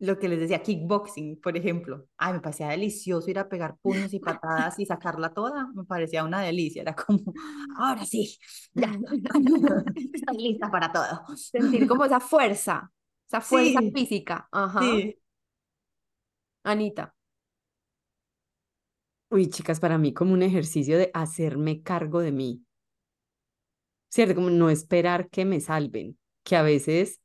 lo 0.00 0.18
que 0.18 0.28
les 0.28 0.38
decía, 0.38 0.62
kickboxing, 0.62 1.40
por 1.40 1.56
ejemplo. 1.56 2.06
Ay, 2.16 2.34
me 2.34 2.40
parecía 2.40 2.68
delicioso 2.68 3.28
ir 3.30 3.38
a 3.38 3.48
pegar 3.48 3.76
puños 3.82 4.12
y 4.14 4.20
patadas 4.20 4.78
y 4.78 4.86
sacarla 4.86 5.34
toda. 5.34 5.68
Me 5.74 5.84
parecía 5.84 6.24
una 6.24 6.40
delicia. 6.40 6.82
Era 6.82 6.94
como, 6.94 7.32
ahora 7.76 8.04
sí, 8.04 8.38
ya, 8.74 8.92
estoy 10.14 10.36
lista 10.36 10.70
para 10.70 10.92
todo. 10.92 11.36
Sentir 11.36 11.88
como 11.88 12.04
esa 12.04 12.20
fuerza, 12.20 12.90
esa 13.26 13.40
fuerza 13.40 13.80
física. 13.92 14.48
Ajá. 14.52 14.80
Sí. 14.82 15.18
Anita. 16.62 17.14
Uy, 19.30 19.48
chicas, 19.50 19.80
para 19.80 19.98
mí 19.98 20.14
como 20.14 20.32
un 20.32 20.42
ejercicio 20.42 20.96
de 20.96 21.10
hacerme 21.12 21.82
cargo 21.82 22.20
de 22.20 22.32
mí. 22.32 22.64
¿Cierto? 24.10 24.36
Como 24.36 24.48
no 24.50 24.70
esperar 24.70 25.28
que 25.28 25.44
me 25.44 25.60
salven, 25.60 26.18
que 26.44 26.56
a 26.56 26.62
veces 26.62 27.20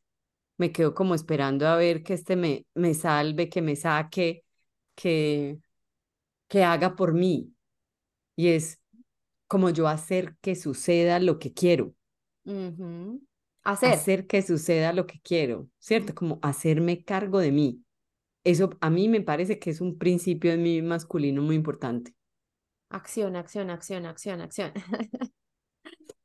me 0.64 0.72
quedo 0.72 0.94
como 0.96 1.16
esperando 1.16 1.68
a 1.68 1.76
ver 1.76 2.04
que 2.04 2.14
este 2.14 2.36
me, 2.38 2.66
me 2.74 2.94
salve, 2.94 3.50
que 3.50 3.62
me 3.62 3.76
saque, 3.76 4.46
que, 4.96 5.60
que 6.48 6.64
haga 6.64 6.96
por 6.96 7.14
mí. 7.14 7.54
Y 8.36 8.50
es 8.50 8.82
como 9.48 9.70
yo 9.72 9.88
hacer 9.88 10.38
que 10.42 10.56
suceda 10.56 11.20
lo 11.20 11.40
que 11.40 11.54
quiero. 11.54 11.96
Hacer. 13.64 13.94
Hacer 13.94 14.28
que 14.28 14.42
suceda 14.42 14.94
lo 14.94 15.06
que 15.08 15.20
quiero, 15.22 15.70
¿cierto? 15.80 16.16
Como 16.16 16.40
hacerme 16.42 17.04
cargo 17.04 17.40
de 17.40 17.52
mí. 17.52 17.84
Eso 18.44 18.72
a 18.82 18.90
mí 18.90 19.10
me 19.10 19.22
parece 19.22 19.60
que 19.60 19.72
es 19.72 19.82
un 19.82 19.98
principio 19.98 20.52
en 20.54 20.64
mi 20.64 20.82
masculino 20.82 21.42
muy 21.42 21.56
importante. 21.56 22.14
Acción, 22.90 23.36
acción, 23.36 23.70
acción, 23.70 24.06
acción, 24.06 24.42
acción. 24.42 24.72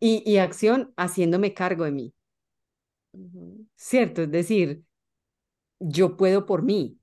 y, 0.01 0.23
y 0.31 0.39
acción 0.39 0.93
haciéndome 0.97 1.55
cargo 1.55 1.85
de 1.85 1.93
mí. 1.93 2.15
¿Cierto? 3.79 4.23
Es 4.23 4.31
decir, 4.31 4.85
yo 5.81 6.17
puedo 6.17 6.47
por 6.47 6.63
mí. 6.63 6.99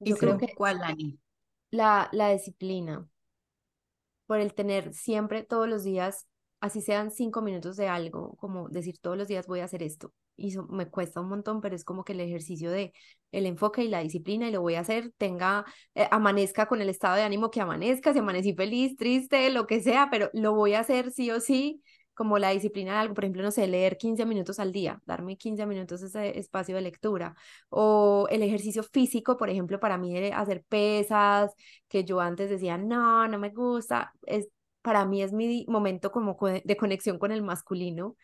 Yo 0.00 0.16
creo 0.16 0.38
que 0.38 0.54
¿Cuál? 0.54 0.80
La, 1.70 2.08
la 2.12 2.30
disciplina, 2.30 3.08
por 4.26 4.40
el 4.40 4.54
tener 4.54 4.92
siempre 4.94 5.42
todos 5.42 5.68
los 5.68 5.84
días 5.84 6.26
así 6.60 6.80
sean 6.82 7.10
cinco 7.12 7.40
minutos 7.40 7.76
de 7.76 7.88
algo, 7.88 8.36
como 8.36 8.68
decir 8.68 8.98
todos 9.00 9.16
los 9.16 9.28
días 9.28 9.46
voy 9.46 9.60
a 9.60 9.64
hacer 9.64 9.82
esto. 9.82 10.12
Y 10.36 10.48
eso 10.48 10.66
me 10.68 10.88
cuesta 10.88 11.20
un 11.20 11.28
montón, 11.28 11.60
pero 11.60 11.74
es 11.76 11.84
como 11.84 12.04
que 12.04 12.12
el 12.12 12.20
ejercicio 12.20 12.70
de 12.70 12.92
el 13.32 13.46
enfoque 13.46 13.82
y 13.84 13.88
la 13.88 14.00
disciplina 14.00 14.48
y 14.48 14.52
lo 14.52 14.60
voy 14.60 14.74
a 14.74 14.80
hacer, 14.80 15.12
tenga, 15.18 15.64
eh, 15.94 16.08
amanezca 16.10 16.66
con 16.66 16.80
el 16.80 16.88
estado 16.88 17.16
de 17.16 17.22
ánimo 17.22 17.50
que 17.50 17.60
amanezca, 17.60 18.12
si 18.12 18.18
amanecí 18.20 18.54
feliz, 18.54 18.96
triste, 18.96 19.50
lo 19.50 19.66
que 19.66 19.80
sea, 19.80 20.08
pero 20.10 20.30
lo 20.32 20.54
voy 20.54 20.74
a 20.74 20.80
hacer 20.80 21.10
sí 21.12 21.30
o 21.30 21.40
sí, 21.40 21.82
como 22.18 22.38
la 22.38 22.50
disciplina 22.50 22.92
de 22.94 22.98
algo, 22.98 23.14
por 23.14 23.24
ejemplo, 23.24 23.42
no 23.42 23.52
sé, 23.52 23.66
leer 23.68 23.96
15 23.96 24.26
minutos 24.26 24.58
al 24.58 24.72
día, 24.72 25.00
darme 25.06 25.36
15 25.38 25.64
minutos 25.66 26.02
ese 26.02 26.38
espacio 26.38 26.74
de 26.76 26.82
lectura, 26.82 27.34
o 27.70 28.26
el 28.30 28.42
ejercicio 28.42 28.82
físico, 28.82 29.36
por 29.38 29.48
ejemplo, 29.50 29.80
para 29.80 29.96
mí 29.98 30.16
hacer 30.32 30.64
pesas, 30.68 31.52
que 31.88 32.04
yo 32.04 32.20
antes 32.20 32.50
decía, 32.50 32.76
no, 32.78 33.28
no 33.28 33.38
me 33.38 33.50
gusta, 33.50 34.12
es, 34.26 34.48
para 34.82 35.06
mí 35.06 35.22
es 35.22 35.32
mi 35.32 35.64
momento 35.68 36.10
como 36.10 36.36
de 36.64 36.76
conexión 36.76 37.18
con 37.18 37.32
el 37.32 37.42
masculino, 37.42 38.16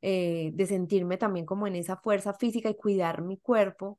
eh, 0.00 0.50
de 0.54 0.66
sentirme 0.66 1.16
también 1.18 1.46
como 1.46 1.66
en 1.66 1.76
esa 1.76 1.96
fuerza 1.96 2.34
física 2.34 2.70
y 2.70 2.76
cuidar 2.76 3.22
mi 3.22 3.38
cuerpo. 3.38 3.98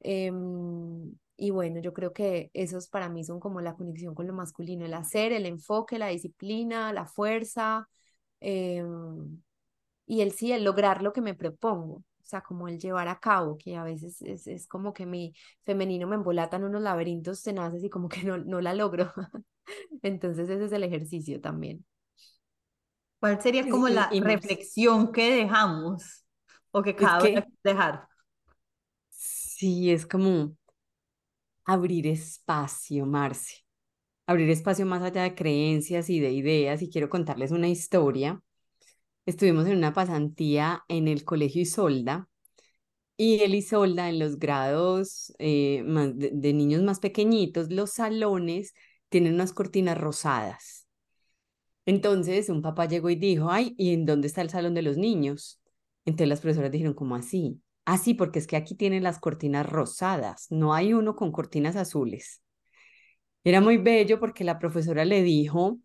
Em, 0.00 1.14
y 1.36 1.50
bueno, 1.50 1.80
yo 1.80 1.92
creo 1.92 2.12
que 2.12 2.50
esos 2.54 2.88
para 2.88 3.08
mí 3.08 3.24
son 3.24 3.40
como 3.40 3.60
la 3.60 3.74
conexión 3.74 4.14
con 4.14 4.26
lo 4.26 4.34
masculino, 4.34 4.84
el 4.86 4.94
hacer, 4.94 5.32
el 5.32 5.46
enfoque, 5.46 5.98
la 5.98 6.08
disciplina, 6.08 6.92
la 6.92 7.06
fuerza, 7.06 7.88
Em, 8.40 9.42
y 10.06 10.20
el 10.22 10.32
sí, 10.32 10.52
el 10.52 10.64
lograr 10.64 11.02
lo 11.02 11.12
que 11.12 11.20
me 11.20 11.34
propongo, 11.34 11.96
o 11.96 12.24
sea, 12.24 12.42
como 12.42 12.68
el 12.68 12.78
llevar 12.78 13.08
a 13.08 13.20
cabo, 13.20 13.58
que 13.58 13.76
a 13.76 13.84
veces 13.84 14.22
es, 14.22 14.46
es 14.46 14.66
como 14.68 14.92
que 14.92 15.06
mi 15.06 15.34
femenino 15.64 16.06
me 16.08 16.16
embolata 16.16 16.56
en 16.56 16.64
unos 16.64 16.82
laberintos 16.82 17.42
tenaces 17.42 17.84
y 17.84 17.90
como 17.90 18.08
que 18.08 18.24
no, 18.24 18.38
no 18.38 18.60
la 18.60 18.74
logro. 18.74 19.12
Entonces 20.02 20.48
ese 20.48 20.64
es 20.66 20.72
el 20.72 20.84
ejercicio 20.84 21.40
también. 21.40 21.84
¿Cuál 23.20 23.42
sería 23.42 23.68
como 23.68 23.88
la 23.88 24.08
reflexión 24.10 25.12
que 25.12 25.30
dejamos 25.34 26.24
o 26.70 26.82
que 26.82 26.94
cada 26.94 27.24
uno 27.28 27.44
dejar? 27.64 28.08
Sí, 29.10 29.90
es 29.90 30.06
como 30.06 30.56
abrir 31.64 32.06
espacio, 32.08 33.06
Marce 33.06 33.64
abrir 34.28 34.50
espacio 34.50 34.84
más 34.84 35.02
allá 35.02 35.22
de 35.22 35.34
creencias 35.34 36.10
y 36.10 36.20
de 36.20 36.30
ideas 36.32 36.82
y 36.82 36.90
quiero 36.90 37.08
contarles 37.08 37.50
una 37.50 37.68
historia. 37.68 38.42
Estuvimos 39.24 39.66
en 39.66 39.78
una 39.78 39.94
pasantía 39.94 40.84
en 40.88 41.08
el 41.08 41.24
Colegio 41.24 41.62
Isolda 41.62 42.28
y 43.16 43.40
el 43.40 43.54
Isolda 43.54 44.10
en 44.10 44.18
los 44.18 44.38
grados 44.38 45.32
eh, 45.38 45.82
de, 46.14 46.52
niños 46.52 46.82
más 46.82 47.00
pequeñitos, 47.00 47.72
los 47.72 47.92
salones 47.92 48.74
tienen 49.08 49.32
unas 49.32 49.54
cortinas 49.54 49.96
rosadas. 49.96 50.86
Entonces 51.86 52.50
un 52.50 52.60
papá 52.60 52.84
llegó 52.84 53.08
y 53.08 53.16
dijo, 53.16 53.50
ay, 53.50 53.74
¿y 53.78 53.94
en 53.94 54.04
dónde 54.04 54.26
está 54.26 54.42
el 54.42 54.50
salón 54.50 54.74
de 54.74 54.82
los 54.82 54.98
niños? 54.98 55.58
Entonces 56.04 56.28
las 56.28 56.42
profesoras 56.42 56.70
dijeron, 56.70 56.92
¿cómo 56.92 57.16
así? 57.16 57.62
Así, 57.86 58.10
ah, 58.12 58.16
porque 58.18 58.40
es 58.40 58.46
que 58.46 58.56
aquí 58.56 58.74
tienen 58.74 59.04
las 59.04 59.20
cortinas 59.20 59.64
rosadas, 59.64 60.48
no 60.50 60.74
hay 60.74 60.92
uno 60.92 61.16
con 61.16 61.32
cortinas 61.32 61.76
azules. 61.76 62.42
Era 63.48 63.62
muy 63.62 63.78
bello 63.78 64.20
porque 64.20 64.44
la 64.44 64.58
profesora 64.58 65.06
le 65.06 65.22
dijo, 65.22 65.80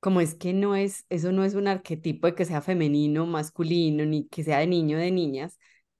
como 0.00 0.20
es 0.20 0.34
que 0.34 0.52
no 0.52 0.74
es, 0.74 1.06
eso 1.10 1.30
no 1.30 1.44
es 1.44 1.54
un 1.54 1.68
arquetipo 1.68 2.26
de 2.26 2.34
que 2.34 2.44
sea 2.44 2.60
femenino, 2.60 3.24
masculino, 3.24 4.04
ni 4.04 4.26
que 4.26 4.42
sea 4.42 4.58
de 4.58 4.66
niño, 4.66 4.98
de 4.98 5.12
niñas. 5.12 5.56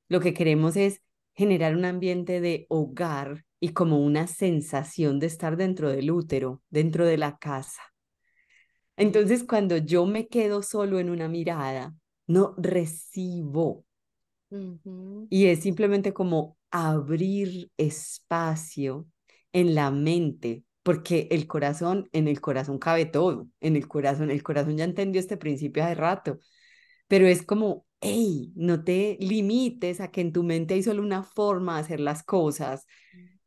Lo 0.09 0.19
que 0.19 0.35
queremos 0.35 0.75
es 0.75 1.03
generar 1.33 1.77
un 1.77 1.85
ambiente 1.85 2.41
de 2.41 2.67
hogar 2.69 3.45
y 3.61 3.69
como 3.69 4.05
una 4.05 4.27
sensación 4.27 5.21
de 5.21 5.29
estar 5.29 5.57
dentro 5.57 5.89
del 5.89 6.11
útero, 6.11 6.63
dentro 6.69 7.07
de 7.07 7.17
la 7.17 7.39
casa. 7.39 7.83
Entonces, 8.97 9.45
cuando 9.45 9.77
yo 9.77 10.07
me 10.07 10.27
quedo 10.27 10.63
solo 10.63 10.99
en 10.99 11.11
una 11.11 11.29
mirada, 11.29 11.95
no 12.27 12.57
recibo. 12.59 13.85
Y 15.31 15.47
es 15.47 15.61
simplemente 15.61 16.13
como 16.13 16.59
abrir 16.73 17.71
espacio 17.77 19.07
en 19.53 19.77
la 19.77 19.93
mente 19.93 20.65
porque 20.85 21.29
el 21.33 21.49
corazón, 21.49 22.09
en 22.13 22.29
el 22.29 22.41
corazón 22.43 22.79
cabe 22.79 23.07
todo, 23.07 23.49
en 23.61 23.77
el 23.77 23.89
corazón, 23.89 24.31
el 24.31 24.43
corazón 24.45 24.77
ya 24.77 24.85
entendió 24.85 25.21
este 25.21 25.39
principio 25.39 25.85
hace 25.85 25.95
rato, 25.97 26.39
pero 27.09 27.27
es 27.27 27.43
como, 27.45 27.87
hey, 28.01 28.53
no 28.57 28.85
te 28.85 29.19
limites 29.21 30.01
a 30.01 30.11
que 30.11 30.21
en 30.23 30.33
tu 30.33 30.45
mente 30.45 30.75
hay 30.75 30.83
solo 30.83 31.03
una 31.03 31.23
forma 31.25 31.77
de 31.77 31.81
hacer 31.83 32.01
las 32.01 32.23
cosas, 32.25 32.87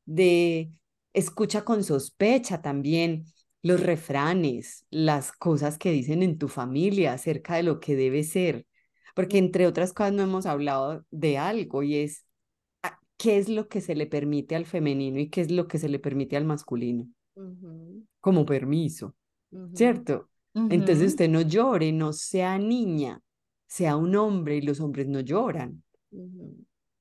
de 0.06 0.72
escucha 1.14 1.64
con 1.66 1.84
sospecha 1.84 2.62
también 2.62 3.26
los 3.64 3.82
refranes, 3.82 4.86
las 4.90 5.32
cosas 5.32 5.78
que 5.78 5.92
dicen 5.92 6.24
en 6.24 6.38
tu 6.40 6.48
familia 6.48 7.14
acerca 7.14 7.56
de 7.58 7.64
lo 7.64 7.80
que 7.80 7.96
debe 7.96 8.24
ser, 8.24 8.66
porque 9.16 9.38
entre 9.40 9.68
otras 9.68 9.94
cosas 9.94 10.14
no 10.14 10.24
hemos 10.24 10.46
hablado 10.48 11.06
de 11.12 11.38
algo 11.38 11.84
y 11.84 11.98
es 11.98 12.26
ah, 12.84 13.00
qué 13.18 13.38
es 13.38 13.50
lo 13.50 13.68
que 13.70 13.82
se 13.82 13.96
le 13.96 14.08
permite 14.08 14.56
al 14.56 14.66
femenino 14.66 15.20
y 15.20 15.30
qué 15.30 15.42
es 15.42 15.52
lo 15.52 15.68
que 15.68 15.80
se 15.80 15.90
le 15.90 16.00
permite 16.00 16.38
al 16.38 16.46
masculino 16.46 17.08
como 18.20 18.46
permiso, 18.46 19.16
¿cierto? 19.74 20.30
Entonces 20.54 21.12
usted 21.12 21.30
no 21.30 21.42
llore, 21.42 21.92
no 21.92 22.14
sea 22.14 22.58
niña, 22.58 23.22
sea 23.68 23.96
un 23.96 24.16
hombre 24.16 24.58
y 24.58 24.62
los 24.62 24.80
hombres 24.80 25.08
no 25.08 25.20
lloran. 25.20 25.84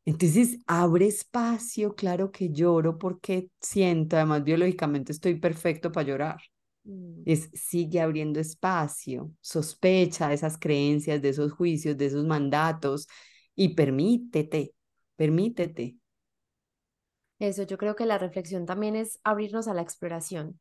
Entonces 0.05 0.59
abre 0.66 1.07
espacio, 1.07 1.95
claro 1.95 2.30
que 2.30 2.51
lloro 2.51 2.97
porque 2.97 3.51
siento, 3.61 4.16
además 4.16 4.45
biológicamente 4.45 5.12
estoy 5.12 5.41
perfecto 5.41 5.91
para 5.91 6.07
llorar. 6.07 6.41
Mm. 6.84 7.22
Es 7.24 7.51
sigue 7.55 8.01
abriendo 8.01 8.39
espacio, 8.39 9.32
sospecha 9.41 10.28
de 10.28 10.34
esas 10.34 10.59
creencias, 10.59 11.20
de 11.20 11.30
esos 11.30 11.53
juicios, 11.53 11.97
de 11.97 12.07
esos 12.07 12.24
mandatos 12.24 13.09
y 13.57 13.74
permítete, 13.74 14.74
permítete. 15.16 15.97
Eso, 17.39 17.64
yo 17.64 17.76
creo 17.78 17.97
que 17.97 18.07
la 18.07 18.18
reflexión 18.18 18.64
también 18.66 18.97
es 18.97 19.20
abrirnos 19.24 19.68
a 19.68 19.74
la 19.74 19.82
exploración. 19.82 20.59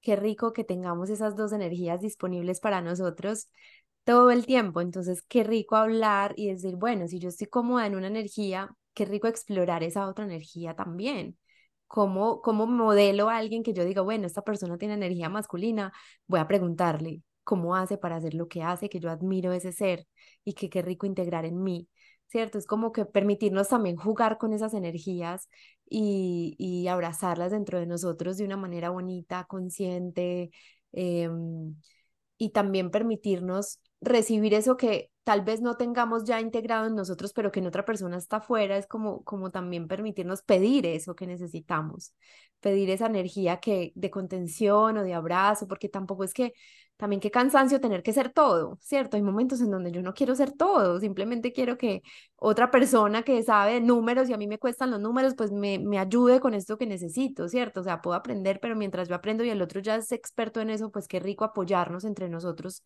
Qué 0.00 0.16
rico 0.16 0.52
que 0.52 0.64
tengamos 0.64 1.10
esas 1.10 1.36
dos 1.36 1.52
energías 1.52 2.00
disponibles 2.00 2.60
para 2.60 2.80
nosotros 2.82 3.48
todo 4.04 4.30
el 4.32 4.46
tiempo. 4.46 4.80
Entonces, 4.80 5.22
qué 5.22 5.44
rico 5.44 5.76
hablar 5.76 6.34
y 6.36 6.48
decir, 6.50 6.76
bueno, 6.76 7.06
si 7.08 7.20
yo 7.20 7.28
estoy 7.28 7.46
cómoda 7.48 7.86
en 7.86 7.96
una 7.96 8.08
energía, 8.08 8.70
qué 8.94 9.04
rico 9.04 9.28
explorar 9.28 9.82
esa 9.84 10.08
otra 10.08 10.24
energía 10.24 10.74
también. 10.74 11.38
¿Cómo, 11.86 12.40
cómo 12.42 12.66
modelo 12.66 13.28
a 13.28 13.36
alguien 13.36 13.62
que 13.62 13.74
yo 13.74 13.84
diga, 13.84 14.02
bueno, 14.02 14.26
esta 14.26 14.42
persona 14.42 14.78
tiene 14.78 14.94
energía 14.94 15.28
masculina? 15.28 15.92
Voy 16.26 16.40
a 16.40 16.48
preguntarle 16.48 17.22
cómo 17.44 17.76
hace 17.76 17.98
para 17.98 18.16
hacer 18.16 18.34
lo 18.34 18.48
que 18.48 18.62
hace, 18.62 18.88
que 18.88 18.98
yo 19.00 19.10
admiro 19.10 19.52
ese 19.52 19.72
ser 19.72 20.06
y 20.44 20.54
que 20.54 20.70
qué 20.70 20.82
rico 20.82 21.06
integrar 21.06 21.44
en 21.44 21.62
mí. 21.62 21.88
¿cierto? 22.32 22.56
Es 22.58 22.66
como 22.66 22.92
que 22.92 23.04
permitirnos 23.04 23.68
también 23.68 23.96
jugar 23.96 24.38
con 24.38 24.54
esas 24.54 24.72
energías 24.74 25.48
y, 25.92 26.54
y 26.58 26.88
abrazarlas 26.88 27.50
dentro 27.52 27.78
de 27.78 27.86
nosotros 27.86 28.36
de 28.38 28.44
una 28.44 28.56
manera 28.56 28.90
bonita, 28.90 29.44
consciente, 29.44 30.50
em, 30.92 31.74
y 32.38 32.50
también 32.50 32.90
permitirnos 32.90 33.80
recibir 34.00 34.54
eso 34.54 34.76
que 34.76 35.10
tal 35.24 35.42
vez 35.42 35.60
no 35.60 35.76
tengamos 35.76 36.24
ya 36.24 36.40
integrado 36.40 36.86
en 36.86 36.96
nosotros, 36.96 37.32
pero 37.32 37.52
que 37.52 37.60
en 37.60 37.66
otra 37.66 37.84
persona 37.84 38.16
está 38.16 38.38
afuera, 38.38 38.76
es 38.76 38.86
como, 38.86 39.22
como 39.24 39.50
también 39.50 39.86
permitirnos 39.88 40.42
pedir 40.42 40.86
eso 40.86 41.14
que 41.14 41.26
necesitamos, 41.26 42.12
pedir 42.60 42.90
esa 42.90 43.06
energía 43.06 43.60
que 43.60 43.92
de 43.94 44.10
contención 44.10 44.96
o 44.98 45.04
de 45.04 45.14
abrazo, 45.14 45.68
porque 45.68 45.88
tampoco 45.88 46.24
es 46.24 46.34
que 46.34 46.54
también 46.96 47.20
qué 47.20 47.30
cansancio 47.30 47.80
tener 47.80 48.02
que 48.02 48.12
ser 48.12 48.32
todo, 48.32 48.78
¿cierto? 48.80 49.16
Hay 49.16 49.22
momentos 49.22 49.60
en 49.60 49.70
donde 49.70 49.90
yo 49.90 50.02
no 50.02 50.14
quiero 50.14 50.34
ser 50.34 50.52
todo, 50.52 51.00
simplemente 51.00 51.52
quiero 51.52 51.76
que 51.76 52.02
otra 52.36 52.70
persona 52.70 53.22
que 53.24 53.42
sabe 53.42 53.80
números 53.80 54.28
y 54.28 54.32
a 54.32 54.36
mí 54.38 54.46
me 54.46 54.58
cuestan 54.58 54.90
los 54.92 55.00
números, 55.00 55.34
pues 55.36 55.50
me, 55.50 55.78
me 55.80 55.98
ayude 55.98 56.38
con 56.40 56.54
esto 56.54 56.78
que 56.78 56.86
necesito, 56.86 57.48
¿cierto? 57.48 57.80
O 57.80 57.84
sea, 57.84 58.00
puedo 58.02 58.16
aprender, 58.16 58.60
pero 58.60 58.76
mientras 58.76 59.08
yo 59.08 59.14
aprendo 59.16 59.44
y 59.44 59.50
el 59.50 59.62
otro 59.62 59.80
ya 59.80 59.96
es 59.96 60.12
experto 60.12 60.60
en 60.60 60.70
eso, 60.70 60.90
pues 60.92 61.08
qué 61.08 61.18
rico 61.20 61.44
apoyarnos 61.44 62.04
entre 62.04 62.28
nosotros 62.28 62.82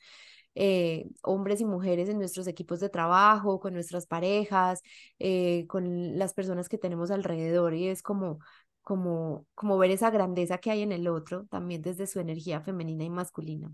eh, 0.55 1.07
hombres 1.23 1.61
y 1.61 1.65
mujeres 1.67 2.09
en 2.09 2.19
nuestros 2.19 2.47
equipos 2.47 2.81
de 2.81 2.89
trabajo, 2.89 3.61
con 3.61 3.75
nuestras 3.75 4.07
parejas, 4.07 4.83
eh, 5.19 5.67
con 5.69 6.19
las 6.19 6.33
personas 6.35 6.69
que 6.69 6.79
tenemos 6.79 7.11
alrededor 7.11 7.75
y 7.75 7.89
es 7.89 8.03
como, 8.03 8.39
como, 8.83 9.47
como 9.55 9.79
ver 9.79 9.91
esa 9.91 10.11
grandeza 10.11 10.59
que 10.59 10.71
hay 10.71 10.83
en 10.83 10.93
el 10.93 11.09
otro, 11.09 11.47
también 11.51 11.83
desde 11.83 12.07
su 12.07 12.21
energía 12.21 12.61
femenina 12.61 13.05
y 13.05 13.11
masculina. 13.11 13.71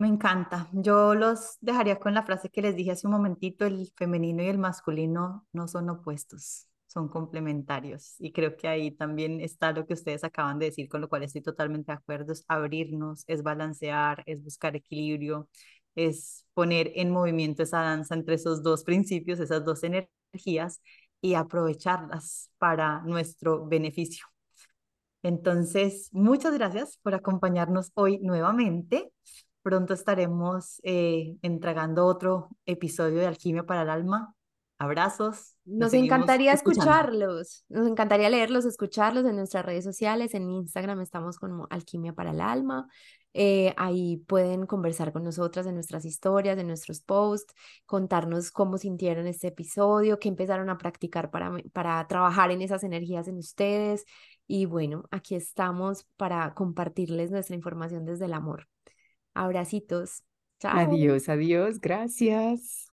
Me 0.00 0.08
encanta. 0.08 0.66
Yo 0.72 1.14
los 1.14 1.58
dejaría 1.60 1.98
con 2.00 2.14
la 2.14 2.22
frase 2.24 2.48
que 2.48 2.62
les 2.62 2.74
dije 2.74 2.90
hace 2.92 3.06
un 3.06 3.12
momentito, 3.12 3.66
el 3.66 3.92
femenino 3.96 4.42
y 4.42 4.46
el 4.48 4.56
masculino 4.56 5.46
no 5.52 5.68
son 5.68 5.90
opuestos, 5.90 6.66
son 6.86 7.08
complementarios. 7.10 8.14
Y 8.18 8.32
creo 8.32 8.56
que 8.56 8.66
ahí 8.66 8.92
también 8.92 9.42
está 9.42 9.72
lo 9.72 9.86
que 9.86 9.92
ustedes 9.92 10.24
acaban 10.24 10.58
de 10.58 10.66
decir, 10.66 10.88
con 10.88 11.02
lo 11.02 11.08
cual 11.10 11.22
estoy 11.24 11.42
totalmente 11.42 11.92
de 11.92 11.98
acuerdo, 11.98 12.32
es 12.32 12.46
abrirnos, 12.48 13.24
es 13.26 13.42
balancear, 13.42 14.22
es 14.24 14.42
buscar 14.42 14.74
equilibrio, 14.74 15.50
es 15.94 16.46
poner 16.54 16.92
en 16.94 17.10
movimiento 17.10 17.62
esa 17.62 17.82
danza 17.82 18.14
entre 18.14 18.36
esos 18.36 18.62
dos 18.62 18.84
principios, 18.84 19.38
esas 19.38 19.66
dos 19.66 19.82
energías 19.84 20.80
y 21.20 21.34
aprovecharlas 21.34 22.50
para 22.56 23.02
nuestro 23.02 23.66
beneficio. 23.66 24.24
Entonces, 25.22 26.08
muchas 26.12 26.54
gracias 26.54 26.98
por 27.02 27.14
acompañarnos 27.14 27.90
hoy 27.94 28.18
nuevamente. 28.20 29.12
Pronto 29.62 29.94
estaremos 29.94 30.80
eh, 30.82 31.36
entregando 31.42 32.06
otro 32.06 32.48
episodio 32.66 33.18
de 33.18 33.26
Alquimia 33.26 33.64
para 33.64 33.82
el 33.82 33.90
Alma. 33.90 34.34
Abrazos. 34.78 35.56
Nos 35.66 35.92
encantaría 35.92 36.54
escucharlos, 36.54 37.66
nos 37.68 37.86
encantaría 37.86 38.30
leerlos, 38.30 38.64
escucharlos 38.64 39.26
en 39.26 39.36
nuestras 39.36 39.66
redes 39.66 39.84
sociales, 39.84 40.32
en 40.32 40.48
Instagram 40.48 41.02
estamos 41.02 41.38
como 41.38 41.66
Alquimia 41.68 42.14
para 42.14 42.30
el 42.30 42.40
Alma, 42.40 42.88
eh, 43.32 43.74
ahí 43.76 44.16
pueden 44.26 44.66
conversar 44.66 45.12
con 45.12 45.22
nosotras 45.22 45.66
en 45.66 45.74
nuestras 45.74 46.04
historias, 46.04 46.58
en 46.58 46.66
nuestros 46.66 47.00
posts, 47.00 47.54
contarnos 47.86 48.50
cómo 48.50 48.76
sintieron 48.78 49.26
este 49.26 49.48
episodio, 49.48 50.18
qué 50.18 50.28
empezaron 50.28 50.68
a 50.68 50.78
practicar 50.78 51.30
para, 51.30 51.52
para 51.72 52.06
trabajar 52.08 52.50
en 52.50 52.62
esas 52.62 52.82
energías 52.82 53.28
en 53.28 53.38
ustedes. 53.38 54.04
Y 54.46 54.64
bueno, 54.64 55.04
aquí 55.12 55.36
estamos 55.36 56.06
para 56.16 56.54
compartirles 56.54 57.30
nuestra 57.30 57.54
información 57.54 58.04
desde 58.04 58.24
el 58.24 58.32
amor. 58.32 58.66
Abracitos. 59.40 60.22
Chao. 60.60 60.78
Adiós, 60.78 61.28
adiós, 61.28 61.80
gracias. 61.80 62.90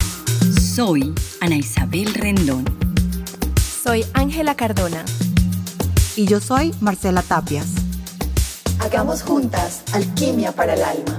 Soy 0.61 1.14
Ana 1.40 1.57
Isabel 1.57 2.12
Rendón. 2.12 2.64
Soy 3.82 4.05
Ángela 4.12 4.55
Cardona. 4.55 5.05
Y 6.16 6.26
yo 6.26 6.40
soy 6.40 6.72
Marcela 6.80 7.22
Tapias. 7.22 7.74
Hagamos 8.78 9.22
juntas 9.22 9.82
alquimia 9.95 10.53
para 10.53 10.74
el 10.74 10.84
alma. 10.84 11.18